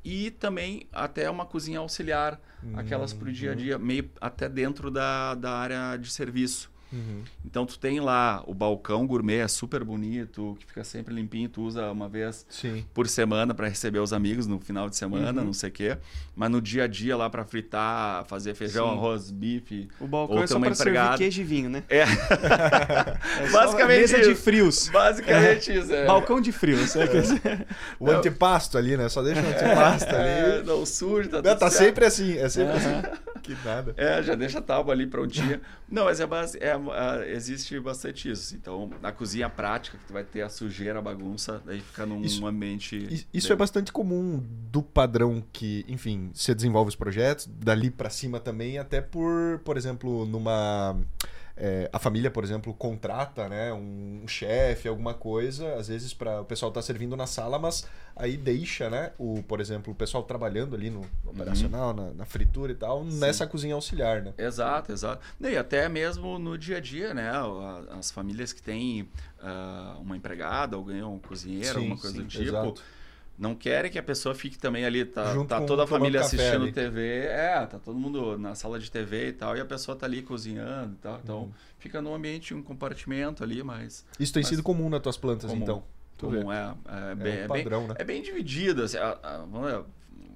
e 0.03 0.31
também 0.31 0.87
até 0.91 1.29
uma 1.29 1.45
cozinha 1.45 1.77
auxiliar, 1.77 2.39
uhum. 2.63 2.79
aquelas 2.79 3.13
para 3.13 3.29
o 3.29 3.31
dia 3.31 3.51
a 3.51 3.55
dia, 3.55 3.77
meio 3.77 4.09
até 4.19 4.49
dentro 4.49 4.89
da, 4.89 5.35
da 5.35 5.51
área 5.51 5.95
de 5.97 6.09
serviço. 6.09 6.70
Uhum. 6.91 7.23
Então 7.45 7.65
tu 7.65 7.79
tem 7.79 7.99
lá 7.99 8.43
o 8.45 8.53
balcão 8.53 9.07
gourmet, 9.07 9.39
é 9.39 9.47
super 9.47 9.83
bonito, 9.83 10.57
que 10.59 10.65
fica 10.65 10.83
sempre 10.83 11.13
limpinho, 11.13 11.47
tu 11.47 11.61
usa 11.61 11.91
uma 11.91 12.09
vez 12.09 12.45
Sim. 12.49 12.85
por 12.93 13.07
semana 13.07 13.53
para 13.53 13.67
receber 13.67 13.99
os 13.99 14.13
amigos 14.13 14.47
no 14.47 14.59
final 14.59 14.89
de 14.89 14.97
semana, 14.97 15.39
uhum. 15.39 15.47
não 15.47 15.53
sei 15.53 15.69
o 15.69 15.71
quê. 15.71 15.97
Mas 16.35 16.49
no 16.49 16.61
dia 16.61 16.83
a 16.83 16.87
dia 16.87 17.15
lá 17.15 17.29
para 17.29 17.45
fritar, 17.45 18.25
fazer 18.25 18.53
feijão, 18.55 18.89
Sim. 18.89 18.97
arroz, 18.97 19.31
bife. 19.31 19.89
O 19.99 20.07
balcão 20.07 20.43
é 20.43 20.47
só 20.47 20.59
para 20.59 20.75
servir 20.75 20.99
queijo 21.17 21.41
e 21.41 21.43
vinho, 21.43 21.69
né? 21.69 21.83
É. 21.89 22.03
é 23.41 23.49
Basicamente 23.51 23.99
mesa 23.99 24.17
isso. 24.19 24.29
de 24.29 24.35
frios. 24.35 24.89
Basicamente 24.89 25.71
é. 25.71 25.75
isso. 25.75 25.93
É. 25.93 26.05
Balcão 26.05 26.41
de 26.41 26.51
frios. 26.51 26.95
É. 26.95 27.05
o 27.99 28.05
não. 28.07 28.17
antepasto 28.17 28.77
ali, 28.77 28.97
né? 28.97 29.09
Só 29.09 29.21
deixa 29.21 29.41
o 29.41 29.47
antepasto 29.47 30.13
é, 30.13 30.55
ali. 30.57 30.65
Não 30.65 30.85
suja, 30.85 31.29
tá, 31.29 31.41
não, 31.41 31.57
tá 31.57 31.69
sempre 31.69 32.05
assim, 32.05 32.37
é 32.37 32.49
sempre 32.49 32.73
assim. 32.73 33.21
Que 33.51 33.55
nada. 33.65 33.93
É, 33.97 34.21
já 34.21 34.35
deixa 34.35 34.59
a 34.59 34.61
tábua 34.61 34.93
ali 34.93 35.07
prontinha. 35.07 35.61
não, 35.89 36.05
mas 36.05 36.19
é, 36.19 36.27
base, 36.27 36.57
é 36.61 36.77
uh, 36.77 37.23
existe 37.25 37.79
bastante 37.79 38.29
isso. 38.29 38.55
Então, 38.55 38.89
na 39.01 39.11
cozinha 39.11 39.49
prática, 39.49 39.97
que 39.97 40.05
tu 40.05 40.13
vai 40.13 40.23
ter 40.23 40.41
a 40.41 40.49
sujeira, 40.49 40.99
a 40.99 41.01
bagunça, 41.01 41.61
daí 41.65 41.81
fica 41.81 42.05
num 42.05 42.21
isso, 42.21 42.45
ambiente. 42.45 43.27
Isso 43.33 43.51
é 43.51 43.55
bastante 43.55 43.91
comum 43.91 44.43
do 44.71 44.81
padrão 44.81 45.43
que, 45.51 45.85
enfim, 45.87 46.29
você 46.33 46.53
desenvolve 46.53 46.89
os 46.89 46.95
projetos, 46.95 47.47
dali 47.47 47.89
para 47.89 48.09
cima 48.09 48.39
também, 48.39 48.77
até 48.77 49.01
por, 49.01 49.59
por 49.63 49.77
exemplo, 49.77 50.25
numa 50.25 50.97
é, 51.55 51.89
a 51.91 51.99
família, 51.99 52.31
por 52.31 52.43
exemplo, 52.43 52.73
contrata 52.73 53.47
né, 53.49 53.73
um, 53.73 54.23
chefe, 54.27 54.87
alguma 54.87 55.13
coisa, 55.13 55.75
às 55.75 55.87
vezes 55.87 56.13
para 56.13 56.41
o 56.41 56.45
pessoal 56.45 56.69
estar 56.69 56.81
tá 56.81 56.85
servindo 56.85 57.15
na 57.15 57.27
sala, 57.27 57.59
mas 57.59 57.87
aí 58.15 58.37
deixa, 58.37 58.89
né, 58.89 59.11
o, 59.17 59.43
por 59.43 59.59
exemplo, 59.59 59.93
o 59.93 59.95
pessoal 59.95 60.23
trabalhando 60.23 60.75
ali 60.75 60.89
no, 60.89 61.01
no 61.23 61.31
operacional, 61.31 61.89
uhum. 61.89 62.07
na, 62.07 62.13
na, 62.13 62.25
fritura 62.25 62.71
e 62.71 62.75
tal, 62.75 63.03
Sim. 63.03 63.19
nessa 63.19 63.45
cozinha 63.45 63.75
auxiliar, 63.75 64.21
né? 64.21 64.33
Exato, 64.37 64.91
exato. 64.91 65.21
E 65.39 65.57
até 65.57 65.87
mesmo 65.89 66.39
no 66.39 66.57
dia 66.57 66.77
a 66.77 66.79
dia, 66.81 67.13
né, 67.13 67.31
as 67.97 68.11
famílias 68.11 68.53
que 68.53 68.61
têm 68.61 69.03
uh, 69.03 69.99
uma 70.01 70.15
empregada, 70.15 70.75
alguém, 70.75 71.03
um 71.03 71.19
cozinheiro, 71.19 71.73
sim, 71.73 71.79
alguma 71.79 71.97
coisa 71.97 72.15
sim, 72.15 72.23
do 72.23 72.27
tipo. 72.27 72.43
Exato 72.43 72.81
não 73.41 73.55
querem 73.55 73.89
que 73.89 73.97
a 73.97 74.03
pessoa 74.03 74.35
fique 74.35 74.55
também 74.55 74.85
ali, 74.85 75.03
tá, 75.03 75.43
tá 75.45 75.61
toda 75.61 75.83
a 75.83 75.87
família 75.87 76.21
assistindo 76.21 76.71
TV, 76.71 77.25
é, 77.25 77.65
tá 77.65 77.79
todo 77.79 77.97
mundo 77.97 78.37
na 78.37 78.53
sala 78.53 78.77
de 78.77 78.89
TV 78.91 79.29
e 79.29 79.33
tal, 79.33 79.57
e 79.57 79.59
a 79.59 79.65
pessoa 79.65 79.97
tá 79.97 80.05
ali 80.05 80.21
cozinhando 80.21 80.93
e 80.93 80.97
tal. 80.97 81.19
Então, 81.23 81.39
uhum. 81.39 81.51
fica 81.79 81.99
no 82.03 82.13
ambiente, 82.13 82.53
um 82.53 82.61
compartimento 82.61 83.43
ali, 83.43 83.63
mas... 83.63 84.05
Isso 84.19 84.31
tem 84.31 84.43
mas, 84.43 84.49
sido 84.49 84.61
comum 84.61 84.89
nas 84.89 85.01
tuas 85.01 85.17
plantas, 85.17 85.49
comum, 85.49 85.63
então? 85.63 85.83
Comum, 86.19 86.53
é. 86.53 86.75
É, 86.87 87.11
é, 87.11 87.15
bem, 87.15 87.43
um 87.43 87.47
padrão, 87.47 87.77
é, 87.77 87.81
bem, 87.81 87.87
né? 87.87 87.95
é 87.97 88.03
bem 88.03 88.21
dividido, 88.21 88.83
assim, 88.83 88.97
a, 88.97 89.17
a, 89.23 89.37
a, 89.37 89.83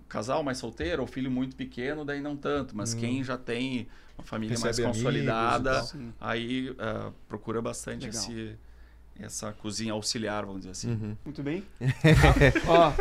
casal 0.09 0.43
mais 0.43 0.57
solteiro, 0.57 1.03
ou 1.03 1.07
filho 1.07 1.29
muito 1.29 1.55
pequeno, 1.55 2.03
daí 2.03 2.21
não 2.21 2.35
tanto, 2.35 2.75
mas 2.75 2.95
hum. 2.95 2.99
quem 2.99 3.23
já 3.23 3.37
tem 3.37 3.87
uma 4.17 4.25
família 4.25 4.57
Recebe 4.57 4.81
mais 4.81 4.97
consolidada, 4.97 5.85
aí 6.19 6.71
uh, 6.71 7.13
procura 7.27 7.61
bastante 7.61 8.07
Legal. 8.07 8.19
esse 8.19 8.57
essa 9.19 9.51
cozinha 9.53 9.93
auxiliar, 9.93 10.45
vamos 10.45 10.61
dizer 10.61 10.71
assim. 10.71 10.89
Uhum. 10.91 11.17
Muito 11.23 11.41
bem. 11.41 11.63
Ó, 12.67 12.93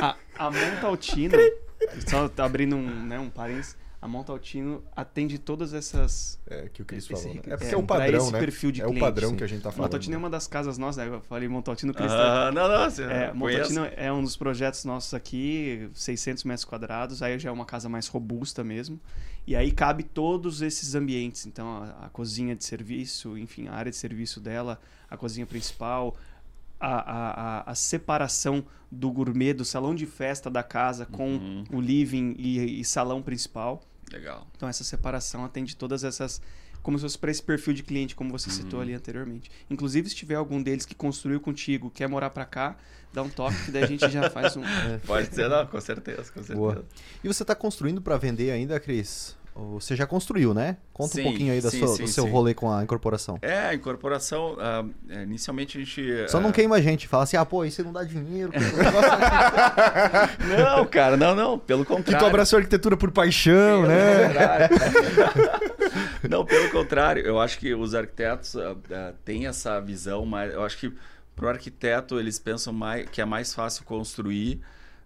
a, 0.00 0.16
a 0.38 0.50
Montaltino, 0.50 1.36
só 2.06 2.30
abrindo 2.42 2.76
um, 2.76 3.06
né, 3.06 3.18
um 3.18 3.30
parênteses, 3.30 3.76
a 4.00 4.06
Montaltino 4.06 4.84
atende 4.94 5.38
todas 5.38 5.74
essas. 5.74 6.38
É, 6.46 6.68
que 6.68 6.82
o 6.82 6.84
Cris 6.84 7.06
falou. 7.06 7.34
Né? 7.34 7.40
É 7.46 7.56
porque 7.56 7.66
é, 7.66 7.74
é 7.74 7.76
o 7.76 7.82
padrão, 7.82 8.18
esse 8.18 8.32
né? 8.32 8.38
perfil 8.38 8.70
de 8.70 8.80
é 8.80 8.84
cliente, 8.84 9.00
o 9.00 9.04
padrão 9.04 9.30
sim. 9.30 9.36
que 9.36 9.44
a 9.44 9.46
gente 9.46 9.62
tá 9.62 9.72
falando. 9.72 9.88
Montaltino 9.88 10.14
é 10.14 10.18
uma 10.18 10.30
das 10.30 10.46
casas 10.46 10.78
nossas, 10.78 11.04
né? 11.04 11.16
Eu 11.16 11.20
falei 11.22 11.48
Montaltino 11.48 11.92
Cris. 11.92 12.12
Ah, 12.12 12.52
não, 12.52 12.68
não, 12.68 12.88
você 12.88 13.02
é, 13.02 13.32
Montaltino 13.32 13.84
é 13.96 14.12
um 14.12 14.22
dos 14.22 14.36
projetos 14.36 14.84
nossos 14.84 15.14
aqui, 15.14 15.90
600 15.94 16.44
metros 16.44 16.64
quadrados. 16.64 17.22
Aí 17.22 17.38
já 17.38 17.48
é 17.48 17.52
uma 17.52 17.66
casa 17.66 17.88
mais 17.88 18.06
robusta 18.06 18.62
mesmo. 18.62 19.00
E 19.48 19.56
aí 19.56 19.72
cabe 19.72 20.04
todos 20.04 20.62
esses 20.62 20.94
ambientes. 20.94 21.46
Então, 21.46 21.82
a, 21.82 22.06
a 22.06 22.08
cozinha 22.10 22.54
de 22.54 22.62
serviço, 22.64 23.36
enfim, 23.36 23.66
a 23.66 23.74
área 23.74 23.90
de 23.90 23.96
serviço 23.96 24.40
dela, 24.40 24.78
a 25.10 25.16
cozinha 25.16 25.46
principal, 25.46 26.14
a, 26.78 27.62
a, 27.66 27.70
a, 27.70 27.74
separação 27.74 28.64
do 28.90 29.10
gourmet, 29.10 29.52
do 29.52 29.64
salão 29.64 29.94
de 29.94 30.06
festa 30.06 30.50
da 30.50 30.62
casa 30.62 31.06
com 31.06 31.30
uhum. 31.30 31.64
o 31.72 31.80
living 31.80 32.34
e, 32.38 32.80
e, 32.80 32.84
salão 32.84 33.20
principal. 33.20 33.82
Legal. 34.12 34.46
Então 34.56 34.68
essa 34.68 34.84
separação 34.84 35.44
atende 35.44 35.76
todas 35.76 36.04
essas. 36.04 36.40
Como 36.82 36.96
se 36.96 37.02
fosse 37.02 37.18
para 37.18 37.30
esse 37.30 37.42
perfil 37.42 37.74
de 37.74 37.82
cliente, 37.82 38.14
como 38.14 38.30
você 38.30 38.48
uhum. 38.48 38.56
citou 38.56 38.80
ali 38.80 38.94
anteriormente. 38.94 39.50
Inclusive, 39.68 40.08
se 40.08 40.14
tiver 40.14 40.36
algum 40.36 40.62
deles 40.62 40.86
que 40.86 40.94
construiu 40.94 41.40
contigo, 41.40 41.90
quer 41.90 42.08
morar 42.08 42.30
para 42.30 42.44
cá, 42.44 42.76
dá 43.12 43.20
um 43.22 43.28
toque, 43.28 43.64
que 43.64 43.70
daí 43.72 43.82
a 43.82 43.86
gente 43.86 44.08
já 44.08 44.30
faz 44.30 44.56
um. 44.56 44.62
Pode 45.04 45.34
ser, 45.34 45.48
não, 45.48 45.66
com 45.66 45.80
certeza, 45.80 46.22
com 46.32 46.40
certeza. 46.40 46.54
Boa. 46.54 46.84
E 47.22 47.26
você 47.26 47.42
está 47.42 47.54
construindo 47.54 48.00
para 48.00 48.16
vender 48.16 48.52
ainda, 48.52 48.78
Cris? 48.78 49.36
Você 49.72 49.96
já 49.96 50.06
construiu, 50.06 50.54
né? 50.54 50.76
Conta 50.92 51.14
sim, 51.14 51.20
um 51.20 51.24
pouquinho 51.24 51.52
aí 51.52 51.60
da 51.60 51.68
sim, 51.68 51.80
sua, 51.80 51.88
sim, 51.88 52.04
do 52.04 52.08
seu 52.08 52.26
rolê 52.26 52.54
com 52.54 52.72
a 52.72 52.80
incorporação. 52.84 53.38
É, 53.42 53.58
a 53.58 53.74
incorporação, 53.74 54.54
uh, 54.54 54.88
inicialmente 55.22 55.76
a 55.76 55.80
gente. 55.80 56.28
Só 56.28 56.38
uh... 56.38 56.40
não 56.40 56.52
queima 56.52 56.76
a 56.76 56.80
gente, 56.80 57.08
fala 57.08 57.24
assim, 57.24 57.36
ah, 57.36 57.44
pô, 57.44 57.64
isso 57.64 57.82
não 57.82 57.92
dá 57.92 58.04
dinheiro. 58.04 58.52
não, 60.56 60.86
cara, 60.86 61.16
não, 61.16 61.34
não, 61.34 61.58
pelo 61.58 61.84
contrário. 61.84 62.04
Que 62.04 62.24
tu 62.24 62.26
abraçou 62.26 62.56
a 62.56 62.60
arquitetura 62.60 62.96
por 62.96 63.10
paixão, 63.10 63.82
né? 63.82 64.68
não, 66.30 66.44
pelo 66.44 66.70
contrário, 66.70 67.26
eu 67.26 67.40
acho 67.40 67.58
que 67.58 67.74
os 67.74 67.96
arquitetos 67.96 68.54
uh, 68.54 68.76
têm 69.24 69.48
essa 69.48 69.80
visão, 69.80 70.24
mas 70.24 70.54
eu 70.54 70.62
acho 70.62 70.78
que 70.78 70.92
para 71.34 71.46
o 71.46 71.48
arquiteto 71.48 72.20
eles 72.20 72.38
pensam 72.38 72.72
mais, 72.72 73.08
que 73.10 73.20
é 73.20 73.24
mais 73.24 73.52
fácil 73.52 73.84
construir 73.84 74.60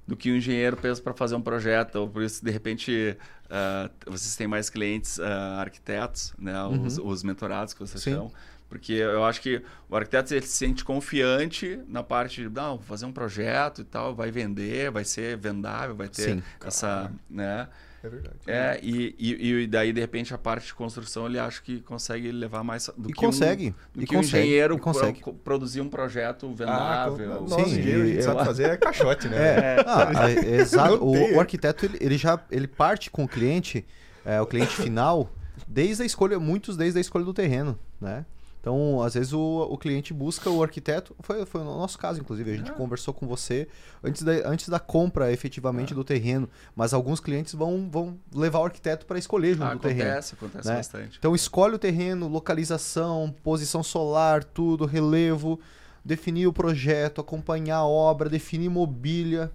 do 0.07 0.17
que 0.17 0.31
o 0.31 0.37
engenheiro 0.37 0.77
pensa 0.77 1.01
para 1.01 1.15
fazer 1.15 1.35
um 1.35 1.41
projeto. 1.41 1.97
Ou 1.97 2.09
por 2.09 2.23
isso, 2.23 2.45
de 2.45 2.51
repente, 2.51 3.17
uh, 3.47 4.11
vocês 4.11 4.35
têm 4.37 4.47
mais 4.47 4.69
clientes 4.69 5.19
uh, 5.19 5.23
arquitetos, 5.59 6.35
né? 6.39 6.63
Uhum. 6.65 6.87
Os, 6.87 6.99
os, 6.99 7.23
mentorados 7.23 7.73
que 7.75 7.81
vocês 7.81 8.03
Sim. 8.03 8.13
chamam. 8.13 8.33
Porque 8.69 8.95
eu 8.95 9.23
acho 9.25 9.43
que 9.43 9.63
o 9.89 9.95
arquiteto 9.95 10.33
ele 10.33 10.47
se 10.47 10.57
sente 10.57 10.83
confiante 10.83 11.79
na 11.87 12.03
parte 12.03 12.43
de, 12.43 12.49
não, 12.49 12.77
vou 12.79 12.87
fazer 12.87 13.05
um 13.05 13.13
projeto 13.13 13.83
e 13.83 13.85
tal, 13.85 14.15
vai 14.15 14.31
vender, 14.31 14.91
vai 14.91 15.05
ser 15.05 15.37
vendável, 15.37 15.95
vai 15.95 16.09
ter 16.09 16.37
Sim, 16.37 16.43
essa, 16.65 17.13
né? 17.29 17.69
É 18.03 18.09
verdade. 18.09 18.37
É, 18.47 18.81
e, 18.83 19.15
e, 19.17 19.63
e, 19.63 19.67
daí, 19.67 19.93
de 19.93 20.01
repente, 20.01 20.35
a 20.35 20.39
parte 20.39 20.67
de 20.67 20.75
construção 20.75 21.27
ele 21.27 21.39
acha 21.39 21.63
que 21.63 21.81
consegue 21.83 22.33
levar 22.33 22.65
mais 22.65 22.91
do 22.97 23.09
e 23.09 23.13
que 23.13 23.21
consegue. 23.21 23.69
um, 23.69 23.99
do 23.99 24.03
e 24.03 24.07
que 24.07 24.15
consegue, 24.15 24.39
um 24.39 24.41
engenheiro 24.41 24.79
consegue. 24.79 25.21
Pro, 25.21 25.33
produzir 25.33 25.81
um 25.81 25.89
projeto 25.89 26.53
vendável. 26.53 27.33
Ah, 27.33 27.41
nossa, 27.41 27.65
Sim, 27.65 27.79
engenheiro, 27.79 28.23
sabe 28.23 28.45
fazer 28.45 28.71
é 28.71 28.77
caixote, 28.77 29.29
né? 29.29 29.37
É, 29.37 29.77
é. 29.81 29.85
Ah, 29.87 30.31
exato. 30.61 31.05
O, 31.05 31.37
o, 31.37 31.41
arquiteto 31.41 31.87
ele, 31.87 31.99
ele, 32.01 32.17
já 32.17 32.41
ele 32.51 32.67
parte 32.67 33.09
com 33.09 33.23
o 33.23 33.29
cliente, 33.29 33.85
é, 34.25 34.41
o 34.41 34.47
cliente 34.47 34.75
final, 34.75 35.31
desde 35.69 36.03
a 36.03 36.07
escolha, 36.07 36.41
muitos 36.41 36.77
desde 36.77 36.99
a 36.99 37.01
escolha 37.01 37.25
do 37.25 37.33
terreno, 37.33 37.79
né? 38.01 38.27
Então, 38.63 39.03
às 39.03 39.15
vezes 39.15 39.33
o, 39.33 39.67
o 39.69 39.77
cliente 39.77 40.15
busca 40.15 40.49
o 40.49 40.63
arquiteto. 40.63 41.17
Foi, 41.19 41.45
foi 41.45 41.65
no 41.65 41.77
nosso 41.77 41.99
caso, 41.99 42.21
inclusive. 42.21 42.53
A 42.53 42.57
gente 42.57 42.71
ah. 42.71 42.75
conversou 42.75 43.13
com 43.13 43.27
você 43.27 43.67
antes 44.05 44.23
da, 44.23 44.33
antes 44.49 44.69
da 44.69 44.79
compra 44.79 45.33
efetivamente 45.33 45.93
ah. 45.93 45.97
do 45.97 46.05
terreno. 46.05 46.49
Mas 46.77 46.95
alguns 46.95 47.19
clientes 47.19 47.55
vão, 47.55 47.91
vão 47.91 48.17
levar 48.33 48.61
o 48.61 48.65
arquiteto 48.65 49.05
para 49.05 49.19
escolher 49.19 49.55
junto 49.55 49.65
ah, 49.65 49.75
do 49.75 49.79
acontece, 49.79 49.97
terreno. 49.97 50.11
Acontece, 50.11 50.35
acontece 50.37 50.69
né? 50.69 50.77
bastante. 50.77 51.19
Então, 51.19 51.35
escolhe 51.35 51.75
o 51.75 51.79
terreno, 51.79 52.29
localização, 52.29 53.35
posição 53.43 53.83
solar, 53.83 54.45
tudo, 54.45 54.87
relevo, 54.87 55.59
definir 56.05 56.47
o 56.47 56.53
projeto, 56.53 57.21
acompanhar 57.21 57.79
a 57.79 57.85
obra, 57.85 58.31
definir 58.31 58.69
mobília. 58.69 59.51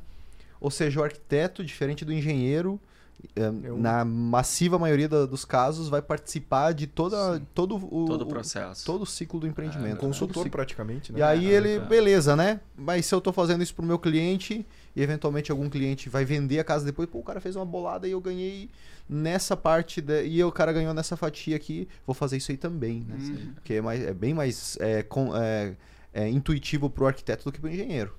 Ou 0.60 0.70
seja, 0.70 0.99
o 0.99 1.03
arquiteto, 1.03 1.64
diferente 1.64 2.03
do 2.03 2.12
engenheiro, 2.12 2.78
eu... 3.36 3.78
na 3.78 4.03
massiva 4.03 4.78
maioria 4.80 5.07
da, 5.07 5.26
dos 5.26 5.45
casos, 5.45 5.89
vai 5.89 6.01
participar 6.01 6.74
de 6.74 6.88
toda, 6.88 7.41
todo 7.53 7.76
o, 7.76 8.05
todo 8.05 8.22
o 8.22 8.26
processo. 8.26 8.86
todo 8.86 9.03
o 9.03 9.05
ciclo 9.05 9.39
do 9.39 9.47
empreendimento. 9.47 9.97
É, 9.97 9.99
consultor 9.99 10.49
praticamente, 10.49 11.11
né? 11.11 11.20
E 11.20 11.24
aí 11.24 11.45
ele, 11.45 11.76
é. 11.76 11.80
beleza, 11.80 12.36
né? 12.36 12.59
Mas 12.76 13.05
se 13.05 13.13
eu 13.13 13.20
estou 13.20 13.34
fazendo 13.34 13.63
isso 13.63 13.74
pro 13.74 13.86
meu 13.86 13.99
cliente 13.99 14.65
e 14.95 15.01
eventualmente 15.01 15.51
algum 15.51 15.70
cliente 15.70 16.09
vai 16.09 16.26
vender 16.26 16.59
a 16.59 16.63
casa 16.63 16.86
depois, 16.86 17.09
pô, 17.09 17.20
o 17.20 17.24
cara 17.24 17.39
fez 17.39 17.55
uma 17.55 17.65
bolada 17.65 18.07
e 18.07 18.11
eu 18.11 18.22
ganhei 18.22 18.70
nessa 19.09 19.55
parte 19.55 20.01
de, 20.01 20.26
e 20.26 20.43
o 20.43 20.51
cara 20.51 20.74
ganhou 20.74 20.93
nessa 20.93 21.15
fatia 21.15 21.55
aqui, 21.55 21.88
vou 22.05 22.13
fazer 22.13 22.38
isso 22.38 22.51
aí 22.51 22.57
também, 22.57 23.05
né? 23.07 23.15
Uhum. 23.20 23.53
Porque 23.55 23.76
é, 23.76 23.82
mais, 23.82 24.01
é 24.03 24.13
bem 24.13 24.34
mais 24.34 24.78
é, 24.80 25.03
com, 25.03 25.36
é, 25.36 25.76
é 26.13 26.30
intuitivo 26.30 26.89
pro 26.89 27.07
arquiteto 27.07 27.45
do 27.45 27.51
que 27.51 27.59
pro 27.59 27.70
engenheiro. 27.70 28.13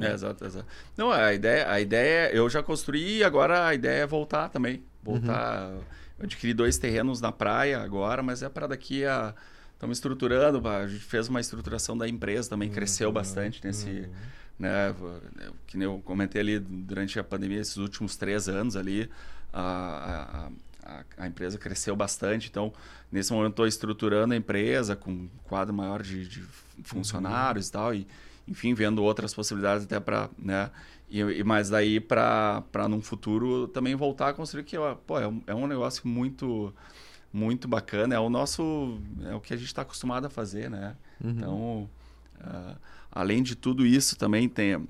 É, 0.00 0.12
exato, 0.12 0.44
exato. 0.44 0.66
Não, 0.96 1.10
a 1.10 1.32
ideia, 1.32 1.70
a 1.70 1.80
ideia, 1.80 2.30
eu 2.34 2.48
já 2.50 2.62
construí 2.62 3.18
e 3.18 3.24
agora 3.24 3.66
a 3.66 3.74
ideia 3.74 4.02
é 4.02 4.06
voltar 4.06 4.48
também. 4.48 4.82
Voltar. 5.02 5.68
Uhum. 5.68 5.80
eu 6.18 6.24
adquiri 6.24 6.52
dois 6.52 6.76
terrenos 6.78 7.20
na 7.20 7.32
praia 7.32 7.80
agora, 7.80 8.22
mas 8.22 8.42
é 8.42 8.48
para 8.48 8.66
daqui 8.66 9.04
a 9.04 9.34
estamos 9.76 9.98
estruturando, 9.98 10.66
a 10.66 10.86
gente 10.86 11.04
fez 11.04 11.28
uma 11.28 11.38
estruturação 11.38 11.96
da 11.96 12.08
empresa 12.08 12.48
também, 12.48 12.70
cresceu 12.70 13.12
bastante 13.12 13.62
nesse, 13.62 14.08
né, 14.58 14.94
que 15.66 15.80
eu 15.80 16.00
comentei 16.02 16.40
ali 16.40 16.58
durante 16.58 17.18
a 17.18 17.24
pandemia, 17.24 17.60
esses 17.60 17.76
últimos 17.76 18.16
três 18.16 18.48
anos 18.48 18.74
ali, 18.74 19.08
a, 19.52 20.48
a, 20.82 21.04
a 21.18 21.26
empresa 21.26 21.58
cresceu 21.58 21.94
bastante, 21.94 22.48
então 22.48 22.72
nesse 23.12 23.32
momento 23.34 23.50
estou 23.50 23.66
estruturando 23.66 24.32
a 24.32 24.36
empresa 24.36 24.96
com 24.96 25.10
um 25.10 25.30
quadro 25.44 25.74
maior 25.74 26.02
de, 26.02 26.26
de 26.26 26.42
funcionários 26.82 27.66
uhum. 27.66 27.68
e 27.68 27.72
tal, 27.72 27.94
e 27.94 28.06
enfim, 28.48 28.74
vendo 28.74 29.02
outras 29.02 29.34
possibilidades 29.34 29.84
até 29.84 29.98
para, 29.98 30.30
né, 30.38 30.70
e, 31.08 31.20
e 31.20 31.44
mas 31.44 31.68
daí 31.68 32.00
para 32.00 32.88
num 32.88 33.00
futuro 33.00 33.68
também 33.68 33.94
voltar 33.94 34.28
a 34.28 34.32
construir 34.32 34.64
que 34.64 34.76
pô, 35.06 35.18
é, 35.18 35.26
um, 35.26 35.42
é 35.46 35.54
um 35.54 35.66
negócio 35.66 36.06
muito 36.06 36.74
muito 37.32 37.68
bacana 37.68 38.14
é 38.14 38.18
o 38.18 38.28
nosso 38.28 38.98
é 39.24 39.34
o 39.34 39.40
que 39.40 39.52
a 39.52 39.56
gente 39.56 39.66
está 39.66 39.82
acostumado 39.82 40.26
a 40.26 40.30
fazer 40.30 40.68
né 40.70 40.96
uhum. 41.22 41.30
então 41.30 41.90
uh, 42.40 42.76
além 43.10 43.42
de 43.42 43.54
tudo 43.54 43.86
isso 43.86 44.16
também 44.16 44.48
tem 44.48 44.86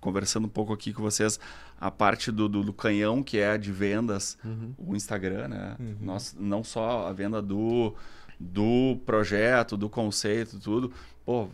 conversando 0.00 0.46
um 0.46 0.50
pouco 0.50 0.72
aqui 0.72 0.92
com 0.92 1.02
vocês 1.02 1.38
a 1.80 1.90
parte 1.90 2.32
do, 2.32 2.48
do, 2.48 2.64
do 2.64 2.72
canhão 2.72 3.22
que 3.22 3.38
é 3.38 3.56
de 3.56 3.70
vendas 3.70 4.36
uhum. 4.44 4.74
o 4.78 4.96
Instagram 4.96 5.48
né 5.48 5.76
uhum. 5.78 5.96
Nós, 6.00 6.34
não 6.38 6.64
só 6.64 7.06
a 7.06 7.12
venda 7.12 7.40
do 7.40 7.94
do 8.38 8.98
projeto 9.06 9.76
do 9.76 9.88
conceito 9.88 10.58
tudo 10.58 10.92
pô 11.24 11.48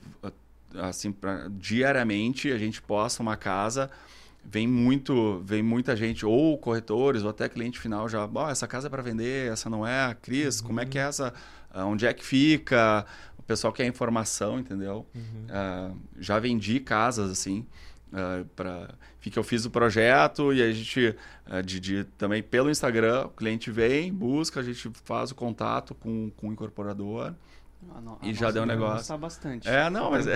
assim, 0.77 1.13
pra, 1.13 1.49
diariamente 1.51 2.51
a 2.53 2.59
gente 2.59 2.81
posta 2.83 3.23
uma 3.23 3.37
casa, 3.37 3.91
vem 4.45 4.67
muito, 4.67 5.41
vem 5.45 5.63
muita 5.63 5.95
gente, 5.97 6.25
ou 6.25 6.57
corretores, 6.59 7.23
ou 7.23 7.31
até 7.31 7.49
cliente 7.49 7.79
final 7.79 8.09
já, 8.09 8.29
oh, 8.33 8.49
essa 8.49 8.67
casa 8.67 8.87
é 8.87 8.91
para 8.91 9.03
vender, 9.03 9.53
essa 9.53 9.69
não 9.69 9.87
é, 9.87 10.15
Cris, 10.21 10.61
uhum. 10.61 10.67
como 10.67 10.81
é 10.81 10.87
que 10.87 10.99
é 10.99 11.03
essa, 11.03 11.33
ah, 11.71 11.85
onde 11.85 12.07
é 12.07 12.13
que 12.13 12.25
fica? 12.25 13.05
O 13.39 13.43
pessoal 13.43 13.73
quer 13.73 13.87
informação, 13.87 14.59
entendeu? 14.59 15.07
Uhum. 15.15 15.93
Uh, 15.93 15.97
já 16.19 16.39
vendi 16.39 16.81
casas 16.81 17.31
assim. 17.31 17.67
Uh, 18.11 18.45
para 18.57 18.89
que 19.21 19.39
eu 19.39 19.43
fiz 19.45 19.67
o 19.67 19.71
projeto 19.71 20.55
e 20.55 20.63
a 20.63 20.73
gente 20.73 21.15
uh, 21.47 21.63
de, 21.63 21.79
de, 21.79 22.05
também 22.17 22.43
pelo 22.43 22.71
Instagram 22.71 23.27
o 23.27 23.29
cliente 23.29 23.71
vem 23.71 24.11
busca 24.11 24.61
a 24.61 24.63
gente 24.63 24.91
faz 25.05 25.31
o 25.31 25.35
contato 25.35 25.95
com, 25.95 26.31
com 26.31 26.49
o 26.49 26.53
incorporador 26.53 27.35
a 27.95 28.27
e 28.27 28.35
já 28.35 28.51
deu 28.51 28.63
um 28.63 28.67
negócio. 28.67 29.07
Tá 29.09 29.17
bastante. 29.17 29.69
É, 29.69 29.89
não, 29.89 30.11
mas 30.11 30.27
é. 30.27 30.35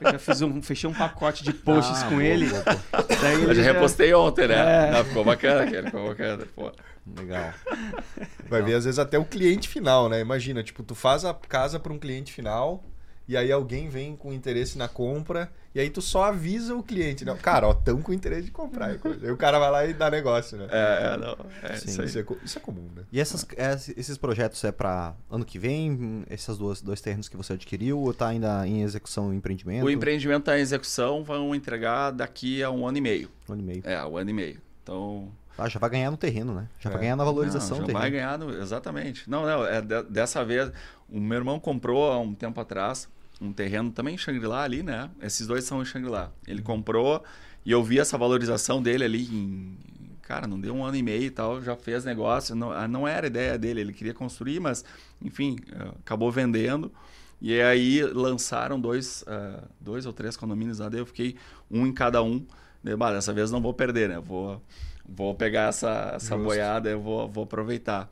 Eu 0.00 0.12
já 0.12 0.18
fiz 0.18 0.42
um, 0.42 0.62
fechei 0.62 0.88
um 0.88 0.94
pacote 0.94 1.44
de 1.44 1.52
posts 1.52 2.02
ah, 2.02 2.04
com 2.04 2.16
boa, 2.16 2.24
ele. 2.24 2.48
Boa. 2.48 2.64
Daí 3.20 3.42
eu 3.42 3.54
já 3.54 3.62
repostei 3.62 4.12
ontem, 4.14 4.48
né? 4.48 4.88
É. 4.88 4.90
Não, 4.90 5.04
ficou 5.04 5.24
bacana, 5.24 5.70
cara, 5.70 5.86
ficou 5.86 6.08
bacana. 6.08 6.46
Pô. 6.54 6.72
Legal. 7.18 7.52
Vai 8.48 8.62
ver 8.62 8.74
às 8.74 8.84
vezes 8.84 8.98
até 8.98 9.18
o 9.18 9.24
cliente 9.24 9.68
final, 9.68 10.08
né? 10.08 10.20
Imagina, 10.20 10.62
tipo, 10.62 10.82
tu 10.82 10.94
faz 10.94 11.24
a 11.24 11.34
casa 11.34 11.78
para 11.78 11.92
um 11.92 11.98
cliente 11.98 12.32
final, 12.32 12.84
e 13.30 13.36
aí 13.36 13.52
alguém 13.52 13.88
vem 13.88 14.16
com 14.16 14.32
interesse 14.32 14.76
na 14.76 14.88
compra, 14.88 15.52
e 15.72 15.78
aí 15.78 15.88
tu 15.88 16.02
só 16.02 16.24
avisa 16.24 16.74
o 16.74 16.82
cliente, 16.82 17.24
né? 17.24 17.32
Cara, 17.40 17.68
ó, 17.68 17.72
tão 17.72 18.02
com 18.02 18.12
interesse 18.12 18.46
de 18.46 18.50
comprar. 18.50 18.86
aí 18.86 19.30
o 19.30 19.36
cara 19.36 19.56
vai 19.60 19.70
lá 19.70 19.86
e 19.86 19.94
dá 19.94 20.10
negócio, 20.10 20.58
né? 20.58 20.66
É, 20.68 21.14
é 21.14 21.16
não. 21.16 21.36
É, 21.62 21.76
Sim, 21.76 21.90
isso, 21.90 22.02
é, 22.02 22.24
isso, 22.44 22.58
é, 22.58 22.60
comum, 22.60 22.88
né? 22.96 23.04
E 23.12 23.20
essas, 23.20 23.46
é, 23.56 23.72
esses 23.96 24.18
projetos 24.18 24.64
é 24.64 24.72
para 24.72 25.14
ano 25.30 25.44
que 25.44 25.60
vem? 25.60 26.24
Esses 26.28 26.58
dois, 26.58 26.80
dois 26.80 27.00
terrenos 27.00 27.28
que 27.28 27.36
você 27.36 27.52
adquiriu 27.52 28.00
ou 28.00 28.12
tá 28.12 28.26
ainda 28.26 28.66
em 28.66 28.82
execução 28.82 29.28
o 29.28 29.32
empreendimento? 29.32 29.86
O 29.86 29.90
empreendimento 29.90 30.46
tá 30.46 30.58
em 30.58 30.62
execução, 30.62 31.22
vão 31.22 31.54
entregar 31.54 32.10
daqui 32.10 32.64
a 32.64 32.70
um 32.72 32.84
ano 32.84 32.98
e 32.98 33.00
meio. 33.00 33.30
Um 33.48 33.52
ano 33.52 33.62
e 33.62 33.64
meio. 33.64 33.82
É, 33.84 34.04
um 34.04 34.16
ano 34.16 34.30
e 34.30 34.32
meio. 34.32 34.60
Então, 34.82 35.30
ah, 35.56 35.68
já 35.68 35.78
vai 35.78 35.90
ganhar 35.90 36.10
no 36.10 36.16
terreno, 36.16 36.52
né? 36.52 36.66
Já 36.80 36.90
é. 36.90 36.92
vai 36.94 37.02
ganhar 37.02 37.14
na 37.14 37.22
valorização 37.22 37.78
não, 37.78 37.86
já 37.86 37.92
vai 37.92 38.10
ganhar 38.10 38.36
no, 38.36 38.50
exatamente. 38.50 39.30
Não, 39.30 39.46
não, 39.46 39.64
é 39.64 39.80
de, 39.80 40.02
dessa 40.04 40.44
vez 40.44 40.72
o 41.08 41.20
meu 41.20 41.38
irmão 41.38 41.60
comprou 41.60 42.10
há 42.10 42.18
um 42.18 42.34
tempo 42.34 42.60
atrás 42.60 43.08
um 43.40 43.52
terreno 43.52 43.90
também 43.90 44.14
em 44.14 44.18
Xangri-Lá 44.18 44.62
ali, 44.62 44.82
né? 44.82 45.10
Esses 45.22 45.46
dois 45.46 45.64
são 45.64 45.80
em 45.80 45.84
Xangri-Lá. 45.84 46.30
Ele 46.46 46.62
comprou 46.62 47.22
e 47.64 47.72
eu 47.72 47.82
vi 47.82 47.98
essa 47.98 48.18
valorização 48.18 48.82
dele 48.82 49.04
ali 49.04 49.24
em, 49.24 49.76
cara, 50.22 50.46
não 50.46 50.60
deu 50.60 50.74
um 50.74 50.84
ano 50.84 50.96
e 50.96 51.02
meio 51.02 51.24
e 51.24 51.30
tal, 51.30 51.60
já 51.60 51.74
fez 51.74 52.04
negócio, 52.04 52.54
não, 52.54 52.70
ah, 52.70 52.86
não 52.86 53.06
era 53.06 53.26
ideia 53.26 53.58
dele, 53.58 53.80
ele 53.80 53.92
queria 53.92 54.14
construir, 54.14 54.60
mas 54.60 54.84
enfim, 55.20 55.56
eh, 55.72 55.88
acabou 55.98 56.30
vendendo. 56.30 56.92
E 57.40 57.60
aí 57.60 58.02
lançaram 58.04 58.78
dois, 58.78 59.22
uh, 59.22 59.66
dois 59.80 60.04
ou 60.04 60.12
três 60.12 60.36
condomínios 60.36 60.78
lá, 60.78 60.88
daí 60.90 61.00
eu 61.00 61.06
fiquei 61.06 61.36
um 61.70 61.86
em 61.86 61.92
cada 61.92 62.22
um. 62.22 62.46
Daí, 62.84 62.94
bah, 62.94 63.12
dessa 63.12 63.32
vez 63.32 63.50
não 63.50 63.62
vou 63.62 63.72
perder, 63.72 64.10
né? 64.10 64.20
Vou, 64.20 64.62
vou 65.08 65.34
pegar 65.34 65.70
essa, 65.70 66.12
essa 66.14 66.36
boiada, 66.36 66.90
eu 66.90 67.00
vou, 67.00 67.28
vou 67.28 67.44
aproveitar. 67.44 68.10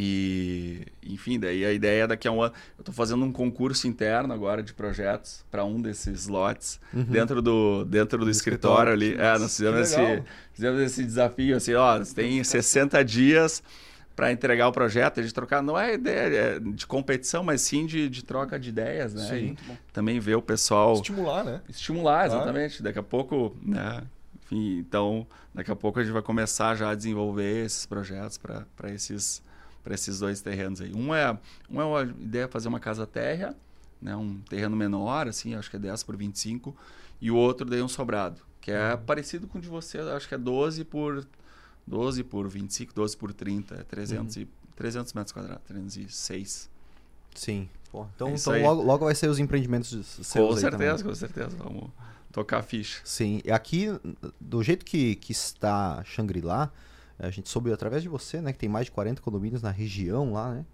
E, 0.00 0.86
enfim, 1.02 1.40
daí 1.40 1.64
a 1.64 1.72
ideia 1.72 2.04
é 2.04 2.06
daqui 2.06 2.28
a 2.28 2.30
um 2.30 2.40
ano. 2.40 2.54
Eu 2.78 2.82
estou 2.82 2.94
fazendo 2.94 3.24
um 3.24 3.32
concurso 3.32 3.88
interno 3.88 4.32
agora 4.32 4.62
de 4.62 4.72
projetos 4.72 5.44
para 5.50 5.64
um 5.64 5.82
desses 5.82 6.28
lotes 6.28 6.78
uhum. 6.94 7.02
dentro 7.02 7.42
do, 7.42 7.84
dentro 7.84 8.24
do 8.24 8.30
escritório, 8.30 8.92
escritório, 8.94 9.26
ali. 9.26 9.36
É, 9.36 9.36
nós 9.40 9.56
fizemos 9.56 9.80
esse, 9.80 10.22
fizemos 10.52 10.80
esse 10.82 11.02
desafio 11.02 11.56
assim: 11.56 11.74
ó, 11.74 11.98
você 11.98 12.14
tem 12.14 12.44
60 12.44 13.04
dias 13.04 13.60
para 14.14 14.30
entregar 14.30 14.68
o 14.68 14.72
projeto, 14.72 15.20
de 15.20 15.34
trocar. 15.34 15.64
Não 15.64 15.76
é 15.76 15.94
ideia 15.94 16.60
de 16.60 16.86
competição, 16.86 17.42
mas 17.42 17.60
sim 17.62 17.84
de, 17.84 18.08
de 18.08 18.24
troca 18.24 18.56
de 18.56 18.68
ideias, 18.68 19.12
né? 19.14 19.28
Sim. 19.28 19.56
Também 19.92 20.20
ver 20.20 20.36
o 20.36 20.42
pessoal. 20.42 20.94
Estimular, 20.94 21.42
né? 21.42 21.60
Estimular, 21.68 22.26
exatamente. 22.26 22.76
Claro. 22.76 22.84
Daqui 22.84 22.98
a 23.00 23.02
pouco, 23.02 23.56
né? 23.60 24.04
Enfim, 24.44 24.78
então, 24.78 25.26
daqui 25.52 25.72
a 25.72 25.76
pouco 25.76 25.98
a 25.98 26.04
gente 26.04 26.12
vai 26.12 26.22
começar 26.22 26.76
já 26.76 26.90
a 26.90 26.94
desenvolver 26.94 27.64
esses 27.64 27.84
projetos 27.84 28.38
para 28.38 28.92
esses 28.92 29.42
para 29.82 29.94
esses 29.94 30.18
dois 30.18 30.40
terrenos 30.40 30.80
aí. 30.80 30.92
Um 30.94 31.14
é, 31.14 31.36
um 31.70 31.80
é 31.80 31.84
uma 31.84 32.02
ideia 32.02 32.46
de 32.46 32.52
fazer 32.52 32.68
uma 32.68 32.80
casa 32.80 33.06
térrea, 33.06 33.56
né, 34.00 34.14
um 34.14 34.38
terreno 34.48 34.76
menor, 34.76 35.26
assim, 35.28 35.54
acho 35.54 35.70
que 35.70 35.76
é 35.76 35.78
10 35.78 36.02
por 36.02 36.16
25, 36.16 36.74
e 37.20 37.30
o 37.30 37.36
outro 37.36 37.68
daí 37.68 37.82
um 37.82 37.88
sobrado, 37.88 38.40
que 38.60 38.70
é 38.70 38.94
uhum. 38.94 39.02
parecido 39.02 39.46
com 39.46 39.58
o 39.58 39.60
de 39.60 39.68
você, 39.68 39.98
acho 39.98 40.28
que 40.28 40.34
é 40.34 40.38
12 40.38 40.84
por 40.84 41.26
12 41.86 42.22
por 42.24 42.48
25, 42.48 42.94
12 42.94 43.16
por 43.16 43.32
30, 43.32 43.74
é 43.74 43.82
300, 43.82 44.36
uhum. 44.36 44.42
e, 44.42 44.48
300 44.76 45.12
metros 45.14 45.32
quadrados, 45.32 45.64
306. 45.66 46.70
Sim. 47.34 47.68
Pô, 47.90 48.06
então, 48.14 48.28
é 48.28 48.34
então 48.34 48.62
logo, 48.62 48.82
logo 48.82 49.04
vai 49.06 49.14
ser 49.14 49.28
os 49.28 49.38
empreendimentos 49.38 49.88
seus 49.88 50.28
Com 50.28 50.56
certeza, 50.56 51.02
com 51.02 51.14
certeza. 51.14 51.56
Vamos 51.56 51.90
tocar 52.30 52.58
a 52.58 52.62
ficha. 52.62 53.00
Sim. 53.04 53.40
Aqui, 53.50 53.88
do 54.40 54.62
jeito 54.62 54.84
que, 54.84 55.16
que 55.16 55.32
está 55.32 56.02
Shangri-La, 56.04 56.70
a 57.18 57.30
gente 57.30 57.48
soube 57.48 57.72
através 57.72 58.02
de 58.02 58.08
você, 58.08 58.40
né, 58.40 58.52
que 58.52 58.58
tem 58.58 58.68
mais 58.68 58.86
de 58.86 58.92
40 58.92 59.20
condomínios 59.22 59.62
na 59.62 59.70
região 59.70 60.32
lá, 60.32 60.54
né? 60.54 60.64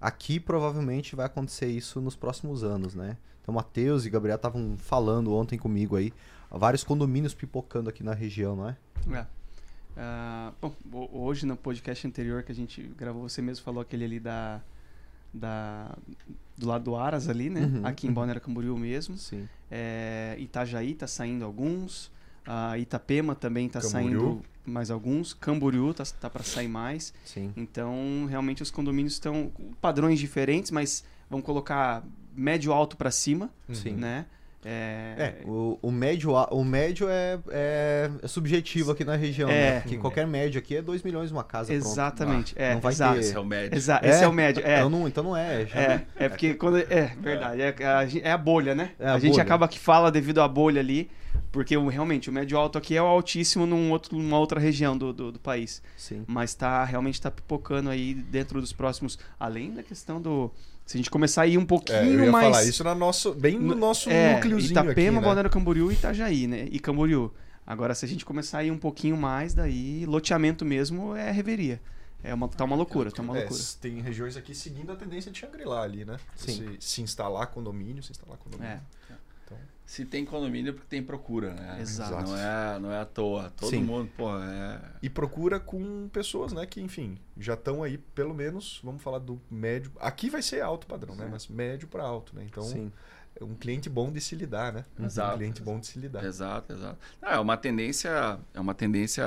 Aqui 0.00 0.40
provavelmente 0.40 1.14
vai 1.14 1.26
acontecer 1.26 1.66
isso 1.66 2.00
nos 2.00 2.16
próximos 2.16 2.64
anos, 2.64 2.94
né? 2.94 3.16
Então, 3.40 3.54
Matheus 3.54 4.04
e 4.04 4.10
Gabriel 4.10 4.36
estavam 4.36 4.76
falando 4.76 5.32
ontem 5.34 5.58
comigo 5.58 5.96
aí, 5.96 6.12
vários 6.50 6.82
condomínios 6.82 7.34
pipocando 7.34 7.88
aqui 7.88 8.02
na 8.02 8.14
região, 8.14 8.56
não 8.56 8.68
é? 8.68 8.76
É. 9.12 9.26
Uh, 9.94 10.72
bom, 10.84 11.08
hoje 11.12 11.44
no 11.44 11.56
podcast 11.56 12.06
anterior 12.06 12.42
que 12.42 12.50
a 12.50 12.54
gente 12.54 12.82
gravou, 12.96 13.28
você 13.28 13.42
mesmo 13.42 13.64
falou 13.64 13.82
aquele 13.82 14.04
ali 14.04 14.18
da, 14.18 14.60
da 15.32 15.94
do 16.56 16.66
lado 16.66 16.84
do 16.84 16.96
Aras 16.96 17.28
ali, 17.28 17.50
né? 17.50 17.60
Uhum, 17.60 17.86
aqui 17.86 18.06
em 18.06 18.10
uhum. 18.10 18.14
Balneário 18.14 18.40
Camboriú 18.40 18.76
mesmo. 18.78 19.16
Sim. 19.16 19.48
É, 19.70 20.36
Itajaí 20.38 20.94
tá 20.94 21.06
saindo 21.06 21.44
alguns. 21.44 22.10
A 22.46 22.78
Itapema 22.78 23.34
também 23.34 23.66
está 23.66 23.80
saindo 23.80 24.42
mais 24.64 24.90
alguns. 24.90 25.32
Camboriú 25.34 25.92
tá, 25.94 26.04
tá 26.20 26.30
para 26.30 26.42
sair 26.42 26.68
mais. 26.68 27.12
Sim. 27.24 27.52
Então, 27.56 28.26
realmente 28.28 28.62
os 28.62 28.70
condomínios 28.70 29.14
estão 29.14 29.50
com 29.50 29.72
padrões 29.74 30.18
diferentes, 30.18 30.70
mas 30.70 31.04
vamos 31.30 31.44
colocar 31.44 32.04
médio 32.34 32.72
alto 32.72 32.96
para 32.96 33.10
cima, 33.10 33.50
Sim. 33.72 33.92
né? 33.92 34.26
É, 34.64 35.14
é 35.18 35.42
o, 35.44 35.78
o, 35.82 35.90
médio, 35.90 36.32
o 36.32 36.64
médio 36.64 37.08
é, 37.08 37.38
é, 37.50 38.10
é, 38.22 38.28
subjetivo 38.28 38.92
aqui 38.92 39.04
na 39.04 39.16
região, 39.16 39.50
é, 39.50 39.52
né? 39.52 39.80
Porque 39.80 39.98
qualquer 39.98 40.26
médio 40.26 40.58
aqui 40.58 40.76
é 40.76 40.82
2 40.82 41.02
milhões 41.02 41.32
uma 41.32 41.42
casa. 41.42 41.72
Exatamente. 41.72 42.54
Pronto. 42.54 42.64
Ah, 42.64 42.70
é, 42.70 42.74
não 42.74 42.80
vai 42.80 42.92
exato. 42.92 43.14
ter... 43.14 43.20
Esse 43.20 43.36
é 43.36 43.40
o 43.40 43.44
médio. 43.44 43.76
Exa 43.76 44.00
esse 44.04 44.22
é 44.22 44.28
o 44.28 44.32
médio. 44.32 44.64
É. 44.64 44.76
Então, 44.76 44.90
não, 44.90 45.08
então 45.08 45.24
não 45.24 45.36
é. 45.36 45.62
É, 45.62 46.06
é 46.16 46.28
porque 46.28 46.54
quando. 46.54 46.78
É, 46.78 47.12
verdade. 47.20 47.60
É, 47.60 47.74
a, 47.84 48.28
é 48.28 48.30
a 48.30 48.38
bolha, 48.38 48.74
né? 48.74 48.92
a, 49.00 49.14
a 49.14 49.18
gente 49.18 49.40
acaba 49.40 49.66
que 49.66 49.78
fala 49.78 50.10
devido 50.10 50.40
à 50.40 50.46
bolha 50.46 50.80
ali. 50.80 51.10
Porque 51.50 51.76
realmente 51.76 52.30
o 52.30 52.32
médio 52.32 52.56
alto 52.56 52.78
aqui 52.78 52.96
é 52.96 53.02
o 53.02 53.06
altíssimo 53.06 53.66
num 53.66 53.90
outro, 53.90 54.16
numa 54.16 54.38
outra 54.38 54.58
região 54.58 54.96
do, 54.96 55.12
do, 55.12 55.32
do 55.32 55.38
país. 55.38 55.82
Sim. 55.96 56.24
Mas 56.26 56.54
tá, 56.54 56.82
realmente 56.84 57.14
está 57.14 57.30
pipocando 57.30 57.90
aí 57.90 58.14
dentro 58.14 58.60
dos 58.60 58.72
próximos. 58.72 59.18
Além 59.38 59.72
da 59.72 59.82
questão 59.82 60.20
do. 60.20 60.50
Se 60.84 60.96
a 60.96 60.98
gente 60.98 61.10
começar 61.10 61.42
a 61.42 61.46
ir 61.46 61.58
um 61.58 61.64
pouquinho 61.64 61.98
é, 61.98 62.06
eu 62.06 62.24
ia 62.24 62.30
mais. 62.30 62.46
falar 62.46 62.64
isso 62.64 62.84
na 62.84 62.94
nosso, 62.94 63.34
bem 63.34 63.58
no 63.58 63.74
nosso 63.74 64.10
é, 64.10 64.34
núcleozinho. 64.34 64.72
Itapema, 64.72 64.92
aqui, 64.92 65.10
né? 65.10 65.20
Balneário 65.20 65.50
Camboriú 65.50 65.90
e 65.90 65.94
Itajaí, 65.94 66.46
né? 66.46 66.68
E 66.70 66.78
Camboriú. 66.78 67.32
Agora, 67.66 67.94
se 67.94 68.04
a 68.04 68.08
gente 68.08 68.24
começar 68.24 68.58
a 68.58 68.64
ir 68.64 68.70
um 68.70 68.78
pouquinho 68.78 69.16
mais, 69.16 69.54
daí 69.54 70.04
loteamento 70.06 70.64
mesmo 70.64 71.14
é 71.14 71.30
reveria. 71.30 71.80
É 72.24 72.32
uma, 72.32 72.48
tá 72.48 72.64
uma 72.64 72.76
loucura, 72.76 73.10
tá 73.10 73.22
uma 73.22 73.36
é, 73.36 73.40
loucura. 73.40 73.60
Tem 73.80 74.00
regiões 74.00 74.36
aqui 74.36 74.54
seguindo 74.54 74.92
a 74.92 74.96
tendência 74.96 75.30
de 75.30 75.38
Shangri-La 75.38 75.82
ali, 75.82 76.04
né? 76.04 76.18
Sim. 76.36 76.52
Se, 76.52 76.76
se 76.78 77.02
instalar 77.02 77.48
condomínio, 77.48 78.02
se 78.02 78.12
instalar 78.12 78.38
condomínio. 78.38 78.72
É. 78.72 78.80
Se 79.92 80.06
tem 80.06 80.24
condomínio 80.24 80.70
é 80.70 80.72
porque 80.72 80.86
tem 80.88 81.02
procura, 81.02 81.52
né? 81.52 81.76
Exato. 81.78 82.30
Não 82.30 82.34
é, 82.34 82.78
não 82.78 82.90
é 82.90 83.00
à 83.00 83.04
toa. 83.04 83.52
Todo 83.54 83.68
Sim. 83.68 83.82
mundo, 83.82 84.10
pô, 84.16 84.34
é. 84.38 84.80
e 85.02 85.10
procura 85.10 85.60
com 85.60 86.08
pessoas, 86.08 86.50
né, 86.54 86.64
que, 86.64 86.80
enfim, 86.80 87.18
já 87.36 87.52
estão 87.52 87.82
aí, 87.82 87.98
pelo 87.98 88.32
menos, 88.32 88.80
vamos 88.82 89.02
falar 89.02 89.18
do 89.18 89.38
médio. 89.50 89.92
Aqui 90.00 90.30
vai 90.30 90.40
ser 90.40 90.62
alto 90.62 90.86
padrão, 90.86 91.14
né? 91.14 91.26
Sim. 91.26 91.30
Mas 91.30 91.46
médio 91.46 91.86
para 91.88 92.04
alto, 92.04 92.34
né? 92.34 92.42
Então, 92.42 92.62
Sim. 92.62 92.90
é 93.38 93.44
um 93.44 93.54
cliente 93.54 93.90
bom 93.90 94.10
de 94.10 94.18
se 94.18 94.34
lidar, 94.34 94.72
né? 94.72 94.86
Exato, 94.98 95.34
Um 95.34 95.38
cliente 95.40 95.60
bom 95.62 95.78
de 95.78 95.86
se 95.86 95.98
lidar. 95.98 96.24
Exato, 96.24 96.72
exato. 96.72 96.98
Não, 97.20 97.28
é 97.28 97.38
uma 97.38 97.58
tendência, 97.58 98.38
é 98.54 98.60
uma 98.60 98.72
tendência. 98.72 99.22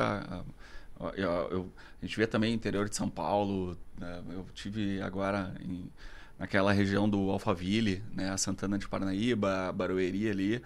Eu, 1.16 1.30
eu- 1.30 1.74
a 2.02 2.06
gente 2.08 2.18
vê 2.18 2.26
também 2.26 2.52
interior 2.52 2.90
de 2.90 2.96
São 2.96 3.08
Paulo. 3.08 3.78
né? 4.00 4.20
Eu 4.32 4.44
tive 4.56 5.00
agora 5.00 5.54
em, 5.62 5.92
naquela 6.38 6.72
região 6.72 7.08
do 7.10 7.30
Alphaville, 7.32 8.04
né? 8.14 8.36
Santana 8.38 8.78
de 8.78 8.88
Parnaíba, 8.88 9.72
Barueri 9.72 10.30
ali. 10.30 10.62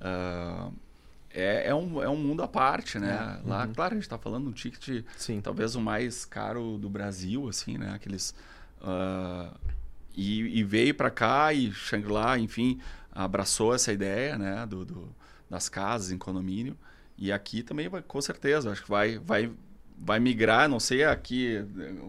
ah, 0.00 0.70
é, 1.34 1.68
é, 1.68 1.74
um, 1.74 2.02
é 2.02 2.08
um 2.10 2.16
mundo 2.16 2.42
à 2.42 2.48
parte, 2.48 2.98
né? 2.98 3.40
Lá, 3.46 3.66
claro, 3.66 3.94
a 3.94 3.96
gente 3.96 4.02
está 4.04 4.18
falando 4.18 4.44
de 4.44 4.50
um 4.50 4.52
ticket 4.52 5.02
Sim. 5.16 5.40
talvez 5.40 5.74
o 5.74 5.80
mais 5.80 6.26
caro 6.26 6.76
do 6.76 6.90
Brasil, 6.90 7.48
assim, 7.48 7.78
né? 7.78 7.92
Aqueles 7.94 8.34
ah, 8.82 9.50
e, 10.14 10.58
e 10.58 10.62
veio 10.62 10.94
para 10.94 11.10
cá 11.10 11.52
e 11.54 11.72
Shangri-La, 11.72 12.38
enfim, 12.38 12.78
abraçou 13.10 13.74
essa 13.74 13.90
ideia, 13.92 14.36
né? 14.36 14.66
Do, 14.66 14.84
do- 14.84 15.08
das 15.48 15.68
casas 15.68 16.10
em 16.10 16.18
condomínio 16.18 16.76
e 17.16 17.30
aqui 17.30 17.62
também 17.62 17.86
vai, 17.88 18.00
com 18.02 18.20
certeza, 18.22 18.70
acho 18.72 18.82
que 18.82 18.88
vai, 18.90 19.18
vai, 19.18 19.50
vai 20.04 20.18
migrar. 20.18 20.68
Não 20.68 20.80
sei 20.80 21.04
aqui 21.04 21.64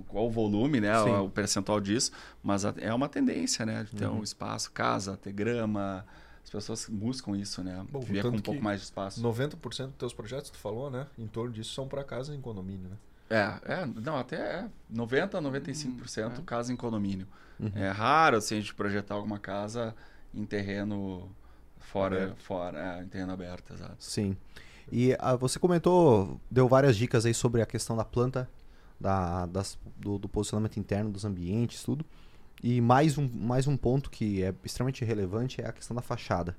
qual 0.07 0.25
o 0.27 0.31
volume, 0.31 0.81
né? 0.81 0.93
Sim. 1.03 1.11
O, 1.11 1.29
percentual 1.29 1.79
disso, 1.79 2.11
mas 2.41 2.65
a- 2.65 2.73
é 2.77 2.93
uma 2.93 3.07
tendência, 3.07 3.65
né? 3.65 3.83
De 3.83 3.95
ter 3.95 4.07
um 4.07 4.23
espaço, 4.23 4.71
casa, 4.71 5.15
ter 5.15 5.31
grama. 5.31 6.05
As 6.43 6.49
pessoas 6.49 6.87
buscam 6.89 7.37
isso, 7.37 7.63
né? 7.63 7.85
Bom, 7.89 8.01
Viver 8.01 8.23
com 8.23 8.29
um 8.29 8.39
pouco 8.39 8.61
mais 8.61 8.79
de 8.81 8.85
espaço. 8.85 9.21
90% 9.21 9.87
dos 9.87 9.95
teus 9.95 10.13
projetos, 10.13 10.49
tu 10.49 10.57
falou, 10.57 10.89
né? 10.89 11.07
Em 11.17 11.27
torno 11.27 11.53
disso 11.53 11.73
são 11.73 11.87
para 11.87 12.03
casa 12.03 12.35
em 12.35 12.41
condomínio, 12.41 12.89
né? 12.89 12.97
É, 13.29 13.73
é, 13.73 13.85
não, 13.85 14.17
até 14.17 14.35
é 14.35 14.65
90, 14.89 15.41
95% 15.41 16.39
é. 16.39 16.41
casa 16.45 16.73
em 16.73 16.75
condomínio. 16.75 17.25
Uhum. 17.59 17.71
É 17.75 17.89
raro 17.89 18.37
assim, 18.37 18.57
a 18.57 18.59
gente 18.59 18.73
projetar 18.75 19.15
alguma 19.15 19.39
casa 19.39 19.95
em 20.33 20.45
terreno 20.45 21.31
fora, 21.79 22.23
Aberto. 22.23 22.43
fora 22.43 22.97
é, 22.99 23.03
em 23.03 23.07
terreno 23.07 23.31
aberto, 23.31 23.73
exato. 23.73 23.95
Sim. 23.99 24.35
E 24.91 25.15
ah, 25.19 25.35
você 25.35 25.59
comentou, 25.59 26.39
deu 26.49 26.67
várias 26.67 26.95
dicas 26.95 27.25
aí 27.25 27.33
sobre 27.33 27.61
a 27.61 27.65
questão 27.65 27.95
da 27.95 28.05
planta, 28.05 28.49
da, 28.99 29.45
das- 29.45 29.77
do, 29.97 30.17
do 30.17 30.29
posicionamento 30.29 30.77
interno 30.79 31.09
dos 31.11 31.25
ambientes, 31.25 31.83
tudo. 31.83 32.05
E 32.61 32.79
mais 32.79 33.17
um, 33.17 33.27
mais 33.27 33.67
um 33.67 33.75
ponto 33.75 34.09
que 34.09 34.43
é 34.43 34.53
extremamente 34.63 35.03
relevante 35.03 35.61
é 35.61 35.67
a 35.67 35.73
questão 35.73 35.95
da 35.95 36.01
fachada. 36.01 36.55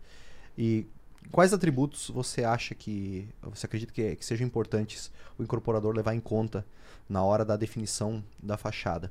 E 0.56 0.86
quais 1.30 1.52
atributos 1.52 2.10
você 2.10 2.44
acha 2.44 2.74
que, 2.74 3.28
você 3.42 3.66
acredita 3.66 3.92
que, 3.92 4.16
que 4.16 4.24
sejam 4.24 4.46
importantes 4.46 5.10
o 5.38 5.42
incorporador 5.42 5.94
levar 5.94 6.14
em 6.14 6.20
conta 6.20 6.66
na 7.08 7.22
hora 7.22 7.44
da 7.44 7.56
definição 7.56 8.22
da 8.42 8.56
fachada? 8.56 9.10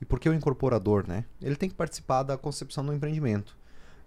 E 0.00 0.04
por 0.04 0.18
que 0.18 0.28
o 0.28 0.34
incorporador, 0.34 1.06
né? 1.06 1.24
Ele 1.40 1.54
tem 1.54 1.68
que 1.68 1.74
participar 1.74 2.24
da 2.24 2.36
concepção 2.36 2.84
do 2.84 2.92
empreendimento 2.92 3.56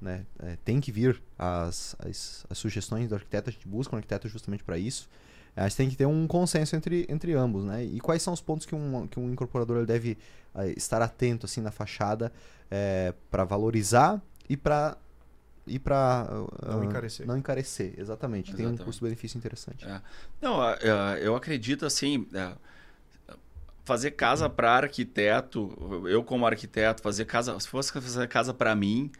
né? 0.01 0.25
É, 0.39 0.57
tem 0.63 0.79
que 0.79 0.91
vir 0.91 1.21
as, 1.37 1.95
as, 1.99 2.45
as 2.49 2.57
sugestões 2.57 3.09
do 3.09 3.15
arquiteto, 3.15 3.49
a 3.49 3.53
gente 3.53 3.67
busca 3.67 3.95
um 3.95 3.97
arquiteto 3.97 4.27
justamente 4.27 4.63
para 4.63 4.77
isso. 4.77 5.09
A 5.55 5.63
gente 5.63 5.77
tem 5.77 5.89
que 5.89 5.95
ter 5.95 6.05
um 6.05 6.27
consenso 6.27 6.75
entre, 6.75 7.07
entre 7.09 7.33
ambos, 7.33 7.65
né? 7.65 7.83
E 7.83 7.99
quais 7.99 8.21
são 8.21 8.31
os 8.31 8.41
pontos 8.41 8.65
que 8.65 8.75
um, 8.75 9.07
que 9.07 9.19
um 9.19 9.31
incorporador 9.31 9.87
deve 9.87 10.15
eh, 10.53 10.73
estar 10.77 11.01
atento 11.01 11.47
assim 11.47 11.61
na 11.61 11.71
fachada 11.71 12.31
para 13.31 13.43
valorizar 13.43 14.21
e 14.47 14.55
para 14.55 14.97
e 15.67 15.77
para 15.77 16.27
Não 16.65 16.83
encarecer. 16.83 17.27
Não 17.27 17.37
encarecer, 17.37 17.93
exatamente. 17.97 18.55
Tem 18.55 18.65
um 18.65 18.69
Exatamente. 18.69 18.85
custo-benefício 18.85 19.37
interessante. 19.37 19.85
É. 19.85 20.01
Não, 20.41 20.63
eu 21.15 21.35
acredito 21.35 21.85
assim, 21.85 22.25
é, 22.33 22.53
fazer 23.83 24.11
casa 24.11 24.49
para 24.49 24.71
arquiteto, 24.71 26.05
eu 26.09 26.23
como 26.23 26.45
arquiteto, 26.45 27.01
fazer 27.01 27.25
casa, 27.25 27.59
se 27.59 27.67
fosse 27.67 27.91
fazer 27.91 28.27
casa 28.27 28.53
para 28.53 28.75
mim, 28.75 29.11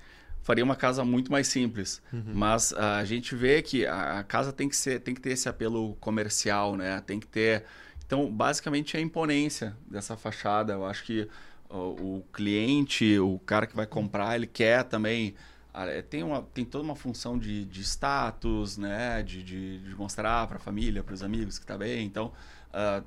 faria 0.42 0.64
uma 0.64 0.76
casa 0.76 1.04
muito 1.04 1.32
mais 1.32 1.48
simples. 1.48 2.02
Mas 2.34 2.74
a 2.74 3.04
gente 3.04 3.36
vê 3.36 3.62
que 3.62 3.86
a, 3.86 4.24
casa 4.24 4.54
tem 4.54 4.70
que 4.70 4.76
ser, 4.76 5.02
tem 5.02 5.14
que 5.14 5.22
ter 5.22 5.32
esse 5.32 5.50
apelo 5.50 5.96
comercial, 5.96 6.76
né? 6.76 7.02
Tem 7.06 7.20
que 7.20 7.28
ter, 7.28 7.66
então 8.06 8.32
basicamente 8.32 8.96
é 8.96 9.00
a 9.00 9.04
imponência 9.04 9.76
dessa 9.90 10.16
fachada. 10.16 10.74
Eu 10.74 10.86
acho 10.86 11.04
que 11.04 11.28
o, 11.70 12.18
o 12.18 12.26
cliente, 12.32 13.20
o 13.20 13.40
cara 13.40 13.68
que 13.68 13.76
vai 13.76 13.86
comprar, 13.86 14.36
ele 14.36 14.48
quer 14.48 14.84
também 14.84 15.36
ah, 15.74 15.86
é, 15.86 16.02
tem, 16.02 16.24
uma, 16.24 16.42
tem 16.42 16.66
toda 16.66 16.84
uma 16.84 16.96
função 16.96 17.38
de, 17.38 17.64
de 17.66 17.82
status, 17.82 18.78
né? 18.78 19.22
De, 19.22 19.44
de, 19.44 19.80
de 19.80 19.96
mostrar 19.96 20.48
para 20.48 20.58
a 20.58 20.60
família, 20.60 21.04
para 21.04 21.14
os 21.14 21.22
amigos 21.22 21.60
que 21.60 21.66
está 21.66 21.78
bem. 21.78 22.04
Então, 22.04 22.34
ah, 22.74 23.04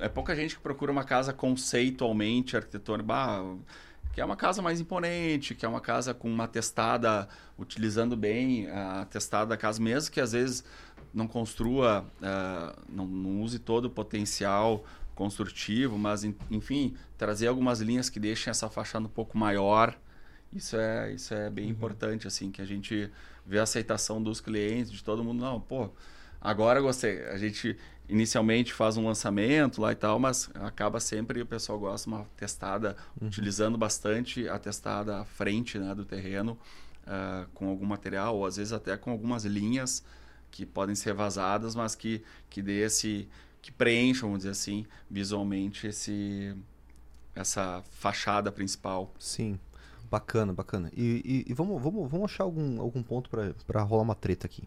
é 0.00 0.08
pouca 0.08 0.34
gente 0.34 0.56
que 0.56 0.62
procura 0.62 0.90
uma 0.90 1.04
casa 1.04 1.32
conceitualmente 1.32 2.56
arquitetônica. 2.56 3.06
Bah, 3.06 3.42
que 4.14 4.20
é 4.20 4.24
uma 4.24 4.36
casa 4.36 4.62
mais 4.62 4.80
imponente, 4.80 5.54
que 5.54 5.66
é 5.66 5.68
uma 5.68 5.80
casa 5.80 6.14
com 6.14 6.28
uma 6.32 6.46
testada, 6.46 7.28
utilizando 7.58 8.16
bem 8.16 8.68
a 8.70 9.04
testada 9.10 9.46
da 9.46 9.56
casa, 9.56 9.82
mesmo 9.82 10.12
que 10.12 10.20
às 10.20 10.32
vezes 10.32 10.64
não 11.12 11.26
construa, 11.26 12.06
ah, 12.22 12.76
não, 12.88 13.06
não 13.06 13.42
use 13.42 13.58
todo 13.58 13.86
o 13.86 13.90
potencial 13.90 14.84
construtivo, 15.14 15.98
mas 15.98 16.24
en- 16.24 16.34
enfim, 16.50 16.94
trazer 17.18 17.48
algumas 17.48 17.80
linhas 17.80 18.08
que 18.08 18.20
deixem 18.20 18.50
essa 18.50 18.68
fachada 18.68 19.06
um 19.06 19.10
pouco 19.10 19.36
maior. 19.36 19.96
Isso 20.52 20.76
é, 20.76 21.12
isso 21.12 21.34
é 21.34 21.50
bem 21.50 21.68
importante, 21.68 22.26
assim, 22.28 22.50
que 22.50 22.62
a 22.62 22.64
gente 22.64 23.10
vê 23.44 23.58
a 23.58 23.64
aceitação 23.64 24.22
dos 24.22 24.40
clientes, 24.40 24.92
de 24.92 25.02
todo 25.02 25.24
mundo. 25.24 25.40
Não, 25.40 25.60
pô, 25.60 25.90
agora 26.40 26.80
gostei. 26.80 27.24
A 27.26 27.36
gente 27.36 27.76
inicialmente 28.08 28.72
faz 28.72 28.96
um 28.96 29.06
lançamento 29.06 29.80
lá 29.80 29.92
e 29.92 29.94
tal, 29.94 30.18
mas 30.18 30.50
acaba 30.54 31.00
sempre, 31.00 31.40
o 31.40 31.46
pessoal 31.46 31.78
gosta 31.78 32.08
de 32.08 32.14
uma 32.14 32.24
testada, 32.36 32.96
utilizando 33.20 33.78
bastante 33.78 34.48
a 34.48 34.58
testada 34.58 35.20
à 35.20 35.24
frente 35.24 35.78
né, 35.78 35.94
do 35.94 36.04
terreno, 36.04 36.58
ah, 37.06 37.46
com 37.54 37.68
algum 37.68 37.86
material, 37.86 38.36
ou 38.36 38.46
às 38.46 38.56
vezes 38.56 38.72
até 38.72 38.96
com 38.96 39.10
algumas 39.10 39.44
linhas 39.44 40.04
que 40.50 40.64
podem 40.66 40.94
ser 40.94 41.14
vazadas, 41.14 41.74
mas 41.74 41.94
que, 41.94 42.22
que 42.50 42.60
dê 42.62 42.84
esse 42.84 43.28
que 43.60 43.72
preencham, 43.72 44.28
vamos 44.28 44.40
dizer 44.40 44.50
assim, 44.50 44.84
visualmente 45.10 45.86
esse 45.86 46.54
essa 47.34 47.82
fachada 47.90 48.52
principal. 48.52 49.12
Sim. 49.18 49.58
Bacana, 50.10 50.52
bacana. 50.52 50.92
E, 50.96 51.44
e- 51.46 51.50
e 51.50 51.54
vamos, 51.54 51.82
vamos, 51.82 52.08
vamos 52.08 52.30
achar 52.30 52.44
algum, 52.44 52.80
algum 52.80 53.02
ponto 53.02 53.28
para 53.66 53.82
rolar 53.82 54.02
uma 54.02 54.14
treta 54.14 54.46
aqui. 54.46 54.62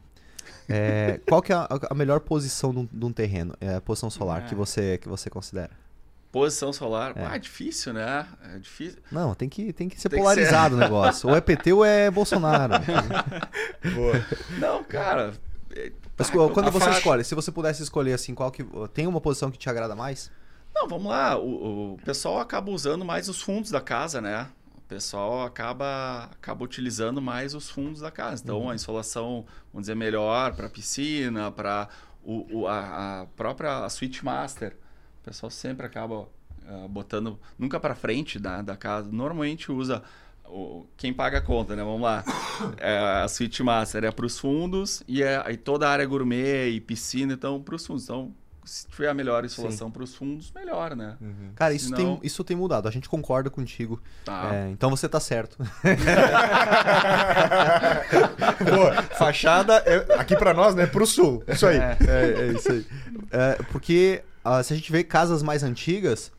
É, 0.70 1.20
qual 1.28 1.42
que 1.42 1.52
é 1.52 1.56
a, 1.56 1.68
a 1.90 1.94
melhor 1.96 2.20
posição 2.20 2.72
de 2.74 2.80
um, 2.80 2.90
de 2.92 3.06
um 3.06 3.12
terreno? 3.12 3.54
É 3.62 3.80
posição 3.80 4.10
solar 4.10 4.46
que 4.46 4.54
É. 4.54 4.58
você 4.58 4.98
que 4.98 5.08
você 5.08 5.30
considera? 5.30 5.72
Posição 6.32 6.74
solar, 6.74 7.14
É. 7.16 7.26
ah, 7.26 7.36
é 7.36 7.40
difícil, 7.40 7.94
né? 7.94 8.28
É 8.54 8.60
difícil. 8.60 9.00
Não, 9.12 9.34
tem 9.34 9.48
que, 9.48 9.72
tem 9.72 9.88
que 9.88 10.00
ser 10.00 10.10
Tem 10.10 10.18
que 10.20 10.24
polarizado 10.24 10.76
o 10.76 10.78
negócio. 10.78 11.30
Ou 11.30 11.36
é 11.36 11.42
PT 11.42 11.72
ou 11.74 11.86
é 11.86 12.12
Bolsonaro. 12.12 12.74
Boa. 13.96 14.26
Não, 14.60 14.84
cara. 14.84 15.34
é- 15.76 15.92
Mas 16.18 16.30
ah, 16.30 16.32
qu- 16.34 16.50
quando 16.50 16.70
você 16.72 16.86
faixa- 16.86 16.98
escolhe, 16.98 17.24
se 17.24 17.34
você 17.34 17.52
pudesse 17.52 17.82
escolher 17.82 18.14
assim, 18.14 18.36
qual 18.36 18.52
que 18.52 18.64
tem 18.94 19.08
uma 19.08 19.22
posição 19.22 19.50
que 19.50 19.58
te 19.58 19.70
agrada 19.70 19.96
mais? 19.96 20.30
Não, 20.76 20.88
vamos 20.88 21.08
lá. 21.08 21.38
O, 21.40 21.94
o 21.94 21.98
pessoal 22.06 22.40
acaba 22.40 22.70
usando 22.72 23.04
mais 23.06 23.30
os 23.30 23.42
fundos 23.42 23.72
da 23.72 23.82
casa, 23.82 24.20
né? 24.22 24.48
O 24.88 24.90
pessoal 24.90 25.44
acaba, 25.46 26.30
acaba 26.32 26.64
utilizando 26.64 27.22
mais 27.22 27.54
os 27.54 27.70
fundos 27.70 28.00
da 28.00 28.10
casa. 28.10 28.42
Então, 28.42 28.70
a 28.70 28.76
insolação, 28.76 29.46
vamos 29.74 29.84
dizer, 29.84 29.96
melhor 29.96 30.56
para 30.56 30.70
piscina, 30.70 31.52
para 31.52 31.90
o, 32.24 32.62
o- 32.62 32.68
a, 32.68 33.24
a 33.24 33.26
própria 33.36 33.84
a 33.84 33.90
suíte 33.90 34.24
master. 34.24 34.78
O 35.22 35.26
pessoal 35.26 35.50
sempre 35.50 35.86
acaba 35.86 36.30
ah, 36.66 36.88
botando, 36.90 37.38
nunca 37.60 37.82
para 37.82 37.96
frente 37.96 38.40
da, 38.40 38.62
da 38.62 38.78
casa. 38.78 39.10
Normalmente 39.12 39.70
usa 39.74 40.02
o- 40.46 40.86
quem 40.96 41.14
paga 41.14 41.40
a 41.40 41.42
conta, 41.42 41.76
né? 41.76 41.84
Vamos 41.84 42.02
lá. 42.02 42.24
É, 42.78 42.98
a 43.24 43.28
suíte 43.28 43.62
master 43.62 44.06
é 44.06 44.12
para 44.12 44.26
os 44.26 44.40
fundos 44.40 45.04
e, 45.06 45.22
é, 45.22 45.44
e 45.52 45.58
toda 45.58 45.86
a 45.88 45.92
área 45.92 46.06
gourmet 46.06 46.70
e 46.70 46.80
piscina, 46.80 47.34
então, 47.34 47.62
para 47.62 47.76
os 47.76 47.86
fundos. 47.86 48.06
Então, 48.06 48.34
se 48.68 48.88
tiver 48.88 49.10
a 49.10 49.14
melhor 49.14 49.44
insolação 49.46 49.90
para 49.90 50.04
os 50.04 50.14
fundos, 50.14 50.52
melhor, 50.54 50.96
né? 50.96 51.16
Uhum. 51.22 51.52
Cara, 51.56 51.74
isso, 51.74 51.90
tem, 51.94 52.06
Senão- 52.06 52.20
isso 52.22 52.44
tem 52.44 52.56
mudado. 52.56 52.88
A 52.88 52.92
gente 52.92 53.08
concorda 53.10 53.50
contigo. 53.50 54.02
Tá. 54.26 54.54
É, 54.54 54.70
então 54.70 54.90
você 54.90 55.08
tá 55.10 55.20
certo. 55.20 55.58
Boa. 58.64 59.02
Fachada 59.18 59.82
é, 59.86 60.20
aqui 60.20 60.36
pra 60.36 60.54
nós, 60.54 60.76
né? 60.76 60.86
Pro 60.86 61.06
sul. 61.06 61.44
Isso 61.48 61.66
aí. 61.66 61.78
É. 61.78 61.98
É, 62.08 62.42
é 62.42 62.48
isso 62.54 62.72
aí. 62.72 62.86
É, 63.32 63.64
porque 63.72 64.24
ah, 64.44 64.62
se 64.64 64.74
a 64.74 64.76
gente 64.76 64.92
vê 64.92 65.04
casas 65.04 65.42
mais 65.44 65.64
antigas, 65.64 66.32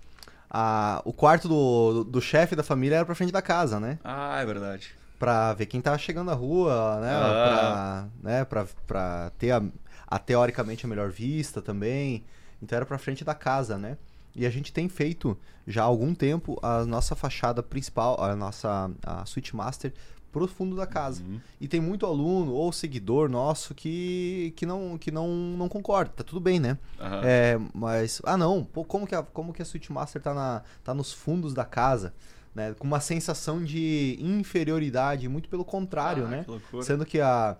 ah, 0.50 1.02
o 1.04 1.12
quarto 1.12 1.48
do, 1.48 2.04
do 2.04 2.20
chefe 2.20 2.56
da 2.56 2.62
família 2.62 2.96
era 2.96 3.04
pra 3.04 3.14
frente 3.14 3.32
da 3.32 3.42
casa, 3.42 3.78
né? 3.78 3.98
Ah, 4.02 4.40
é 4.40 4.46
verdade. 4.46 4.90
Pra 5.18 5.52
ver 5.52 5.66
quem 5.66 5.80
tá 5.80 5.96
chegando 5.98 6.26
na 6.28 6.34
rua, 6.34 6.98
né? 7.00 7.12
Ah. 7.12 8.04
Pra, 8.22 8.30
né? 8.30 8.44
pra, 8.44 8.66
pra 8.86 9.30
ter 9.38 9.50
a, 9.50 9.62
a, 10.08 10.18
teoricamente 10.18 10.86
a 10.86 10.88
melhor 10.88 11.10
vista 11.10 11.60
também. 11.60 12.24
Então 12.62 12.76
era 12.76 12.86
pra 12.86 12.98
frente 12.98 13.24
da 13.24 13.34
casa, 13.34 13.76
né? 13.76 13.96
E 14.34 14.46
a 14.46 14.50
gente 14.50 14.72
tem 14.72 14.88
feito 14.88 15.36
já 15.66 15.82
há 15.82 15.86
algum 15.86 16.14
tempo 16.14 16.58
a 16.62 16.84
nossa 16.84 17.14
fachada 17.14 17.62
principal, 17.62 18.20
a 18.22 18.34
nossa 18.34 18.90
a 19.04 19.24
Suite 19.26 19.54
Master 19.54 19.92
pro 20.32 20.46
fundo 20.46 20.76
da 20.76 20.86
casa. 20.86 21.22
Uhum. 21.22 21.40
E 21.60 21.66
tem 21.66 21.80
muito 21.80 22.06
aluno 22.06 22.52
ou 22.52 22.72
seguidor 22.72 23.28
nosso 23.28 23.74
que, 23.74 24.52
que, 24.56 24.66
não, 24.66 24.98
que 24.98 25.10
não, 25.10 25.28
não 25.28 25.68
concorda. 25.68 26.12
Tá 26.16 26.24
tudo 26.24 26.40
bem, 26.40 26.60
né? 26.60 26.78
Uhum. 27.00 27.20
É, 27.24 27.60
mas, 27.74 28.20
ah 28.24 28.36
não, 28.36 28.62
pô, 28.64 28.84
como 28.84 29.06
que 29.06 29.14
a, 29.14 29.22
como 29.22 29.52
que 29.52 29.62
a 29.62 29.64
Switchmaster 29.64 30.20
tá, 30.20 30.34
na, 30.34 30.62
tá 30.84 30.94
nos 30.94 31.12
fundos 31.12 31.54
da 31.54 31.64
casa? 31.64 32.14
Né? 32.54 32.74
Com 32.78 32.86
uma 32.86 33.00
sensação 33.00 33.64
de 33.64 34.18
inferioridade, 34.20 35.28
muito 35.28 35.48
pelo 35.48 35.64
contrário, 35.64 36.26
ah, 36.26 36.28
né? 36.28 36.46
Que 36.70 36.82
Sendo 36.82 37.04
que 37.04 37.20
a 37.20 37.56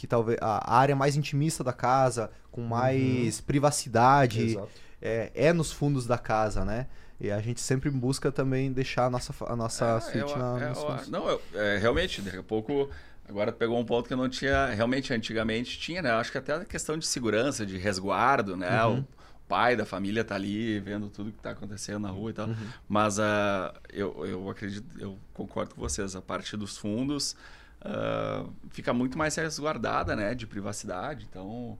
que 0.00 0.06
talvez 0.06 0.38
a 0.40 0.74
área 0.74 0.96
mais 0.96 1.14
intimista 1.14 1.62
da 1.62 1.74
casa, 1.74 2.30
com 2.50 2.62
mais 2.62 3.36
uhum. 3.36 3.44
privacidade, 3.44 4.58
é, 5.00 5.30
é 5.34 5.52
nos 5.52 5.70
fundos 5.70 6.06
da 6.06 6.16
casa, 6.16 6.64
né? 6.64 6.86
E 7.20 7.30
a 7.30 7.38
gente 7.38 7.60
sempre 7.60 7.90
busca 7.90 8.32
também 8.32 8.72
deixar 8.72 9.04
a 9.04 9.10
nossa, 9.10 9.34
a 9.44 9.54
nossa 9.54 9.84
é, 9.84 10.00
suíte 10.00 10.32
eu, 10.32 10.38
na, 10.38 10.58
é, 10.58 10.68
nos 10.70 11.08
Não, 11.08 11.28
eu, 11.28 11.42
é, 11.52 11.76
realmente, 11.76 12.22
daqui 12.22 12.38
a 12.38 12.42
pouco. 12.42 12.88
Agora 13.28 13.52
pegou 13.52 13.78
um 13.78 13.84
ponto 13.84 14.06
que 14.06 14.14
eu 14.14 14.16
não 14.16 14.26
tinha. 14.26 14.68
Realmente, 14.68 15.12
antigamente 15.12 15.78
tinha, 15.78 16.00
né? 16.00 16.12
Acho 16.12 16.32
que 16.32 16.38
até 16.38 16.54
a 16.54 16.64
questão 16.64 16.96
de 16.96 17.06
segurança, 17.06 17.66
de 17.66 17.76
resguardo, 17.76 18.56
né? 18.56 18.82
Uhum. 18.86 19.00
O 19.00 19.06
pai 19.46 19.76
da 19.76 19.84
família 19.84 20.24
tá 20.24 20.34
ali 20.34 20.80
vendo 20.80 21.10
tudo 21.10 21.30
que 21.30 21.36
está 21.36 21.50
acontecendo 21.50 21.98
na 21.98 22.08
rua 22.08 22.30
e 22.30 22.32
tal. 22.32 22.48
Uhum. 22.48 22.56
Mas 22.88 23.18
uh, 23.18 23.70
eu, 23.92 24.24
eu 24.24 24.48
acredito, 24.48 24.98
eu 24.98 25.18
concordo 25.34 25.74
com 25.74 25.80
vocês. 25.82 26.16
A 26.16 26.22
parte 26.22 26.56
dos 26.56 26.78
fundos 26.78 27.36
uh, 27.84 28.52
fica 28.70 28.92
muito 28.92 29.16
mais 29.16 29.34
resguardada, 29.36 30.14
né? 30.16 30.34
De 30.34 30.46
privacidade. 30.46 31.26
Então. 31.28 31.78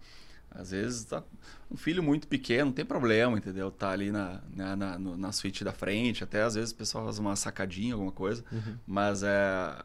Às 0.53 0.73
vezes 0.73 1.05
tá 1.05 1.23
um 1.71 1.77
filho 1.77 2.03
muito 2.03 2.27
pequeno, 2.27 2.67
não 2.67 2.73
tem 2.73 2.85
problema, 2.85 3.39
entendeu? 3.39 3.71
Tá 3.71 3.91
ali 3.91 4.11
na, 4.11 4.41
na, 4.53 4.75
na, 4.75 4.99
na 4.99 5.33
suíte 5.33 5.63
da 5.63 5.73
frente, 5.73 6.25
até 6.25 6.43
às 6.43 6.57
vezes 6.57 6.73
o 6.73 6.75
pessoal 6.75 7.05
faz 7.05 7.21
uma 7.21 7.37
sacadinha, 7.37 7.95
alguma 7.95 8.11
coisa. 8.11 8.45
Uhum. 8.51 8.77
Mas 8.85 9.23
é, 9.23 9.29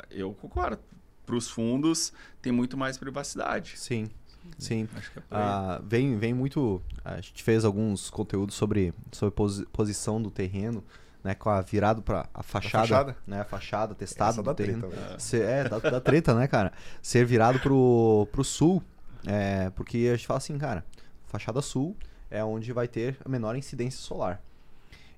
eu 0.10 0.34
concordo. 0.34 0.80
Para 1.24 1.36
os 1.36 1.50
fundos 1.50 2.12
tem 2.42 2.52
muito 2.52 2.76
mais 2.78 2.98
privacidade. 2.98 3.74
Sim. 3.78 4.10
Sim. 4.58 4.88
É 5.16 5.22
ah, 5.32 5.82
vem, 5.84 6.18
vem 6.18 6.34
muito. 6.34 6.82
A 7.04 7.16
gente 7.20 7.44
fez 7.44 7.66
alguns 7.66 8.10
conteúdos 8.10 8.56
sobre, 8.56 8.94
sobre 9.12 9.34
posi 9.36 9.66
posição 9.68 10.22
do 10.22 10.30
terreno. 10.30 10.84
Né, 11.26 11.34
com 11.34 11.50
a 11.50 11.60
virado 11.60 12.04
para 12.04 12.30
a 12.32 12.44
fachada, 12.44 12.84
a 12.84 12.88
fachada, 12.88 13.18
né, 13.26 13.42
a 13.42 13.44
fachada 13.44 13.96
testada 13.96 14.44
do 14.44 14.54
terreno. 14.54 14.90
Treta? 14.90 15.18
Ser, 15.18 15.42
é, 15.42 15.68
da, 15.68 15.80
da 15.80 16.00
treta, 16.00 16.36
né, 16.36 16.48
cara? 16.48 16.72
Ser 17.02 17.26
virado 17.26 17.60
pro, 17.60 18.28
pro 18.32 18.44
sul, 18.44 18.84
é, 19.26 19.72
porque 19.72 20.08
a 20.14 20.16
gente 20.16 20.28
fala 20.28 20.38
assim, 20.38 20.56
cara, 20.56 20.86
fachada 21.26 21.64
sul 21.64 21.98
é 22.30 22.44
onde 22.44 22.72
vai 22.72 22.88
ter 22.88 23.18
a 23.26 23.28
menor 23.28 23.56
incidência 23.56 24.00
solar. 24.00 24.40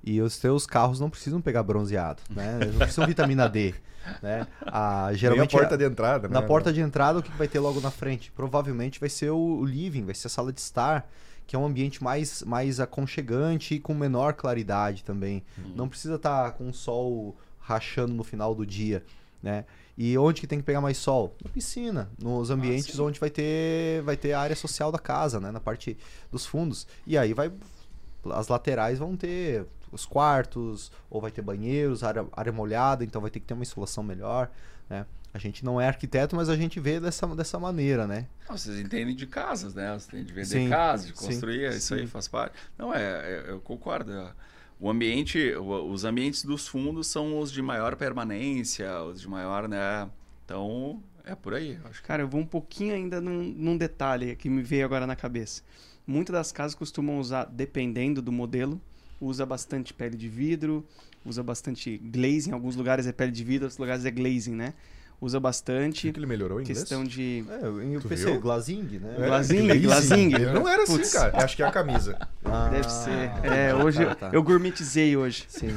E 0.01 0.21
os 0.21 0.39
teus 0.39 0.65
carros 0.65 0.97
não 0.97 1.09
precisam 1.09 1.41
pegar 1.41 1.61
bronzeado, 1.61 2.21
né? 2.29 2.57
Eles 2.61 2.71
não 2.71 2.79
precisam 2.79 3.05
vitamina 3.05 3.49
D, 3.49 3.75
né? 4.21 4.47
A, 4.65 5.09
geralmente 5.11 5.53
a 5.57 5.59
porta 5.59 5.77
de 5.77 5.83
entrada, 5.83 6.29
né? 6.29 6.33
Na 6.33 6.41
porta 6.41 6.71
de 6.71 6.79
entrada, 6.79 7.19
o 7.19 7.21
que 7.21 7.31
vai 7.33 7.49
ter 7.49 7.59
logo 7.59 7.81
na 7.81 7.91
frente? 7.91 8.31
Provavelmente 8.31 8.97
vai 8.97 9.09
ser 9.09 9.31
o 9.31 9.65
living, 9.65 10.05
vai 10.05 10.15
ser 10.15 10.27
a 10.27 10.29
sala 10.29 10.53
de 10.53 10.61
estar, 10.61 11.05
que 11.47 11.55
é 11.55 11.59
um 11.59 11.65
ambiente 11.65 12.03
mais, 12.03 12.43
mais 12.43 12.79
aconchegante 12.79 13.75
e 13.75 13.79
com 13.79 13.93
menor 13.93 14.33
claridade 14.33 15.03
também. 15.03 15.43
Uhum. 15.57 15.73
Não 15.75 15.89
precisa 15.89 16.15
estar 16.15 16.43
tá 16.43 16.51
com 16.51 16.69
o 16.69 16.73
sol 16.73 17.37
rachando 17.57 18.13
no 18.13 18.23
final 18.23 18.53
do 18.53 18.65
dia, 18.65 19.03
né? 19.41 19.63
E 19.97 20.15
onde 20.17 20.41
que 20.41 20.45
tem 20.45 20.59
que 20.59 20.65
pegar 20.65 20.81
mais 20.81 20.97
sol? 20.97 21.35
Na 21.43 21.49
piscina, 21.49 22.09
nos 22.21 22.51
ambientes 22.51 22.99
ah, 22.99 23.03
onde 23.03 23.19
vai 23.19 23.31
ter, 23.31 24.03
vai 24.03 24.15
ter 24.15 24.33
a 24.33 24.39
área 24.39 24.55
social 24.55 24.91
da 24.91 24.99
casa, 24.99 25.39
né? 25.39 25.49
Na 25.49 25.59
parte 25.59 25.97
dos 26.29 26.45
fundos. 26.45 26.85
E 27.07 27.17
aí 27.17 27.33
vai. 27.33 27.51
As 28.29 28.49
laterais 28.49 28.99
vão 28.99 29.15
ter 29.15 29.65
os 29.91 30.05
quartos, 30.05 30.91
ou 31.09 31.21
vai 31.21 31.31
ter 31.31 31.41
banheiros, 31.41 32.03
área, 32.03 32.27
área 32.33 32.51
molhada, 32.51 33.03
então 33.03 33.21
vai 33.21 33.31
ter 33.31 33.39
que 33.39 33.45
ter 33.45 33.53
uma 33.53 33.63
insolação 33.63 34.03
melhor, 34.03 34.51
né? 34.89 35.05
A 35.33 35.39
gente 35.39 35.63
não 35.63 35.79
é 35.79 35.87
arquiteto, 35.87 36.35
mas 36.35 36.49
a 36.49 36.55
gente 36.55 36.79
vê 36.79 36.99
dessa, 36.99 37.27
dessa 37.35 37.59
maneira, 37.59 38.07
né? 38.07 38.27
vocês 38.49 38.79
entendem 38.79 39.15
de 39.15 39.27
casas, 39.27 39.75
né? 39.75 39.93
Você 39.93 40.11
tem 40.11 40.23
de 40.23 40.33
vender 40.33 40.45
sim, 40.45 40.69
casas, 40.69 41.07
de 41.07 41.13
construir, 41.13 41.71
sim, 41.71 41.77
isso 41.77 41.95
sim. 41.95 42.01
aí 42.01 42.07
faz 42.07 42.27
parte. 42.27 42.55
Não, 42.77 42.93
é, 42.93 43.01
é 43.01 43.45
eu 43.49 43.59
concordo. 43.59 44.11
É 44.11 44.31
o 44.79 44.89
ambiente, 44.89 45.53
os 45.55 46.05
ambientes 46.05 46.43
dos 46.43 46.67
fundos 46.67 47.07
são 47.07 47.39
os 47.39 47.51
de 47.51 47.61
maior 47.61 47.95
permanência, 47.95 49.01
os 49.03 49.19
de 49.19 49.27
maior, 49.27 49.67
né? 49.67 50.07
Então, 50.45 51.01
é 51.25 51.33
por 51.33 51.55
aí. 51.55 51.79
Acho 51.85 52.03
Cara, 52.03 52.21
eu 52.21 52.27
vou 52.27 52.39
um 52.39 52.45
pouquinho 52.45 52.93
ainda 52.93 53.19
num, 53.19 53.43
num 53.43 53.77
detalhe 53.77 54.35
que 54.35 54.49
me 54.49 54.61
veio 54.61 54.85
agora 54.85 55.07
na 55.07 55.15
cabeça. 55.15 55.63
Muitas 56.05 56.33
das 56.33 56.51
casas 56.51 56.75
costumam 56.75 57.19
usar, 57.19 57.45
dependendo 57.45 58.21
do 58.21 58.31
modelo, 58.31 58.79
usa 59.19 59.45
bastante 59.45 59.93
pele 59.93 60.15
de 60.15 60.29
vidro, 60.29 60.85
usa 61.25 61.41
bastante 61.41 61.97
glazing. 61.97 62.51
Em 62.51 62.53
alguns 62.53 62.75
lugares 62.75 63.07
é 63.07 63.11
pele 63.11 63.31
de 63.31 63.43
vidro, 63.43 63.63
em 63.63 63.65
outros 63.65 63.79
lugares 63.79 64.05
é 64.05 64.11
glazing, 64.11 64.55
né? 64.55 64.73
Usa 65.19 65.39
bastante. 65.39 66.11
que 66.11 66.19
ele 66.19 66.25
melhorou 66.25 66.59
em 66.59 66.63
inglês? 66.63 66.79
Questão 66.79 67.03
de. 67.03 67.43
É, 67.49 67.95
eu 67.95 68.01
pensei, 68.01 68.31
viu? 68.31 68.41
glazing, 68.41 68.99
né? 68.99 69.15
É, 69.17 69.25
glazing, 69.25 69.79
glazing. 69.79 70.29
Não 70.53 70.67
era 70.67 70.83
assim, 70.83 70.97
Puts. 70.97 71.13
cara. 71.13 71.43
Acho 71.43 71.55
que 71.55 71.63
é 71.63 71.65
a 71.65 71.71
camisa. 71.71 72.17
Ah, 72.45 72.69
Deve 72.69 72.89
ser. 72.89 73.31
É, 73.43 73.75
hoje 73.75 74.05
tá, 74.05 74.15
tá. 74.15 74.29
eu 74.33 74.43
gourmetizei 74.43 75.15
hoje. 75.17 75.45
Sim. 75.47 75.69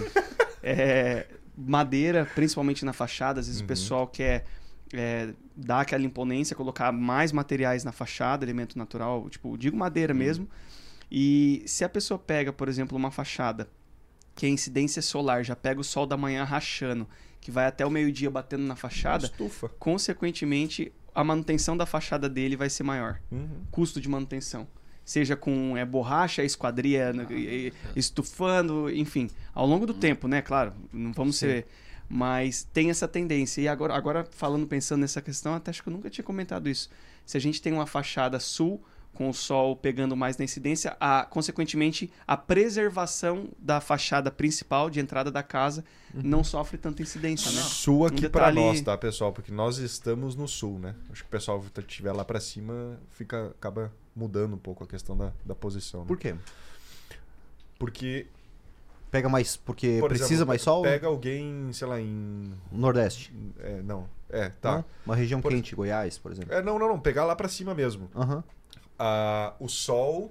É, 0.63 1.27
madeira, 1.57 2.29
principalmente 2.35 2.85
na 2.85 2.93
fachada, 2.93 3.41
às 3.41 3.47
vezes 3.47 3.61
uhum. 3.61 3.65
o 3.65 3.69
pessoal 3.69 4.07
quer 4.07 4.45
é, 4.93 5.31
dar 5.57 5.81
aquela 5.81 6.05
imponência, 6.05 6.55
colocar 6.57 6.93
mais 6.93 7.33
materiais 7.33 7.85
na 7.85 7.93
fachada, 7.93 8.45
elemento 8.45 8.77
natural, 8.79 9.29
tipo, 9.31 9.57
digo 9.57 9.77
madeira 9.77 10.13
uhum. 10.13 10.19
mesmo. 10.19 10.49
E 11.11 11.63
se 11.67 11.85
a 11.85 11.89
pessoa 11.89 12.19
pega, 12.19 12.53
por 12.53 12.69
exemplo, 12.69 12.97
uma 12.97 13.11
fachada 13.11 13.69
que 14.35 14.47
a 14.47 14.49
incidência 14.49 15.03
solar 15.03 15.45
já 15.45 15.57
pega 15.57 15.81
o 15.81 15.85
sol 15.85 16.07
da 16.07 16.17
manhã 16.17 16.45
rachando 16.45 17.07
que 17.41 17.51
vai 17.51 17.67
até 17.67 17.85
o 17.87 17.91
meio-dia 17.91 18.31
batendo 18.31 18.65
na 18.65 18.77
fachada, 18.77 19.27
Estufa. 19.27 19.69
consequentemente, 19.79 20.93
a 21.15 21.25
manutenção 21.25 21.77
da 21.77 21.87
fachada 21.87 22.29
dele 22.29 22.57
vai 22.57 22.69
ser 22.69 22.83
maior. 22.83 23.21
Uhum. 23.31 23.63
Custo 23.71 24.01
de 24.01 24.09
manutenção. 24.09 24.67
Seja 25.05 25.35
com 25.35 25.77
é, 25.77 25.85
borracha, 25.85 26.45
esquadria, 26.45 27.13
ah, 27.13 27.93
estufando, 27.97 28.91
enfim. 28.91 29.29
Ao 29.55 29.67
longo 29.67 29.87
do 29.87 29.93
uhum. 29.93 29.99
tempo, 29.99 30.29
né? 30.29 30.43
Claro, 30.43 30.73
não 30.93 31.13
vamos 31.13 31.37
Sim. 31.37 31.47
ser. 31.47 31.67
Mas 32.09 32.65
tem 32.73 32.91
essa 32.91 33.09
tendência. 33.09 33.61
E 33.61 33.69
agora, 33.69 33.95
agora, 33.95 34.25
falando, 34.31 34.67
pensando 34.67 35.01
nessa 35.01 35.23
questão, 35.23 35.55
até 35.55 35.71
acho 35.71 35.83
que 35.83 35.89
eu 35.89 35.93
nunca 35.93 36.11
tinha 36.11 36.25
comentado 36.25 36.69
isso. 36.69 36.91
Se 37.25 37.37
a 37.37 37.41
gente 37.41 37.63
tem 37.63 37.73
uma 37.73 37.87
fachada 37.87 38.39
sul 38.39 38.83
com 39.15 39.29
o 39.29 39.35
sol 39.35 39.77
pegando 39.77 40.17
mais 40.17 40.39
na 40.39 40.45
incidência, 40.45 40.97
a, 40.99 41.27
consequentemente, 41.29 42.11
a 42.27 42.37
preservação 42.37 43.49
da 43.59 43.81
fachada 43.81 44.31
principal 44.31 44.89
de 44.89 44.99
entrada 44.99 45.31
da 45.31 45.43
casa 45.43 45.85
uhum. 46.15 46.23
não 46.25 46.45
sofre 46.45 46.79
tanta 46.79 47.03
incidência, 47.03 47.51
né? 47.53 47.61
Sul 47.61 48.07
aqui 48.07 48.19
um 48.19 48.21
detalhe... 48.23 48.55
para 48.57 48.67
nós, 48.67 48.81
tá, 48.81 48.97
pessoal? 48.97 49.33
Porque 49.33 49.53
nós 49.53 49.79
estamos 49.79 50.35
no 50.35 50.49
sul, 50.49 50.79
né? 50.79 50.95
Acho 51.11 51.23
que 51.23 51.29
o 51.29 51.31
pessoal 51.31 51.61
que 51.61 51.81
estiver 51.81 52.13
lá 52.13 52.25
para 52.25 52.41
cima 52.41 52.99
fica 53.11 53.49
acaba 53.49 53.93
mudando 54.15 54.55
um 54.55 54.59
pouco 54.59 54.85
a 54.85 54.87
questão 54.87 55.17
da, 55.17 55.33
da 55.45 55.55
posição. 55.55 56.01
Né? 56.01 56.07
Por 56.07 56.17
quê? 56.17 56.35
Porque 57.79 58.27
Pega 59.11 59.29
mais, 59.29 59.57
porque 59.57 59.99
Por 59.99 60.09
precisa 60.09 60.35
exemplo, 60.35 60.49
mais 60.49 60.63
sol? 60.63 60.83
Pega 60.83 61.09
alguém, 61.09 61.73
sei 61.73 61.89
lá, 61.89 62.01
em. 62.01 62.55
Nordeste. 62.71 63.35
É, 63.59 63.83
não. 63.83 64.09
É, 64.29 64.51
tá. 64.51 64.77
Não? 64.77 64.85
Uma 65.05 65.17
região 65.17 65.41
por... 65.41 65.51
quente, 65.51 65.75
Goiás, 65.75 66.17
por 66.17 66.31
exemplo. 66.31 66.55
É, 66.55 66.63
não, 66.63 66.79
não, 66.79 66.87
não. 66.87 67.01
Pegar 67.01 67.25
lá 67.25 67.35
para 67.35 67.49
cima 67.49 67.75
mesmo. 67.75 68.09
Aham. 68.15 68.37
Uhum 68.37 68.43
ah, 69.01 69.55
o 69.59 69.67
Sol, 69.67 70.31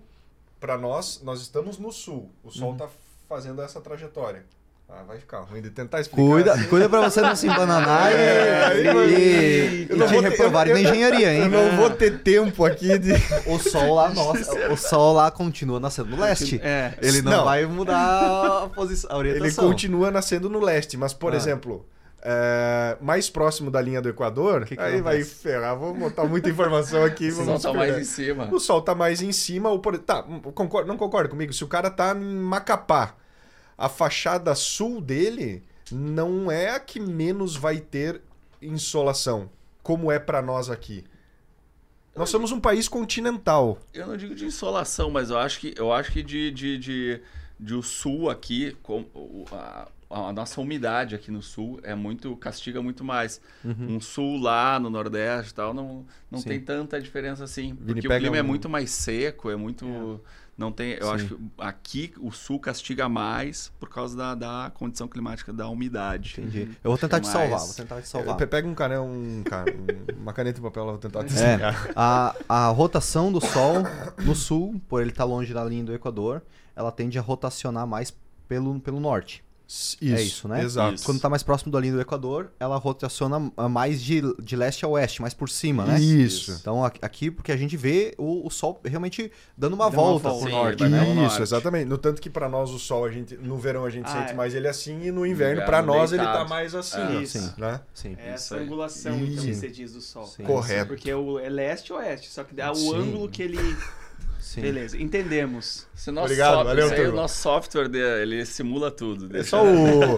para 0.60 0.78
nós, 0.78 1.22
nós 1.24 1.42
estamos 1.42 1.80
no 1.80 1.92
sul. 1.92 2.30
O 2.44 2.52
Sol 2.52 2.74
está 2.74 2.86
uhum. 2.86 2.92
fazendo 3.28 3.62
essa 3.64 3.82
trajetória. 3.82 4.46
Ah, 4.88 5.04
vai 5.08 5.20
ficar 5.20 5.42
ruim 5.42 5.62
de 5.62 5.72
tentar 5.72 6.02
explicar. 6.02 6.24
Cuida, 6.24 6.54
assim. 6.54 6.64
cuida 6.70 6.90
pra 6.90 7.02
você 7.02 7.22
não 7.22 7.36
se 7.36 7.48
embananar 7.48 8.12
é, 8.12 8.74
e, 8.76 8.88
e, 8.88 9.82
e, 9.84 9.86
te 9.88 10.20
reprovar 10.20 10.68
na 10.68 10.80
engenharia, 10.80 11.34
hein? 11.34 11.42
Eu 11.44 11.50
não 11.50 11.78
vou 11.78 11.92
ter 11.92 12.20
tempo 12.22 12.66
aqui 12.66 12.98
de. 12.98 13.14
O 13.46 13.60
sol 13.60 13.96
lá, 13.96 14.10
nossa, 14.14 14.72
o 14.72 14.76
sol 14.76 15.14
lá 15.14 15.30
continua 15.30 15.80
nascendo 15.80 16.10
no 16.10 16.20
leste. 16.20 16.60
É. 16.64 16.94
Ele 17.02 17.22
não, 17.22 17.32
não, 17.32 17.46
vai 17.46 17.66
mudar 17.68 18.64
a 18.64 18.70
posição, 18.70 19.12
a 19.12 19.18
orientação. 19.18 19.64
Ele 19.64 19.72
continua 19.72 20.10
nascendo 20.10 20.50
no 20.50 20.60
leste, 20.60 20.98
mas, 20.98 21.14
por 21.14 21.34
ah. 21.34 21.38
exemplo, 21.38 21.86
é, 22.22 22.98
mais 23.02 23.30
próximo 23.30 23.72
da 23.72 23.82
linha 23.82 24.02
do 24.02 24.10
Equador, 24.10 24.66
que 24.66 24.76
que 24.76 24.82
aí 24.82 25.02
vai 25.02 25.24
ferrar. 25.24 25.78
Vou 25.78 25.94
botar 25.94 26.26
muita 26.26 26.50
informação 26.50 27.04
aqui. 27.04 27.30
o 27.30 27.34
sol 27.34 27.60
tá 27.60 27.74
mais 27.74 27.98
em 27.98 28.04
cima. 28.04 28.50
O 28.54 28.60
sol 28.60 28.82
tá 28.82 28.96
mais 28.96 29.22
em 29.22 29.32
cima. 29.32 29.70
Ou 29.70 29.80
por... 29.80 29.98
Tá, 29.98 30.24
concordo, 30.54 30.88
não 30.88 30.98
concorda 30.98 31.30
comigo. 31.30 31.54
Se 31.54 31.64
o 31.64 31.68
cara 31.68 31.90
tá 31.90 32.16
em 32.16 32.24
Macapá, 32.24 33.16
a 33.78 33.88
fachada 33.88 34.54
sul 34.56 35.00
dele 35.02 35.64
não 35.92 36.52
é 36.52 36.72
a 36.72 36.80
que 36.80 37.00
menos 37.00 37.56
vai 37.56 37.80
ter 37.80 38.22
insolação, 38.62 39.50
como 39.82 40.12
é 40.12 40.20
para 40.20 40.42
nós 40.42 40.70
aqui. 40.70 41.04
Nós 42.16 42.30
somos 42.30 42.52
um 42.52 42.60
país 42.60 42.90
continental. 42.90 43.80
Eu 43.94 44.08
não 44.08 44.18
digo 44.18 44.36
de 44.36 44.46
insolação, 44.46 45.10
mas 45.10 45.30
eu 45.30 45.38
acho 45.38 45.60
que, 45.60 45.74
eu 45.78 45.94
acho 45.94 46.12
que 46.12 46.22
de, 46.22 46.52
de, 46.52 46.78
de, 46.78 47.22
de 47.58 47.74
o 47.74 47.82
sul 47.82 48.30
aqui, 48.30 48.76
com, 48.84 49.06
a, 49.54 49.88
a 50.10 50.34
nossa 50.34 50.60
umidade 50.60 51.14
aqui 51.16 51.30
no 51.30 51.42
sul 51.42 51.80
é 51.84 51.94
muito 51.94 52.36
castiga 52.38 52.82
muito 52.82 53.04
mais. 53.04 53.40
Uhum. 53.64 53.96
Um 53.98 54.02
sul 54.02 54.40
lá 54.42 54.80
no 54.80 54.90
nordeste 54.90 55.52
e 55.52 55.56
tal 55.56 55.74
não 55.74 56.06
não 56.32 56.42
tem 56.42 56.60
tanta 56.60 57.00
diferença 57.02 57.44
assim, 57.44 57.76
porque 57.76 58.08
o 58.08 58.18
clima 58.18 58.38
é 58.38 58.42
muito 58.42 58.68
mais 58.70 58.90
seco, 58.92 59.50
é 59.50 59.56
muito 59.56 60.20
é. 60.26 60.50
Não 60.60 60.74
tem, 60.74 60.92
eu 61.00 61.06
Sim. 61.08 61.14
acho 61.14 61.26
que 61.28 61.38
aqui 61.58 62.14
o 62.20 62.32
sul 62.34 62.60
castiga 62.60 63.08
mais 63.08 63.72
por 63.80 63.88
causa 63.88 64.18
da, 64.18 64.36
da 64.36 64.72
condição 64.76 65.08
climática, 65.08 65.54
da 65.54 65.70
umidade. 65.70 66.36
Entendi. 66.38 66.70
Eu 66.84 66.92
vou 66.92 66.98
tentar 66.98 67.22
te 67.22 67.28
Mas- 67.28 67.32
salvar, 67.32 67.60
vou 67.60 67.74
tentar 67.76 68.02
te 68.02 68.08
salvar. 68.10 68.36
Pe- 68.36 68.46
Pega 68.46 68.68
um 68.68 68.74
canel, 68.76 69.04
um, 69.04 69.42
um- 69.42 70.22
uma 70.22 70.34
caneta 70.34 70.60
e 70.60 70.62
papel, 70.62 70.84
eu 70.84 70.90
vou 70.90 70.98
tentar 70.98 71.24
te 71.24 71.34
É, 71.42 71.60
a, 71.96 72.36
a 72.50 72.68
rotação 72.68 73.32
do 73.32 73.40
Sol 73.40 73.76
no 74.26 74.36
sul, 74.36 74.82
por 74.90 75.00
ele 75.02 75.12
estar 75.12 75.24
longe 75.24 75.54
da 75.54 75.64
linha 75.64 75.86
do 75.86 75.94
Equador, 75.94 76.42
ela 76.76 76.92
tende 76.92 77.18
a 77.18 77.22
rotacionar 77.22 77.88
mais 77.88 78.14
pelo, 78.46 78.82
pelo 78.82 79.00
norte. 79.00 79.42
Isso, 79.72 79.98
É 80.02 80.20
isso, 80.24 80.48
né? 80.48 80.64
Exato. 80.64 80.96
Isso. 80.96 81.06
Quando 81.06 81.18
está 81.18 81.30
mais 81.30 81.44
próximo 81.44 81.72
da 81.72 81.80
linha 81.80 81.94
do 81.94 82.02
Equador, 82.02 82.52
ela 82.60 82.76
rotaciona 82.78 83.52
ah, 83.56 83.70
mais 83.70 84.02
de, 84.02 84.20
de 84.42 84.56
leste 84.56 84.84
a 84.84 84.88
oeste, 84.88 85.22
mais 85.22 85.36
por 85.36 85.48
cima, 85.48 85.86
né? 85.86 86.00
Isso. 86.00 86.58
Então 86.60 86.84
aqui, 86.84 87.30
porque 87.30 87.52
a 87.52 87.56
gente 87.58 87.78
vê 87.78 88.16
o, 88.18 88.48
o 88.48 88.50
Sol 88.50 88.82
realmente 88.84 89.32
dando 89.56 89.74
uma 89.76 89.86
Dá 89.92 89.92
uma 89.92 90.04
volta 90.04 90.30
volta. 90.30 90.40
pro 90.42 90.50
Sim, 90.50 90.56
norte, 90.56 90.84
ele 90.84 90.90
né? 90.90 91.04
Isso, 91.04 91.16
norte. 91.22 91.42
exatamente. 91.44 91.86
No 91.86 92.00
tanto 92.00 92.20
que 92.20 92.32
pra 92.32 92.50
nós 92.50 92.72
o 92.72 92.80
sol, 92.80 93.06
a 93.06 93.12
gente, 93.12 93.38
no 93.38 93.58
verão 93.58 93.86
a 93.86 93.92
gente 93.92 94.08
Ah, 94.08 94.20
sente 94.22 94.32
é. 94.32 94.34
mais 94.34 94.56
ele 94.56 94.68
assim 94.68 95.04
e 95.06 95.12
no 95.12 95.24
inverno, 95.24 95.64
pra 95.66 95.84
nós 95.84 96.12
ele 96.14 96.24
tá 96.24 96.32
deitado. 96.32 96.50
mais 96.50 96.74
assim. 96.74 97.00
É. 97.02 97.22
Isso. 97.22 97.38
Sim, 97.40 97.54
Né? 97.58 97.82
sim. 97.94 98.16
É 98.18 98.26
Isso 98.26 98.34
essa 98.34 98.56
aí. 98.56 98.64
angulação, 98.64 99.16
então, 99.20 99.44
que 99.44 99.52
Isso. 99.52 99.60
você 99.62 99.68
diz 99.70 99.94
do 99.94 100.02
Sol. 100.02 100.26
Sim. 100.26 100.44
Correto. 100.46 100.88
Porque 100.88 101.14
o, 101.14 101.38
é 101.38 101.48
leste 101.48 101.94
ou 101.94 102.00
oeste, 102.00 102.28
só 102.30 102.44
que 102.44 102.56
dá 102.56 102.72
o 102.72 102.76
Sim. 102.76 102.96
ângulo 102.96 103.30
que 103.30 103.44
ele... 103.44 103.58
sim. 104.50 104.62
Beleza, 104.62 104.98
entendemos. 105.02 105.88
Se 105.96 106.10
o 106.10 106.14
nosso 106.14 106.26
Obrigado, 106.26 106.54
software, 106.56 106.76
valeu, 106.88 107.04
aí, 107.04 107.08
o 107.08 107.14
nosso 107.16 107.42
software 107.42 107.90
ele 108.22 108.46
simula 108.46 108.90
tudo. 108.90 109.36
É 109.38 109.44
só 109.44 109.64
o, 109.64 110.14
o 110.14 110.18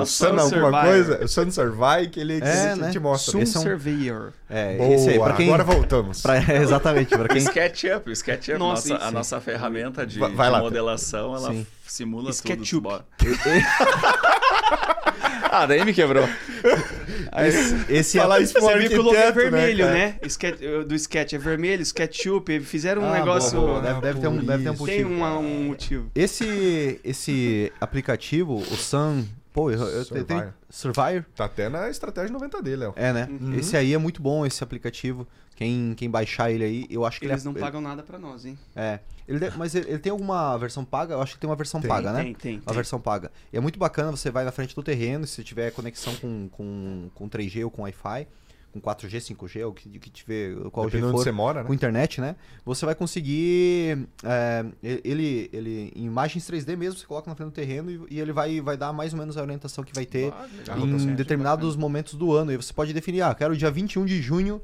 Sun 0.06 0.26
alguma 0.26 0.48
Survivor. 0.48 0.80
coisa, 0.82 1.24
o 1.24 1.28
Sun 1.28 1.50
Survive 1.50 2.08
que 2.10 2.20
ele, 2.20 2.40
É, 2.42 2.72
ele 2.72 2.80
né? 2.80 2.90
te 2.90 2.98
mostra. 2.98 3.32
Sun 3.32 3.40
Esse 3.40 3.56
é 3.56 3.60
um- 3.60 3.62
Surveyor. 3.62 4.32
É, 4.50 4.76
Boa, 4.76 4.94
esse 4.94 5.10
aí, 5.10 5.18
pra 5.18 5.32
quem... 5.34 5.46
agora 5.48 5.64
voltamos. 5.64 6.22
pra- 6.22 6.38
exatamente, 6.60 7.10
pra 7.10 7.24
O 7.24 7.28
quem... 7.28 7.38
SketchUp, 7.38 8.08
o 8.08 8.12
SketchUp, 8.12 8.58
Nossa, 8.58 8.88
nossa, 8.88 9.04
a 9.04 9.08
sim. 9.08 9.14
nossa 9.14 9.40
ferramenta 9.40 10.06
de, 10.06 10.14
de 10.14 10.20
lá, 10.20 10.58
modelação, 10.60 11.34
ela 11.36 11.52
Sim. 11.52 11.66
simula 11.86 12.30
SketchUp. 12.30 12.66
tudo. 12.66 12.80
Bora. 12.82 13.04
ah, 15.50 15.66
daí 15.66 15.84
me 15.84 15.92
quebrou. 15.92 16.26
Esse, 17.36 17.92
esse 17.92 18.18
Falar 18.18 18.40
isso 18.40 18.52
pro 18.54 18.62
Você 18.62 18.78
viu 18.78 18.88
que 18.90 18.98
o 18.98 19.02
logo 19.02 19.16
é 19.16 19.26
né, 19.26 19.32
vermelho, 19.32 19.84
né? 19.86 20.18
Sketch- 20.24 20.60
do 20.86 20.94
sketch 20.94 21.32
é 21.34 21.38
vermelho, 21.38 21.82
SketchUp, 21.82 22.60
fizeram 22.60 23.02
um 23.02 23.06
Ah, 23.12 23.18
negócio... 23.18 23.58
boa, 23.60 23.72
boa. 23.72 23.82
Deve, 23.82 24.00
deve 24.00 24.20
ter 24.20 24.28
um, 24.28 24.36
deve 24.44 24.62
ter 24.64 24.70
um 24.70 24.74
Por 24.76 24.88
Tem 24.88 25.04
motivo. 25.04 25.16
uma- 25.18 25.38
um 25.38 25.64
motivo. 25.64 26.10
Esse, 26.14 27.00
esse 27.04 27.72
aplicativo, 27.80 28.54
o 28.56 28.76
Sun... 28.76 29.24
Pô, 29.52 29.70
eu, 29.70 29.78
eu 29.80 30.04
Survivor. 30.04 30.26
tenho... 30.26 30.54
Survivor? 30.70 31.24
Tá 31.34 31.46
até 31.46 31.68
na 31.68 31.90
estratégia 31.90 32.30
90 32.32 32.62
dele, 32.62 32.76
Léo. 32.76 32.92
É, 32.96 33.12
né? 33.12 33.28
Uhum. 33.40 33.54
Esse 33.54 33.76
aí 33.76 33.92
é 33.92 33.98
muito 33.98 34.22
bom, 34.22 34.46
esse 34.46 34.62
aplicativo. 34.62 35.26
Quem, 35.56 35.94
quem 35.96 36.08
baixar 36.08 36.52
ele 36.52 36.62
aí, 36.64 36.86
eu 36.88 37.04
acho 37.04 37.18
que 37.18 37.26
Eles 37.26 37.44
ele 37.44 37.52
não 37.52 37.58
é... 37.58 37.64
pagam 37.64 37.80
nada 37.80 38.02
pra 38.04 38.18
nós, 38.18 38.44
hein? 38.44 38.56
É. 38.76 39.00
Ele 39.28 39.38
deve- 39.38 39.58
mas 39.58 39.74
ele, 39.74 39.88
ele 39.90 39.98
tem 39.98 40.10
alguma 40.10 40.56
versão 40.56 40.84
paga? 40.84 41.14
Eu 41.14 41.20
acho 41.22 41.34
que 41.34 41.40
tem 41.40 41.48
uma 41.50 41.54
versão 41.56 41.80
Tem, 41.80 41.88
paga, 41.88 42.12
né? 42.12 42.22
Tem, 42.24 42.34
tem. 42.34 42.56
A 42.64 42.68
tem. 42.68 42.74
versão 42.74 42.98
paga. 42.98 43.30
E 43.52 43.56
é 43.58 43.60
muito 43.60 43.78
bacana, 43.78 44.10
você 44.10 44.30
vai 44.30 44.44
na 44.44 44.50
frente 44.50 44.74
do 44.74 44.82
terreno, 44.82 45.26
se 45.26 45.44
tiver 45.44 45.70
conexão 45.70 46.14
com, 46.16 46.48
com, 46.50 47.10
com 47.14 47.28
3G 47.28 47.62
ou 47.64 47.70
com 47.70 47.82
Wi-Fi, 47.82 48.26
com 48.72 48.80
4G, 48.80 49.34
5G, 49.34 49.66
ou 49.66 49.72
que, 49.72 49.88
que 49.98 50.10
tiver, 50.10 50.54
qual 50.70 50.86
G 50.86 50.92
Dependendo 50.92 51.08
onde 51.08 51.16
for, 51.18 51.24
você 51.24 51.32
mora, 51.32 51.60
né? 51.62 51.66
com 51.66 51.74
internet, 51.74 52.20
né? 52.20 52.36
Você 52.64 52.86
vai 52.86 52.94
conseguir. 52.94 54.06
é, 54.22 54.64
ele, 54.82 55.50
ele, 55.52 55.92
em 55.94 56.04
imagens 56.06 56.48
3D 56.48 56.76
mesmo, 56.76 56.98
você 56.98 57.06
coloca 57.06 57.28
na 57.30 57.34
frente 57.36 57.50
do 57.50 57.54
terreno 57.54 57.90
e, 57.90 58.14
e 58.14 58.20
ele 58.20 58.32
vai, 58.32 58.60
vai 58.60 58.76
dar 58.76 58.92
mais 58.92 59.12
ou 59.12 59.18
menos 59.18 59.36
a 59.36 59.42
orientação 59.42 59.84
que 59.84 59.94
vai 59.94 60.06
ter 60.06 60.32
Ah, 60.32 60.46
em 60.78 61.10
é 61.10 61.14
determinados 61.14 61.76
momentos 61.76 62.14
do 62.14 62.32
ano. 62.32 62.52
E 62.52 62.56
você 62.56 62.72
pode 62.72 62.92
definir, 62.92 63.22
ah, 63.22 63.34
quero 63.34 63.56
dia 63.56 63.70
21 63.70 64.04
de 64.04 64.20
junho, 64.22 64.60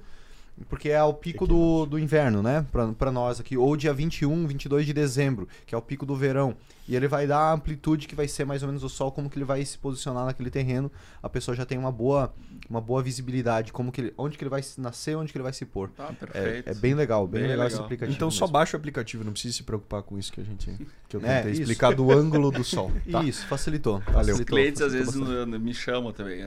porque 0.69 0.91
é 0.91 1.03
o 1.03 1.13
pico 1.13 1.47
do, 1.47 1.85
do 1.87 1.99
inverno, 1.99 2.43
né? 2.43 2.65
Pra, 2.71 2.89
pra 2.93 3.13
nós 3.13 3.41
aqui. 3.41 3.57
Ou 3.57 3.77
dia 3.77 3.93
21, 3.93 4.47
22 4.47 4.87
de 4.87 4.93
dezembro, 4.93 5.49
que 5.67 5.75
é 5.75 5.79
o 5.79 5.83
pico 5.83 6.07
do 6.07 6.15
verão. 6.15 6.57
E 6.87 6.95
ele 6.95 7.09
vai 7.09 7.27
dar 7.27 7.39
a 7.39 7.53
amplitude 7.55 8.07
que 8.07 8.15
vai 8.15 8.29
ser 8.29 8.45
mais 8.45 8.63
ou 8.63 8.69
menos 8.69 8.85
o 8.85 8.89
sol, 8.91 9.11
como 9.11 9.31
que 9.31 9.39
ele 9.39 9.45
vai 9.45 9.65
se 9.65 9.79
posicionar 9.79 10.27
naquele 10.27 10.51
terreno. 10.51 10.93
A 11.23 11.31
pessoa 11.31 11.55
já 11.57 11.65
tem 11.65 11.79
uma 11.79 11.91
boa, 11.91 12.35
uma 12.69 12.81
boa 12.81 13.03
visibilidade, 13.03 13.73
como 13.73 13.91
que 13.91 14.03
ele, 14.03 14.15
onde 14.19 14.37
que 14.37 14.45
ele 14.45 14.51
vai 14.51 14.61
nascer, 14.77 15.17
onde 15.17 15.33
que 15.33 15.39
ele 15.39 15.43
vai 15.43 15.53
se 15.55 15.65
pôr. 15.65 15.89
Tá, 15.91 16.11
É, 16.11 16.13
perfeito. 16.13 16.69
é 16.69 16.75
bem 16.75 16.93
legal, 16.95 17.27
bem, 17.27 17.41
Bem 17.41 17.51
legal, 17.53 17.67
esse 17.67 17.77
legal. 17.77 17.87
aplicativo. 17.87 18.15
Então 18.17 18.31
só 18.31 18.45
mesmo. 18.45 18.53
baixa 18.53 18.77
o 18.77 18.79
aplicativo, 18.79 19.25
não 19.25 19.33
precisa 19.33 19.55
se 19.57 19.63
preocupar 19.63 20.03
com 20.03 20.19
isso 20.19 20.31
que 20.31 20.41
a 20.43 20.45
gente 20.45 20.77
que 21.09 21.17
eu 21.17 21.21
É, 21.25 21.37
tentei 21.39 21.53
isso. 21.53 21.63
explicar 21.63 21.95
do 21.95 22.11
ângulo 22.13 22.51
do 22.51 22.63
sol. 22.63 22.93
Tá? 23.11 23.23
Isso, 23.25 23.47
facilitou. 23.47 24.01
Valeu. 24.13 24.35
Os 24.35 24.41
clientes 24.43 24.83
às 24.83 24.93
vezes 24.93 25.17
bastante. 25.17 25.59
me 25.59 25.73
chamam 25.73 26.13
também. 26.13 26.43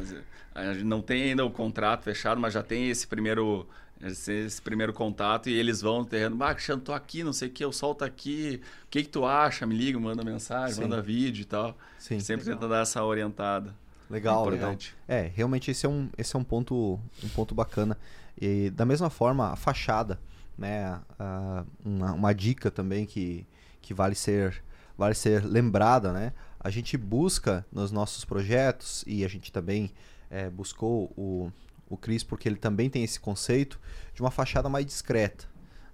A 0.54 0.74
gente 0.74 0.84
não 0.86 1.02
tem 1.02 1.24
ainda 1.32 1.44
o 1.46 1.50
contrato 1.50 2.04
fechado, 2.04 2.40
mas 2.40 2.54
já 2.54 2.62
tem 2.62 2.90
esse 2.90 3.08
primeiro 3.08 3.68
esse, 4.00 4.32
esse 4.32 4.62
primeiro 4.62 4.94
contato 4.94 5.50
e 5.50 5.54
eles 5.54 5.82
vão 5.82 6.00
no 6.02 6.06
terreno. 6.06 6.38
Ah, 6.44 6.54
Cristiano, 6.54 6.80
tô 6.80 6.94
aqui, 6.94 7.24
não 7.24 7.34
sei 7.34 7.48
o 7.48 7.52
que, 7.52 7.66
o 7.66 7.72
sol 7.72 7.96
tá 7.96 8.06
aqui. 8.06 8.62
O 8.86 8.88
que 8.92 9.02
que 9.02 9.10
tu 9.10 9.26
acha? 9.26 9.66
Me 9.66 9.76
liga, 9.76 10.00
manda 10.00 10.24
mensagem, 10.28 10.76
Sim. 10.76 10.82
manda 10.82 11.02
vídeo 11.02 11.42
e 11.42 11.46
tal. 11.46 11.76
Sim, 11.98 12.20
Sempre 12.20 12.46
Legal. 12.46 12.60
tenta 12.60 12.70
dar 12.74 12.82
essa 12.82 13.04
orientada. 13.04 13.74
legal, 14.10 14.44
legal. 14.46 14.56
Importante. 14.72 14.96
É, 15.08 15.32
realmente 15.36 15.72
esse 15.72 15.86
é 15.86 15.90
um, 15.90 16.10
esse 16.18 16.36
é 16.36 16.40
um 16.40 16.44
ponto, 16.44 17.00
um 17.24 17.30
ponto 17.30 17.54
bacana. 17.56 17.98
E 18.40 18.70
da 18.70 18.86
mesma 18.86 19.10
forma, 19.10 19.52
a 19.52 19.56
fachada, 19.56 20.20
né? 20.58 21.00
a- 21.20 21.64
uma, 21.84 22.14
uma 22.14 22.34
dica 22.34 22.70
também 22.70 23.06
que, 23.06 23.46
que 23.82 23.94
vale 23.94 24.16
ser 24.16 24.64
vale 24.98 25.14
ser 25.14 25.46
lembrada, 25.46 26.12
né? 26.12 26.34
A 26.60 26.72
gente 26.72 26.98
busca 26.98 27.64
nos 27.72 27.92
nossos 27.92 28.26
projetos 28.26 29.04
e 29.06 29.24
a 29.24 29.28
gente 29.28 29.52
também 29.52 29.92
é, 30.28 30.50
buscou 30.50 31.14
o, 31.16 31.52
o 31.88 31.96
Cris 31.96 32.24
porque 32.24 32.50
ele 32.50 32.56
também 32.56 32.90
tem 32.90 33.04
esse 33.04 33.20
conceito 33.20 33.80
de 34.16 34.22
uma 34.22 34.32
fachada 34.32 34.68
mais 34.68 34.84
discreta, 34.88 35.46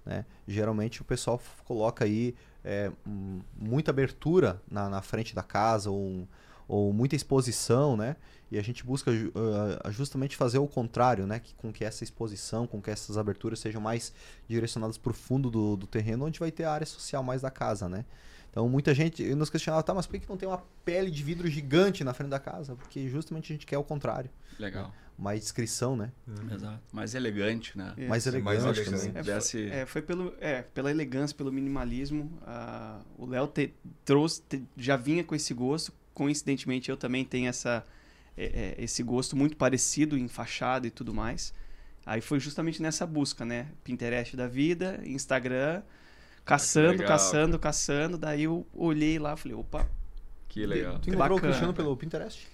né? 0.06 0.26
Geralmente 0.48 1.02
o 1.02 1.04
pessoal 1.04 1.42
coloca 1.66 2.06
aí 2.06 2.34
é, 2.64 2.91
um- 3.05 3.41
muita 3.57 3.91
abertura 3.91 4.61
na, 4.70 4.89
na 4.89 5.01
frente 5.01 5.36
da 5.36 5.43
casa 5.43 5.89
ou, 5.89 6.28
ou 6.68 6.93
muita 6.93 7.16
exposição, 7.16 7.95
né? 7.97 8.16
E 8.51 8.57
a 8.59 8.61
gente 8.61 8.86
busca 8.86 9.09
ah, 9.84 9.89
justamente 9.89 10.38
fazer 10.38 10.59
o 10.59 10.68
contrário, 10.68 11.26
né? 11.26 11.39
Que, 11.39 11.55
com 11.55 11.74
que 11.74 11.84
essa 11.84 12.03
exposição, 12.03 12.68
com 12.68 12.82
que 12.82 12.91
essas 12.91 13.18
aberturas 13.18 13.59
sejam 13.59 13.82
mais 13.82 14.14
direcionadas 14.47 14.97
para 14.97 15.11
o 15.11 15.14
fundo 15.14 15.49
do, 15.49 15.76
do 15.76 15.88
terreno, 15.88 16.26
onde 16.26 16.39
vai 16.39 16.51
ter 16.51 16.64
a 16.66 16.72
área 16.72 16.86
social 16.86 17.24
mais 17.24 17.41
da 17.41 17.49
casa, 17.49 17.89
né? 17.89 18.05
Então 18.51 18.70
muita 18.70 18.93
gente 18.93 19.24
nos 19.34 19.49
questionava, 19.49 19.82
tá, 19.82 19.95
mas 19.95 20.05
por 20.05 20.20
que 20.20 20.30
não 20.30 20.38
tem 20.38 20.47
uma 20.47 20.61
pele 20.86 21.09
de 21.09 21.24
vidro 21.24 21.47
gigante 21.47 22.03
na 22.03 22.14
frente 22.14 22.30
da 22.30 22.39
casa? 22.39 22.76
Porque 22.76 23.09
justamente 23.09 23.51
a 23.51 23.55
gente 23.55 23.66
quer 23.66 23.80
o 23.80 23.84
contrário. 23.84 24.30
Legal. 24.59 24.93
Mais 25.18 25.39
descrição, 25.41 25.95
né? 25.95 26.11
Exato. 26.51 26.80
Mais 26.91 27.14
elegante, 27.14 27.78
né? 27.78 27.93
É. 27.97 28.07
Mais 28.07 28.24
Sim, 28.24 28.39
mais 28.41 28.64
elegante 28.64 28.80
elegante. 28.89 29.05
também. 29.07 29.20
É, 29.22 29.24
Desse- 29.24 29.70
é, 29.70 29.86
foi 29.86 30.01
pelo, 30.01 30.34
é, 30.41 30.61
pela 30.64 30.89
elegância, 30.89 31.36
pelo 31.38 31.51
minimalismo. 31.51 32.32
ah, 32.45 32.99
o 33.18 33.26
Léo 33.26 33.47
te- 33.47 33.74
trouxe, 34.03 34.41
te- 34.41 34.64
já 34.76 34.95
vinha 34.97 35.24
com 35.24 35.36
esse 35.36 35.53
gosto. 35.53 35.93
Coincidentemente, 36.14 36.89
eu 36.89 36.97
também 36.97 37.24
tenho 37.24 37.47
essa, 37.47 37.84
é, 38.36 38.76
é, 38.80 38.84
esse 38.84 39.01
gosto 39.03 39.36
muito 39.36 39.55
parecido 39.55 40.18
em 40.18 40.28
fachada 40.28 40.88
e 40.88 40.91
tudo 40.91 41.14
mais. 41.14 41.53
Aí 42.05 42.20
foi 42.20 42.39
justamente 42.39 42.82
nessa 42.82 43.05
busca, 43.05 43.45
né? 43.45 43.68
Pinterest 43.84 44.36
da 44.36 44.47
vida, 44.47 44.99
Instagram, 45.05 45.82
caçando, 46.43 46.91
legal, 46.91 47.07
caçando, 47.07 47.59
caçando. 47.59 48.18
Daí 48.18 48.43
eu 48.43 48.66
olhei 48.74 49.18
lá 49.20 49.34
e 49.34 49.38
falei, 49.38 49.57
opa, 49.57 49.88
Que 50.49 50.66
legal. 50.66 50.99
Tu 50.99 51.09
encontrou 51.09 51.38
o. 51.38 51.41
Cristiano 51.41 51.74
pelo 51.74 51.95
Pinterest? 51.95 52.47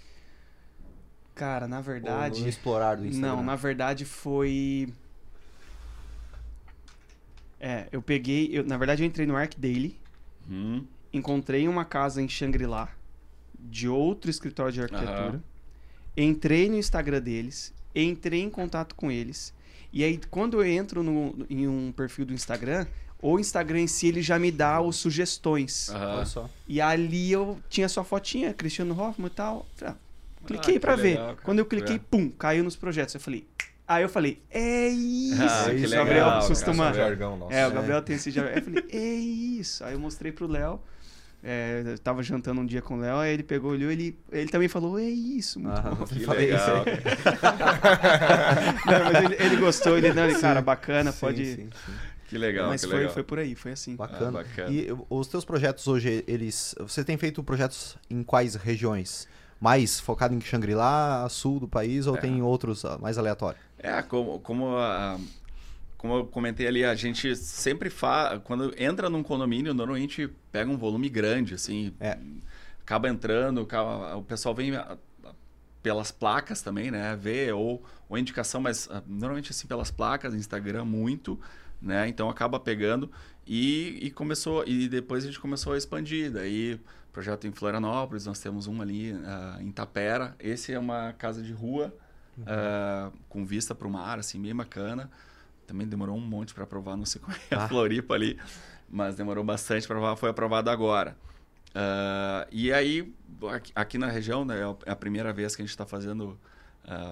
Cara, 1.39 1.67
na 1.67 1.77
Ou 1.77 1.83
verdade. 1.83 2.41
no 2.41 2.47
explorar 2.49 2.95
do 2.97 3.05
Instagram? 3.05 3.35
Não, 3.37 3.43
na 3.43 3.55
verdade 3.55 4.03
foi. 4.05 4.91
É, 7.59 7.87
eu 7.91 8.01
peguei. 8.01 8.49
Eu, 8.51 8.63
na 8.65 8.77
verdade, 8.77 9.03
eu 9.03 9.07
entrei 9.07 9.25
no 9.25 9.35
Arc 9.35 9.55
Daily, 9.57 9.97
Hum, 10.49 10.83
encontrei 11.13 11.67
uma 11.67 11.85
casa 11.85 12.21
em 12.21 12.27
Shangri-La 12.27 12.89
de 13.59 13.87
outro 13.87 14.29
escritório 14.31 14.71
de 14.73 14.81
arquitetura. 14.81 15.19
Aham. 15.29 15.43
Entrei 16.17 16.69
no 16.69 16.75
Instagram 16.77 17.21
deles, 17.21 17.73
entrei 17.93 18.41
em 18.41 18.49
contato 18.49 18.95
com 18.95 19.11
eles. 19.11 19.53
E 19.93 20.03
aí, 20.03 20.19
quando 20.29 20.61
eu 20.61 20.65
entro 20.65 21.03
no- 21.03 21.45
em 21.49 21.67
um 21.67 21.91
perfil 21.91 22.25
do 22.25 22.33
Instagram, 22.33 22.85
o 23.21 23.37
Instagram 23.39 23.81
em 23.81 23.87
si 23.87 24.07
ele 24.07 24.21
já 24.21 24.39
me 24.39 24.51
dá 24.51 24.81
os 24.81 24.95
sugestões. 24.95 25.89
aham. 25.89 26.15
Olha 26.17 26.25
só. 26.25 26.49
E 26.67 26.79
ali 26.81 27.31
eu 27.31 27.59
tinha 27.69 27.87
sua 27.89 28.03
fotinha, 28.03 28.53
Cristiano 28.53 28.99
Hoffman 28.99 29.27
e 29.27 29.31
tal. 29.31 29.65
Falei, 29.75 29.93
ah, 29.93 29.97
cliquei 30.53 30.73
que 30.75 30.79
pra 30.79 30.95
ver. 30.95 31.03
legal, 31.11 31.25
cara. 31.27 31.37
Quando 31.43 31.59
eu 31.59 31.65
cliquei, 31.65 31.95
É. 31.95 31.99
pum, 32.11 32.29
caiu 32.29 32.63
nos 32.63 32.75
projetos. 32.75 33.15
Eu 33.15 33.21
falei. 33.21 33.47
Aí 33.87 34.03
eu 34.03 34.09
falei, 34.09 34.39
é 34.51 34.87
isso. 34.89 35.41
Ah, 35.41 35.65
o 35.69 35.73
legal, 35.73 35.89
Gabriel 36.05 36.25
cara, 36.25 36.47
costuma. 36.47 36.89
Esse 36.91 36.99
é 36.99 37.03
o. 37.03 37.51
É, 37.51 37.67
o 37.67 37.71
É. 37.71 37.73
Gabriel 37.73 38.01
tem 38.03 38.15
esse 38.15 38.29
jargão. 38.31 38.53
Aí 38.53 38.59
eu 38.59 38.63
falei, 38.63 38.85
é 38.91 39.13
isso. 39.15 39.83
Aí 39.83 39.93
eu 39.93 39.99
mostrei 39.99 40.31
pro 40.31 40.47
Léo. 40.47 40.79
É, 41.41 41.83
eu 41.85 41.97
tava 41.97 42.21
jantando 42.21 42.59
um 42.59 42.65
dia 42.65 42.81
com 42.81 42.95
o 42.95 42.97
Léo, 42.99 43.15
aí 43.15 43.33
ele 43.33 43.43
pegou, 43.43 43.71
olhou, 43.71 43.89
ele, 43.89 44.13
ele 44.29 44.49
também 44.49 44.67
falou, 44.67 44.99
é 44.99 45.05
isso, 45.05 45.57
muito 45.57 45.77
Ah, 45.79 45.95
bom. 45.95 46.03
Que 46.05 46.19
Falei 46.25 46.53
isso 46.53 46.65
legal. 46.67 46.85
Não, 48.85 49.03
mas 49.05 49.23
ele, 49.23 49.35
ele 49.39 49.55
gostou, 49.57 49.97
ele, 49.97 50.13
não, 50.13 50.25
ele, 50.25 50.37
cara, 50.39 50.61
bacana, 50.61 51.11
Sim, 51.13 51.19
pode. 51.19 51.45
sim, 51.45 51.55
sim. 51.85 51.91
Que 52.27 52.37
legal, 52.37 52.67
mas 52.67 52.81
que 52.83 52.89
foi, 52.89 52.97
legal. 52.99 53.13
foi 53.13 53.23
por 53.23 53.39
aí, 53.39 53.55
foi 53.55 53.71
assim. 53.71 53.95
Bacana. 53.95 54.27
Ah, 54.27 54.31
bacana. 54.43 54.69
E 54.69 54.87
os 55.09 55.27
teus 55.27 55.43
projetos 55.45 55.87
hoje, 55.87 56.23
eles. 56.27 56.75
Você 56.79 57.03
tem 57.03 57.17
feito 57.17 57.41
projetos 57.43 57.97
em 58.09 58.21
quais 58.21 58.53
regiões? 58.55 59.27
Mais 59.59 59.99
focado 59.99 60.33
em 60.33 60.39
Xangri-Lá, 60.41 61.27
sul 61.29 61.59
do 61.59 61.67
país, 61.67 62.07
ou 62.07 62.15
É. 62.15 62.19
tem 62.19 62.41
outros 62.41 62.85
ah, 62.85 62.97
mais 62.97 63.17
aleatórios? 63.17 63.61
É, 63.77 64.01
como, 64.01 64.39
como 64.39 64.77
a- 64.77 65.19
como 65.97 66.15
eu 66.15 66.25
comentei 66.27 66.65
ali, 66.65 66.85
a 66.85 66.95
gente 66.95 67.35
sempre 67.35 67.89
faz. 67.89 68.39
Quando 68.45 68.73
entra 68.81 69.09
num 69.09 69.21
condomínio, 69.21 69.73
normalmente 69.73 70.29
pega 70.51 70.71
um 70.71 70.77
volume 70.77 71.09
grande, 71.09 71.53
assim. 71.53 71.93
É. 71.99 72.17
Acaba 72.81 73.09
entrando, 73.09 73.61
acaba- 73.61 74.15
o 74.15 74.23
pessoal 74.23 74.55
vem 74.55 74.75
ah, 74.75 74.97
pelas 75.83 76.11
placas 76.11 76.61
também, 76.61 76.89
né? 76.91 77.17
Vê, 77.19 77.51
ou, 77.51 77.83
ou 78.07 78.17
indicação, 78.17 78.61
mas 78.61 78.87
ah, 78.91 79.03
normalmente 79.07 79.51
assim 79.51 79.67
pelas 79.67 79.91
placas, 79.91 80.33
Instagram 80.33 80.85
muito, 80.85 81.39
né? 81.81 82.07
Então 82.07 82.29
acaba 82.29 82.59
pegando 82.59 83.11
e, 83.45 83.99
e 84.01 84.11
começou. 84.11 84.63
E 84.65 84.87
depois 84.87 85.23
a 85.23 85.27
gente 85.27 85.39
começou 85.39 85.73
a 85.73 85.77
expandir. 85.77 86.31
Daí, 86.31 86.79
projeto 87.19 87.45
em 87.45 87.51
Florianópolis, 87.51 88.25
nós 88.25 88.39
temos 88.39 88.65
um 88.65 88.81
ali 88.81 89.11
ah, 89.25 89.57
em 89.59 89.69
Tapera. 89.73 90.35
Esse 90.39 90.71
é 90.71 90.79
uma 90.79 91.11
casa 91.17 91.41
de 91.43 91.51
rua. 91.51 91.93
ah, 92.47 93.11
com 93.27 93.45
vista 93.45 93.75
para 93.75 93.85
o 93.85 93.91
mar, 93.91 94.17
assim, 94.17 94.41
bem 94.41 94.55
bacana. 94.55 95.11
Também 95.67 95.85
demorou 95.85 96.15
um 96.15 96.21
monte 96.21 96.53
para 96.53 96.63
aprovar, 96.63 96.95
não 96.95 97.05
sei 97.05 97.19
como 97.21 97.35
é 97.51 97.55
a 97.55 97.65
Ah. 97.65 97.67
Floripa 97.67 98.13
ali, 98.13 98.39
mas 98.89 99.15
demorou 99.15 99.43
bastante 99.43 99.85
para 99.85 99.97
aprovar, 99.97 100.15
foi 100.15 100.29
aprovado 100.29 100.69
agora. 100.69 101.17
Ah, 101.75 102.47
e 102.53 102.71
aí, 102.71 103.13
aqui, 103.75 103.97
na 103.97 104.07
região, 104.07 104.45
né, 104.45 104.55
é 104.85 104.91
a 104.91 104.95
primeira 104.95 105.33
vez 105.33 105.57
que 105.57 105.61
a 105.61 105.65
gente 105.65 105.71
está 105.71 105.85
fazendo 105.85 106.39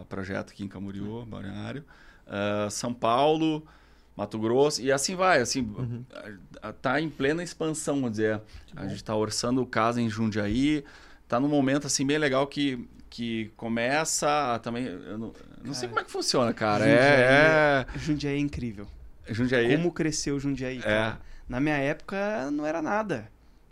projeto 0.08 0.51
aqui 0.51 0.64
em 0.64 0.70
Camboriú, 0.70 1.26
Balneário. 1.26 1.84
Ah, 2.26 2.70
São 2.72 2.93
Paulo, 2.93 3.68
Mato 4.18 4.39
Grosso, 4.39 4.82
e 4.82 4.91
assim 4.91 5.15
vai, 5.15 5.39
assim, 5.39 5.72
ah, 6.61 6.74
tá 6.74 6.99
em 6.99 7.07
plena 7.09 7.43
expansão, 7.43 7.95
vamos 7.95 8.11
dizer. 8.11 8.41
A 8.76 8.84
gente 8.88 8.95
está 8.97 9.15
orçando 9.15 9.63
casa 9.65 10.01
em 10.01 10.09
Jundiaí, 10.09 10.84
tá 11.28 11.39
num 11.39 11.47
momento 11.47 11.86
assim 11.86 12.03
bem 12.05 12.18
legal 12.18 12.47
que, 12.47 12.84
que 13.11 13.51
começa 13.55 14.55
a 14.55 14.59
também, 14.59 14.86
eu 14.86 15.18
não, 15.20 15.28
eu 15.28 15.34
não 15.65 15.74
sei 15.74 15.82
Cara, 15.82 15.88
como 15.89 15.99
é 15.99 16.03
que 16.03 16.11
funciona, 16.11 16.51
cara. 16.53 16.84
Jundiaí 16.84 16.99
É, 16.99 17.86
Jundiaí 17.99 18.36
é 18.36 18.39
incrível. 18.39 18.88
é 19.28 19.34
Jundiaí. 19.34 19.76
Como 19.78 19.91
cresceu 19.91 20.39
Jundiaí, 20.39 20.80
cara. 20.80 21.20
Na 21.47 21.59
minha 21.59 21.78
época 21.78 22.49
não 22.51 22.65
era 22.65 22.82
nada. 22.82 23.30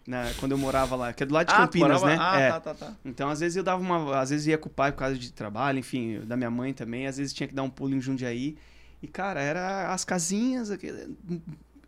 né, 0.08 0.32
quando 0.40 0.52
eu 0.52 0.58
morava 0.60 0.96
lá, 0.96 1.12
que 1.12 1.24
é 1.24 1.26
do 1.26 1.34
lado 1.34 1.48
de 1.48 1.54
Ah, 1.54 1.58
Campinas, 1.66 2.02
morava- 2.02 2.06
né? 2.08 2.18
Ah, 2.20 2.40
é. 2.40 2.50
tá, 2.52 2.60
tá, 2.60 2.74
tá. 2.76 2.94
Então, 3.04 3.28
às 3.28 3.40
vezes 3.40 3.56
eu 3.58 3.64
dava 3.64 3.82
uma. 3.82 4.20
Às 4.20 4.30
vezes 4.30 4.46
ia 4.46 4.56
com 4.60 4.70
o 4.70 4.72
pai 4.72 4.92
por 4.92 5.00
causa 5.00 5.18
de 5.18 5.32
trabalho, 5.34 5.80
enfim, 5.80 6.20
da 6.24 6.38
minha 6.38 6.52
mãe 6.52 6.72
também. 6.76 7.08
Às 7.08 7.18
vezes 7.18 7.34
tinha 7.34 7.48
que 7.48 7.56
dar 7.56 7.64
um 7.64 7.70
pulo 7.72 7.96
em 7.96 8.00
Jundiaí. 8.00 8.56
E, 9.06 9.08
cara, 9.08 9.40
era 9.42 9.94
as 9.94 10.04
casinhas. 10.04 10.72
aqui- 10.72 10.92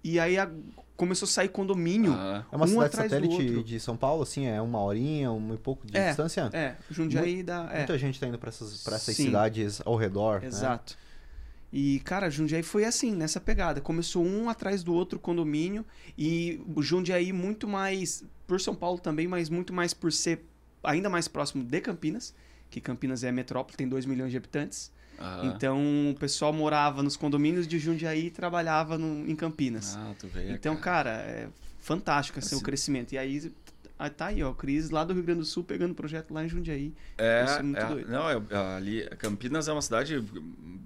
E 0.04 0.20
aí 0.20 0.38
a- 0.38 0.50
começou 0.96 1.26
a 1.26 1.30
sair 1.30 1.50
condomínio. 1.50 2.14
Ah, 2.14 2.46
É 2.52 2.56
uma 2.56 2.66
Um 2.66 2.68
cidade 2.70 2.86
atrás 2.86 3.12
do 3.12 3.16
satélite 3.16 3.48
outro. 3.48 3.64
de 3.64 3.80
São 3.80 3.98
Paulo, 3.98 4.22
assim, 4.24 4.46
é 4.46 4.62
uma 4.62 4.80
horinha, 4.80 5.32
uma 5.32 5.56
e 5.56 5.58
pouco 5.58 5.86
de 5.86 5.98
É, 5.98 6.08
distância. 6.10 6.50
É, 6.54 6.76
Jundiaí 6.90 7.42
dá. 7.44 7.68
É, 7.72 7.78
Muita 7.80 7.98
gente 7.98 8.20
tá 8.20 8.28
indo 8.28 8.38
pra 8.40 8.50
essas, 8.50 8.84
pra 8.84 8.96
essas 8.96 9.16
Sim. 9.16 9.26
cidades 9.26 9.82
ao 9.86 9.96
redor. 9.96 10.42
né? 10.42 10.48
exato. 10.48 10.96
E, 11.74 12.00
cara, 12.02 12.30
Jundiaí 12.30 12.64
foi 12.64 12.86
assim, 12.86 13.14
nessa 13.14 13.42
pegada. 13.42 13.82
Começou 13.82 14.24
um 14.26 14.50
atrás 14.50 14.84
do 14.84 14.94
outro 14.94 15.20
condomínio. 15.20 15.84
E 16.18 16.62
o 16.76 16.82
Jundiaí 16.82 17.34
muito 17.34 17.68
mais. 17.68 18.24
Por 18.46 18.62
São 18.62 18.74
Paulo 18.74 18.98
também, 19.00 19.28
mas 19.28 19.50
muito 19.50 19.74
mais 19.74 19.94
por 19.94 20.12
ser 20.14 20.46
ainda 20.84 21.10
mais 21.10 21.28
próximo 21.28 21.64
de 21.64 21.82
Campinas. 21.82 22.34
Que 22.70 22.80
Campinas 22.80 23.24
é 23.24 23.30
a 23.30 23.32
metrópole, 23.34 23.76
tem 23.76 23.88
2 23.88 24.06
milhões 24.06 24.32
de 24.32 24.38
habitantes. 24.38 24.90
Aham. 25.20 25.46
Então 25.56 26.12
o 26.12 26.16
pessoal 26.20 26.52
morava 26.54 27.02
nos 27.04 27.16
condomínios 27.18 27.68
de 27.68 27.80
Jundiaí 27.80 28.28
e 28.28 28.32
trabalhava 28.32 28.98
no- 28.98 29.30
em 29.30 29.36
Campinas. 29.36 29.96
Ah, 29.98 30.14
tu 30.20 30.28
vê. 30.28 30.52
então, 30.52 30.76
cara, 30.76 31.10
é 31.12 31.48
fantástico 31.80 32.40
assim, 32.40 32.56
o 32.56 32.58
Assim- 32.58 32.66
crescimento. 32.66 33.14
E 33.14 33.18
aí 33.18 33.52
ah, 34.00 34.10
tá 34.12 34.28
aí, 34.28 34.44
ó, 34.44 34.52
o 34.52 34.54
Cris 34.54 34.92
lá 34.92 35.04
do 35.04 35.12
Rio 35.14 35.24
Grande 35.24 35.40
do 35.40 35.46
Sul 35.46 35.64
pegando 35.64 35.96
projeto 35.96 36.32
lá 36.32 36.46
em 36.46 36.50
Jundiaí. 36.50 36.94
É, 37.18 37.46
Isso 37.46 37.54
é 37.60 37.64
muito 37.64 37.80
é, 37.80 37.86
doido. 37.86 38.12
não, 38.12 38.30
é, 38.30 38.40
ali, 38.76 39.08
Campinas 39.18 39.68
é 39.68 39.72
uma 39.74 39.82
cidade 39.82 40.24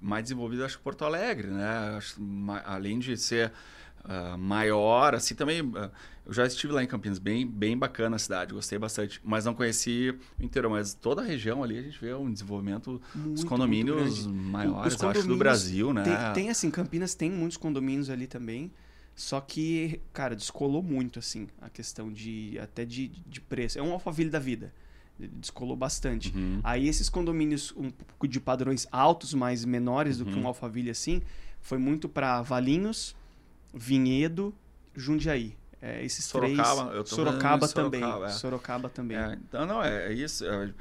mais 0.02 0.24
desenvolvida, 0.24 0.66
acho 0.66 0.78
que 0.78 0.84
Porto 0.84 1.04
Alegre, 1.04 1.48
né? 1.48 1.96
Acho, 1.98 2.16
além 2.66 3.00
de 3.00 3.18
ser 3.18 3.52
ah, 4.06 4.38
maior, 4.38 5.14
assim, 5.14 5.36
também, 5.36 5.60
ah, 5.76 5.90
eu 6.26 6.34
já 6.34 6.46
estive 6.46 6.72
lá 6.74 6.84
em 6.84 6.88
Campinas, 6.88 7.20
bem, 7.20 7.48
bem 7.48 7.78
bacana 7.78 8.16
a 8.16 8.20
cidade, 8.20 8.54
gostei 8.54 8.78
bastante, 8.78 9.20
mas 9.24 9.46
não 9.46 9.54
conheci 9.54 10.16
o 10.40 10.44
interior, 10.44 10.70
mas 10.70 10.94
toda 10.94 11.22
a 11.22 11.26
região 11.26 11.64
ali 11.64 11.78
a 11.78 11.82
gente 11.82 12.00
vê 12.00 12.14
um 12.14 12.32
desenvolvimento 12.32 13.02
Muito, 13.14 13.36
dos 13.36 13.44
condomínios 13.44 14.28
maiores, 14.28 14.94
Os 14.96 15.02
eu 15.02 15.10
acho, 15.10 15.20
do 15.20 15.24
condomínios 15.24 15.40
Brasil, 15.40 15.94
né? 15.94 16.04
Tem, 16.04 16.44
tem, 16.44 16.50
assim, 16.50 16.70
Campinas 16.70 17.16
tem 17.16 17.30
muitos 17.32 17.58
condomínios 17.58 18.10
ali 18.10 18.28
também. 18.28 18.72
Só 19.14 19.42
que, 19.42 20.00
cara, 20.14 20.36
descolou 20.36 20.82
muito, 20.82 21.20
assim, 21.20 21.48
a 21.62 21.70
questão 21.70 22.12
de 22.12 22.58
até 22.60 22.86
de, 22.86 23.08
de 23.08 23.42
preço. 23.42 23.78
É 23.78 23.82
um 23.82 23.92
alfaville 23.92 24.30
da 24.30 24.40
vida. 24.40 24.74
Descolou 25.20 25.76
bastante. 25.76 26.34
Uhum. 26.36 26.60
Aí 26.64 26.88
esses 26.88 27.10
condomínios 27.10 27.74
um 27.76 27.92
pouco 27.92 28.28
de 28.28 28.40
padrões 28.40 28.88
altos, 28.92 29.34
mas 29.34 29.66
menores 29.66 30.18
do 30.18 30.26
que 30.26 30.34
Uhum. 30.34 30.44
um 30.44 30.48
Alphaville 30.48 30.90
assim, 30.90 31.22
foi 31.60 31.78
muito 31.78 32.10
para 32.10 32.42
Valinhos, 32.42 33.16
Vinhedo, 33.74 34.54
Jundiaí. 34.96 35.56
É, 35.82 36.04
esses 36.06 36.26
Sorocaba, 36.26 36.84
três. 36.84 36.96
eu 36.96 37.06
Sorocaba 37.06 37.66
em 37.66 37.70
também. 37.70 38.02
Sorocaba, 38.02 38.26
é. 38.28 38.30
Sorocaba 38.30 38.90
também. 38.90 39.18
É, 39.18 39.34
então, 39.34 39.66
não, 39.66 39.84
é, 39.84 40.08
é 40.08 40.14
isso. 40.14 40.46
é, 40.46 40.72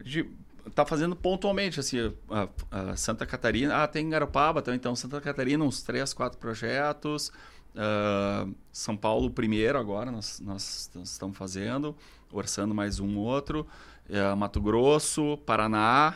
a 0.00 0.02
gente 0.02 0.30
tá 0.74 0.84
fazendo 0.84 1.14
pontualmente, 1.14 1.78
assim, 1.78 2.12
a, 2.28 2.48
a 2.70 2.96
Santa 2.96 3.24
Catarina. 3.24 3.82
Ah, 3.82 3.86
tem 3.86 4.08
Garopaba 4.10 4.60
também, 4.60 4.76
então 4.76 4.94
Santa 4.96 5.20
Catarina, 5.20 5.64
uns 5.64 5.82
três, 5.82 6.12
quatro 6.12 6.38
projetos. 6.38 7.30
ah, 7.76 8.46
São 8.72 8.96
Paulo, 8.96 9.30
primeiro 9.30 9.78
agora, 9.78 10.10
nós, 10.10 10.40
nós 10.40 10.90
estamos 11.04 11.36
fazendo, 11.36 11.94
orçando 12.32 12.74
mais 12.74 12.98
um 12.98 13.16
outro. 13.16 13.66
É, 14.08 14.34
Mato 14.34 14.60
Grosso, 14.60 15.38
Paraná. 15.46 16.14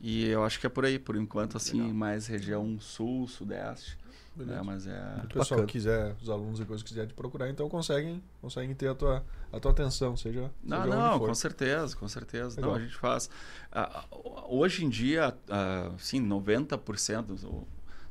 E 0.00 0.26
eu 0.28 0.44
acho 0.44 0.60
que 0.60 0.66
é 0.66 0.68
por 0.68 0.84
aí, 0.84 0.98
por 0.98 1.16
enquanto, 1.16 1.56
assim, 1.56 1.78
Legal. 1.78 1.94
mais 1.94 2.26
região 2.26 2.78
sul, 2.78 3.26
sudeste. 3.26 3.96
Né, 4.36 4.60
mas 4.64 4.86
é. 4.86 4.90
Se 5.20 5.24
o 5.26 5.28
pessoal 5.28 5.44
Bacana. 5.60 5.66
quiser, 5.66 6.16
os 6.20 6.28
alunos 6.28 6.58
e 6.60 6.64
coisas 6.64 6.82
quiserem 6.82 7.08
te 7.08 7.14
procurar, 7.14 7.48
então 7.48 7.68
conseguem, 7.68 8.22
conseguem 8.40 8.74
ter 8.74 8.88
a 8.88 8.94
tua, 8.94 9.24
a 9.52 9.60
tua 9.60 9.70
atenção, 9.70 10.16
seja, 10.16 10.50
Não, 10.62 10.82
seja 10.82 10.96
não, 10.96 11.18
com 11.20 11.34
certeza, 11.34 11.96
com 11.96 12.08
certeza. 12.08 12.60
Não, 12.60 12.68
Legal. 12.72 12.82
a 12.82 12.86
gente 12.86 12.96
faz. 12.98 13.30
ah, 13.70 14.04
hoje 14.48 14.84
em 14.84 14.88
dia, 14.88 15.36
ah, 15.48 15.92
sim, 15.98 16.20
90%, 16.26 17.44
ou 17.44 17.66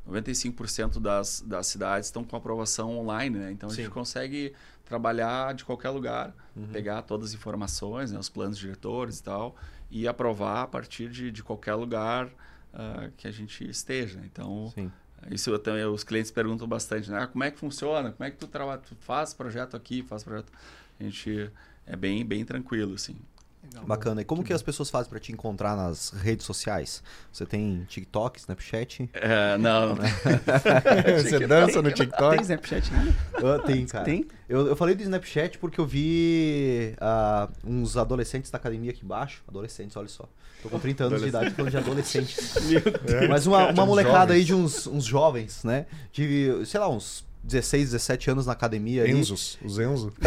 95% 0.10 1.00
das, 1.00 1.42
das 1.46 1.68
cidades 1.68 2.08
estão 2.08 2.24
com 2.24 2.36
aprovação 2.36 2.98
online, 3.00 3.38
né? 3.38 3.52
Então 3.52 3.70
a 3.70 3.74
gente 3.74 3.86
Sim. 3.86 3.92
consegue 3.92 4.54
trabalhar 4.86 5.54
de 5.54 5.64
qualquer 5.66 5.90
lugar, 5.90 6.34
Uhum. 6.56 6.68
pegar 6.68 7.02
todas 7.02 7.30
as 7.30 7.34
informações, 7.36 8.12
né, 8.12 8.20
os 8.20 8.30
planos 8.30 8.58
diretores 8.58 9.20
e 9.20 9.24
tal, 9.24 9.56
e 9.90 10.08
aprovar 10.08 10.64
a 10.64 10.68
partir 10.68 11.10
de, 11.10 11.32
de 11.32 11.42
qualquer 11.42 11.74
lugar 11.76 12.30
ah, 12.74 13.10
que 13.18 13.28
a 13.28 13.32
gente 13.32 13.68
esteja. 13.68 14.20
Então, 14.26 14.72
Sim. 14.76 14.92
Isso 15.32 15.58
também, 15.60 15.86
os 15.86 16.04
clientes 16.04 16.32
perguntam 16.32 16.68
bastante, 16.68 17.10
né? 17.10 17.20
Ah, 17.22 17.28
como 17.28 17.44
é 17.44 17.52
que 17.52 17.58
funciona? 17.58 18.12
Como 18.12 18.28
é 18.28 18.32
que 18.32 18.38
tu, 18.38 18.48
trabalha? 18.48 18.82
tu 18.82 18.96
faz 18.96 19.34
projeto 19.34 19.76
aqui, 19.76 20.04
faz 20.04 20.24
projeto... 20.24 20.52
A 21.00 21.04
gente 21.04 21.52
é 21.86 21.96
bem, 21.96 22.26
bem 22.26 22.46
tranquilo, 22.46 22.94
assim. 22.94 23.18
Legal. 23.64 23.86
Bacana. 23.86 24.22
E 24.22 24.26
como 24.26 24.44
que 24.44 24.52
as 24.52 24.62
pessoas 24.62 24.90
fazem 24.90 25.10
pra 25.10 25.20
te 25.20 25.32
encontrar 25.32 25.76
nas 25.76 26.10
redes 26.10 26.46
sociais? 26.46 27.02
Você 27.32 27.46
tem 27.46 27.86
TikTok, 27.88 28.40
Snapchat? 28.40 29.10
É, 29.14 29.58
não. 29.58 29.96
Você 31.18 31.48
dança 31.48 31.82
no 31.82 31.92
TikTok? 31.92 32.36
Tem 32.36 32.42
Snapchat 32.42 32.94
ainda? 32.94 33.16
Ah, 33.56 33.60
tem, 33.60 33.86
cara. 33.86 34.06
Tem? 34.06 34.26
Eu, 34.50 34.68
eu 34.68 34.76
falei 34.76 34.96
do 34.96 35.02
Snapchat 35.02 35.58
porque 35.58 35.80
eu 35.80 35.86
vi 35.86 36.94
ah, 37.00 37.50
uns 37.64 37.96
adolescentes 37.96 38.52
da 38.52 38.58
academia 38.58 38.92
aqui 38.92 39.04
embaixo. 39.04 39.44
Adolescentes, 39.48 39.96
olha 39.96 40.10
só. 40.10 40.28
Tô 40.62 40.70
com 40.70 40.80
30 40.80 41.04
anos 41.04 41.22
de 41.22 41.28
idade 41.28 41.50
falando 41.52 41.72
de 41.72 41.78
adolescentes. 41.78 42.54
É. 43.08 43.28
Mas 43.28 43.46
uma, 43.46 43.70
uma 43.70 43.86
molecada 43.86 44.34
jovens. 44.34 44.36
aí 44.36 44.44
de 44.44 44.54
uns, 44.54 44.88
uns 44.88 45.04
jovens, 45.04 45.64
né? 45.64 45.86
De, 46.12 46.66
sei 46.66 46.80
lá, 46.80 46.88
uns 46.90 47.26
16, 47.44 47.92
17 47.92 48.32
anos 48.32 48.46
na 48.46 48.54
academia. 48.54 49.04
ali. 49.04 49.12
Enzos, 49.12 49.58
os 49.64 49.78
Enzo. 49.78 50.14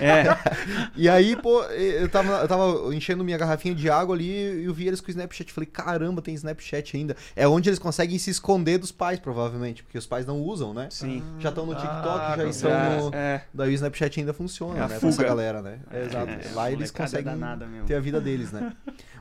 É, 0.00 0.04
é. 0.20 0.38
E 0.96 1.08
aí, 1.08 1.34
pô, 1.36 1.62
eu 1.64 2.08
tava, 2.08 2.32
eu 2.42 2.48
tava 2.48 2.94
enchendo 2.94 3.24
minha 3.24 3.36
garrafinha 3.36 3.74
de 3.74 3.90
água 3.90 4.14
ali 4.14 4.30
e 4.30 4.64
eu 4.64 4.72
vi 4.74 4.86
eles 4.86 5.00
com 5.00 5.08
o 5.08 5.10
Snapchat. 5.10 5.52
Falei, 5.52 5.66
caramba, 5.70 6.22
tem 6.22 6.34
Snapchat 6.34 6.96
ainda. 6.96 7.16
É 7.34 7.46
onde 7.48 7.68
eles 7.68 7.78
conseguem 7.78 8.18
se 8.18 8.30
esconder 8.30 8.78
dos 8.78 8.92
pais, 8.92 9.18
provavelmente, 9.18 9.82
porque 9.82 9.98
os 9.98 10.06
pais 10.06 10.24
não 10.26 10.40
usam, 10.40 10.72
né? 10.72 10.88
Sim. 10.90 11.22
Já 11.38 11.48
estão 11.48 11.66
no 11.66 11.74
TikTok, 11.74 11.92
Ah, 12.06 12.34
já 12.36 12.44
estão 12.48 12.70
certeza. 12.70 13.10
no. 13.10 13.14
É. 13.14 13.44
Daí 13.52 13.70
o 13.70 13.72
Snapchat 13.74 14.20
ainda 14.20 14.32
funciona, 14.32 14.76
É 14.84 14.88
né? 14.88 14.98
Com 15.00 15.08
essa 15.08 15.16
fuga. 15.16 15.28
galera, 15.28 15.62
né? 15.62 15.78
É, 15.90 16.04
exato. 16.04 16.30
É, 16.30 16.40
Lá 16.54 16.64
a 16.64 16.72
eles 16.72 16.90
é 16.90 16.96
conseguem 16.96 17.24
danada 17.24 17.66
ter 17.86 17.94
a 17.94 18.00
vida 18.00 18.20
deles, 18.20 18.52
né? 18.52 18.72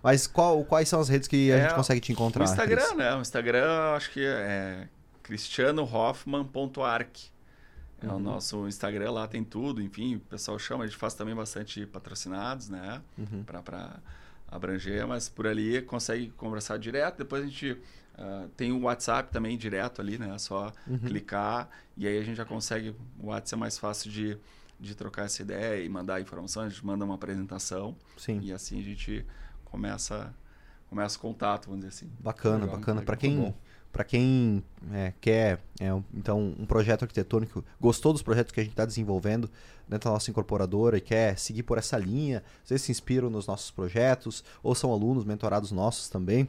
Mas 0.04 0.28
qual, 0.28 0.64
quais 0.64 0.88
são 0.88 1.00
as 1.00 1.10
redes 1.10 1.28
que 1.28 1.52
a 1.52 1.56
É, 1.58 1.62
gente 1.64 1.76
consegue 1.76 2.00
te 2.02 2.12
encontrar? 2.12 2.42
O 2.42 2.46
Instagram, 2.46 2.82
Cris? 2.86 2.98
né? 2.98 3.16
O 3.16 3.22
Instagram, 3.22 3.94
acho 3.96 4.12
que 4.12 4.24
é 4.24 4.88
cristianohoffman.arc. 5.32 7.32
É 8.02 8.08
o 8.08 8.14
Uhum. 8.14 8.20
nosso 8.20 8.68
Instagram, 8.68 9.12
lá 9.12 9.28
tem 9.28 9.44
tudo, 9.44 9.82
enfim, 9.82 10.16
o 10.16 10.20
pessoal 10.22 10.58
chama, 10.58 10.86
a 10.86 10.88
gente 10.88 10.98
faz 10.98 11.14
também 11.14 11.36
bastante 11.36 11.86
patrocinados, 11.86 12.68
né? 12.68 13.00
Uhum. 13.18 13.44
Pra, 13.44 13.62
pra 13.62 14.00
abranger, 14.48 15.08
mas 15.08 15.30
por 15.30 15.46
ali 15.46 15.82
consegue 15.84 16.32
conversar 16.32 16.78
direto. 16.78 17.20
Depois 17.20 17.44
a 17.44 17.46
gente 17.46 17.78
ah, 18.18 18.48
tem 18.58 18.72
o 18.72 18.82
WhatsApp 18.82 19.32
também 19.32 19.56
direto 19.56 20.02
ali, 20.02 20.18
né? 20.18 20.34
É 20.34 20.38
só 20.40 20.74
Uhum. 20.88 20.98
clicar 20.98 21.70
e 21.96 22.08
aí 22.08 22.18
a 22.18 22.24
gente 22.24 22.38
já 22.38 22.46
consegue. 22.46 22.96
O 23.20 23.28
WhatsApp 23.28 23.54
é 23.54 23.58
mais 23.60 23.78
fácil 23.78 24.10
de, 24.10 24.36
de 24.80 24.96
trocar 24.96 25.26
essa 25.26 25.44
ideia 25.44 25.84
e 25.84 25.88
mandar 25.88 26.20
informações, 26.20 26.68
a 26.68 26.70
gente 26.70 26.86
manda 26.86 27.06
uma 27.06 27.14
apresentação 27.16 27.96
Sim. 28.18 28.40
e 28.42 28.52
assim 28.52 28.80
a 28.80 28.84
gente 28.84 29.24
começa, 29.64 30.34
começa 30.90 31.20
o 31.20 31.22
contato, 31.22 31.66
vamos 31.68 31.82
dizer 31.86 31.90
assim. 31.96 32.12
Bacana, 32.20 32.62
Legal, 32.66 32.78
bacana. 32.80 33.02
muito 33.02 33.18
quem, 33.20 33.38
bom. 33.40 33.56
Para 33.92 34.04
quem 34.04 34.64
é, 34.94 35.14
quer 35.20 35.60
é, 35.80 35.94
um, 35.94 36.04
então 36.14 36.56
um 36.58 36.66
projeto 36.66 37.04
arquitetônico, 37.04 37.64
gostou 37.80 38.14
dos 38.14 38.22
projetos 38.22 38.52
que 38.52 38.60
a 38.60 38.64
gente 38.64 38.74
está 38.74 38.86
desenvolvendo 38.86 39.50
dentro 39.88 40.10
da 40.10 40.14
nossa 40.14 40.32
incorporadora 40.32 40.98
e 40.98 41.02
quer 41.02 41.38
seguir 41.38 41.64
por 41.64 41.78
essa 41.78 41.98
linha, 41.98 42.44
vocês 42.64 42.82
se 42.82 42.92
inspiram 42.92 43.30
nos 43.30 43.48
nossos 43.48 43.72
projetos 43.72 44.44
ou 44.64 44.74
são 44.74 44.92
alunos 44.92 45.26
mentorados 45.26 45.72
nossos 45.72 46.10
também. 46.10 46.48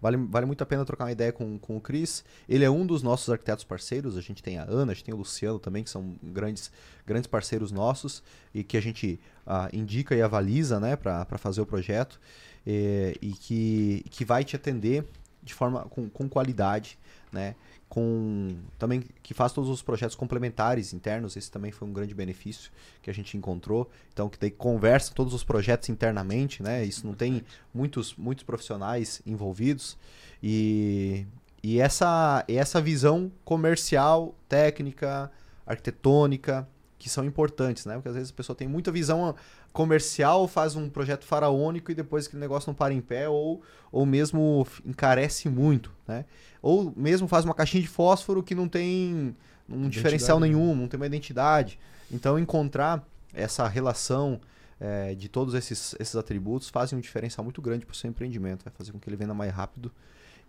Vale, 0.00 0.16
vale 0.16 0.46
muito 0.46 0.62
a 0.62 0.66
pena 0.66 0.84
trocar 0.84 1.06
uma 1.06 1.12
ideia 1.12 1.32
com, 1.32 1.58
com 1.58 1.76
o 1.76 1.80
Cris. 1.80 2.24
Ele 2.48 2.64
é 2.64 2.70
um 2.70 2.86
dos 2.86 3.02
nossos 3.02 3.28
arquitetos 3.28 3.64
parceiros. 3.64 4.16
A 4.16 4.20
gente 4.20 4.40
tem 4.40 4.56
a 4.56 4.62
Ana, 4.62 4.92
a 4.92 4.94
gente 4.94 5.04
tem 5.04 5.14
o 5.14 5.18
Luciano 5.18 5.58
também, 5.58 5.82
que 5.82 5.90
são 5.90 6.14
grandes, 6.22 6.70
grandes 7.04 7.26
parceiros 7.26 7.72
nossos 7.72 8.22
e 8.54 8.62
que 8.62 8.76
a 8.76 8.80
gente 8.80 9.18
uh, 9.44 9.74
indica 9.76 10.14
e 10.14 10.22
avaliza 10.22 10.78
né, 10.78 10.94
para 10.94 11.26
fazer 11.36 11.60
o 11.60 11.66
projeto 11.66 12.20
e, 12.64 13.16
e 13.20 13.32
que, 13.32 14.04
que 14.08 14.24
vai 14.24 14.44
te 14.44 14.54
atender 14.54 15.04
de 15.48 15.54
forma 15.54 15.82
com, 15.86 16.08
com 16.08 16.28
qualidade, 16.28 16.98
né? 17.32 17.56
Com 17.88 18.56
também 18.78 19.02
que 19.22 19.32
faz 19.32 19.52
todos 19.52 19.70
os 19.70 19.82
projetos 19.82 20.14
complementares 20.14 20.92
internos, 20.92 21.36
esse 21.36 21.50
também 21.50 21.72
foi 21.72 21.88
um 21.88 21.92
grande 21.92 22.14
benefício 22.14 22.70
que 23.02 23.10
a 23.10 23.14
gente 23.14 23.36
encontrou. 23.36 23.90
Então 24.12 24.28
que 24.28 24.38
daí 24.38 24.50
conversa 24.50 25.12
todos 25.14 25.32
os 25.32 25.42
projetos 25.42 25.88
internamente, 25.88 26.62
né? 26.62 26.84
Isso 26.84 27.06
não 27.06 27.14
tem 27.14 27.42
muitos 27.74 28.14
muitos 28.14 28.44
profissionais 28.44 29.22
envolvidos 29.26 29.96
e 30.42 31.26
e 31.62 31.80
essa 31.80 32.44
essa 32.46 32.80
visão 32.80 33.32
comercial, 33.44 34.34
técnica, 34.48 35.32
arquitetônica, 35.66 36.68
que 36.98 37.08
são 37.08 37.24
importantes, 37.24 37.86
né? 37.86 37.94
Porque 37.94 38.08
às 38.08 38.14
vezes 38.14 38.30
a 38.30 38.34
pessoa 38.34 38.56
tem 38.56 38.66
muita 38.66 38.90
visão 38.90 39.34
comercial, 39.72 40.48
faz 40.48 40.74
um 40.74 40.88
projeto 40.88 41.24
faraônico 41.24 41.92
e 41.92 41.94
depois 41.94 42.26
aquele 42.26 42.40
negócio 42.40 42.68
não 42.68 42.74
para 42.74 42.92
em 42.92 43.00
pé 43.00 43.28
ou, 43.28 43.62
ou 43.92 44.04
mesmo 44.04 44.66
encarece 44.84 45.48
muito, 45.48 45.92
né? 46.06 46.24
Ou 46.60 46.92
mesmo 46.96 47.28
faz 47.28 47.44
uma 47.44 47.54
caixinha 47.54 47.82
de 47.82 47.88
fósforo 47.88 48.42
que 48.42 48.54
não 48.54 48.68
tem 48.68 49.36
um 49.68 49.88
diferencial 49.88 50.40
né? 50.40 50.48
nenhum, 50.48 50.74
não 50.74 50.88
tem 50.88 50.98
uma 50.98 51.06
identidade. 51.06 51.78
Então 52.10 52.38
encontrar 52.38 53.06
essa 53.32 53.68
relação 53.68 54.40
é, 54.80 55.14
de 55.14 55.28
todos 55.28 55.54
esses, 55.54 55.94
esses 55.98 56.16
atributos 56.16 56.68
fazem 56.68 56.98
um 56.98 57.00
diferencial 57.00 57.44
muito 57.44 57.60
grande 57.62 57.84
para 57.84 57.92
o 57.92 57.96
seu 57.96 58.10
empreendimento. 58.10 58.64
Vai 58.64 58.72
fazer 58.76 58.92
com 58.92 58.98
que 58.98 59.08
ele 59.08 59.16
venda 59.16 59.34
mais 59.34 59.52
rápido 59.52 59.92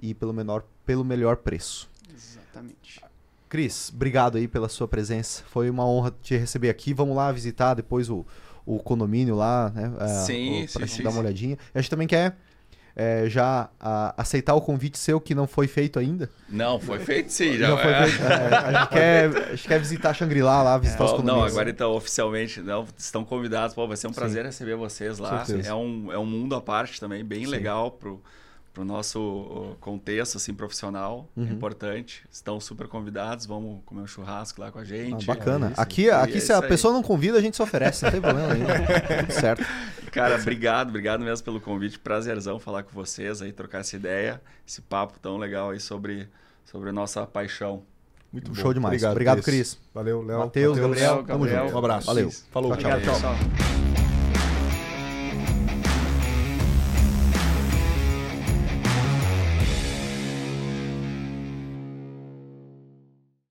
e 0.01 0.13
pelo, 0.13 0.33
menor, 0.33 0.63
pelo 0.85 1.03
melhor 1.03 1.37
preço. 1.37 1.89
Exatamente. 2.13 3.01
Cris, 3.49 3.91
obrigado 3.93 4.37
aí 4.37 4.47
pela 4.47 4.69
sua 4.69 4.87
presença. 4.87 5.43
Foi 5.49 5.71
uma 5.71 5.83
honra 5.83 6.13
te 6.21 6.37
receber 6.37 6.69
aqui. 6.69 6.93
Vamos 6.93 7.15
lá 7.15 7.31
visitar 7.31 7.73
depois 7.73 8.07
o, 8.07 8.23
o 8.63 8.77
condomínio 8.77 9.35
lá, 9.35 9.71
né? 9.73 9.91
É, 9.99 10.07
sim, 10.25 10.67
para 10.71 10.85
sim, 10.85 11.01
dar 11.01 11.09
uma 11.09 11.19
olhadinha. 11.19 11.57
A 11.73 11.81
gente 11.81 11.89
também 11.89 12.07
quer 12.07 12.37
é, 12.95 13.27
já 13.27 13.69
a, 13.79 14.13
aceitar 14.21 14.53
o 14.53 14.61
convite 14.61 14.99
seu 14.99 15.19
que 15.19 15.33
não 15.33 15.47
foi 15.47 15.67
feito 15.67 15.97
ainda. 15.97 16.29
Não, 16.47 16.79
foi 16.79 16.99
feito 16.99 17.31
sim. 17.31 17.57
Já, 17.57 17.69
não 17.69 17.77
foi 17.79 17.91
é. 17.91 18.05
feito. 18.05 18.23
É, 18.23 18.55
a, 18.55 18.71
gente 18.71 18.89
quer, 18.93 19.25
a 19.25 19.55
gente 19.55 19.67
quer 19.67 19.79
visitar 19.79 20.13
Shangri-La 20.13 20.61
lá, 20.61 20.77
visitar 20.77 21.05
os 21.05 21.11
condomínios. 21.11 21.39
Não, 21.39 21.47
agora 21.47 21.69
então 21.71 21.91
oficialmente 21.93 22.61
não, 22.61 22.85
estão 22.97 23.25
convidados. 23.25 23.73
Pô, 23.73 23.87
vai 23.87 23.97
ser 23.97 24.05
um 24.07 24.13
prazer 24.13 24.41
sim. 24.41 24.47
receber 24.47 24.75
vocês 24.75 25.17
lá. 25.17 25.43
É 25.65 25.73
um, 25.73 26.11
é 26.11 26.19
um 26.19 26.25
mundo 26.25 26.53
à 26.53 26.61
parte 26.61 26.99
também, 26.99 27.25
bem 27.25 27.45
sim. 27.45 27.47
legal 27.49 27.89
pro 27.89 28.21
para 28.79 28.83
o 28.83 28.85
nosso 28.85 29.75
contexto 29.81 30.37
assim 30.37 30.53
profissional 30.53 31.29
uhum. 31.35 31.43
importante. 31.43 32.23
Estão 32.31 32.59
super 32.61 32.87
convidados 32.87 33.45
vamos 33.45 33.81
comer 33.85 34.01
um 34.01 34.07
churrasco 34.07 34.61
lá 34.61 34.71
com 34.71 34.79
a 34.79 34.85
gente. 34.85 35.29
Ah, 35.29 35.35
bacana. 35.35 35.73
É 35.77 35.81
aqui 35.81 36.09
aqui 36.09 36.37
é 36.37 36.39
se 36.39 36.53
a 36.53 36.61
pessoa 36.61 36.93
não 36.93 37.03
convida 37.03 37.37
a 37.37 37.41
gente 37.41 37.57
se 37.57 37.61
oferece 37.61 38.05
não 38.05 38.11
tem 38.11 38.21
problema 38.21 38.53
nenhum. 38.53 38.67
Tudo 38.67 39.33
certo. 39.33 39.65
Cara 40.11 40.35
obrigado 40.35 40.89
obrigado 40.89 41.21
mesmo 41.21 41.43
pelo 41.43 41.59
convite. 41.59 41.99
Prazerzão 41.99 42.57
falar 42.57 42.83
com 42.83 42.91
vocês 42.91 43.41
aí 43.41 43.51
trocar 43.51 43.79
essa 43.79 43.97
ideia 43.97 44.41
esse 44.65 44.81
papo 44.81 45.19
tão 45.19 45.37
legal 45.37 45.71
aí 45.71 45.79
sobre 45.79 46.29
sobre 46.63 46.89
a 46.89 46.93
nossa 46.93 47.25
paixão. 47.25 47.83
Muito 48.31 48.55
show 48.55 48.65
bom. 48.65 48.73
demais. 48.75 48.93
Obrigado, 48.93 49.11
obrigado 49.11 49.41
Cris. 49.41 49.77
valeu 49.93 50.21
Léo. 50.21 50.39
Matheus 50.39 50.77
Gabriel, 50.77 51.23
Gabriel, 51.23 51.25
tamo 51.25 51.47
junto. 51.47 51.75
Um 51.75 51.77
abraço. 51.79 52.07
Valeu. 52.07 52.31
Falou. 52.51 52.77
Tchau, 52.77 53.01
tchau. 53.01 53.19
tchau. 53.19 54.08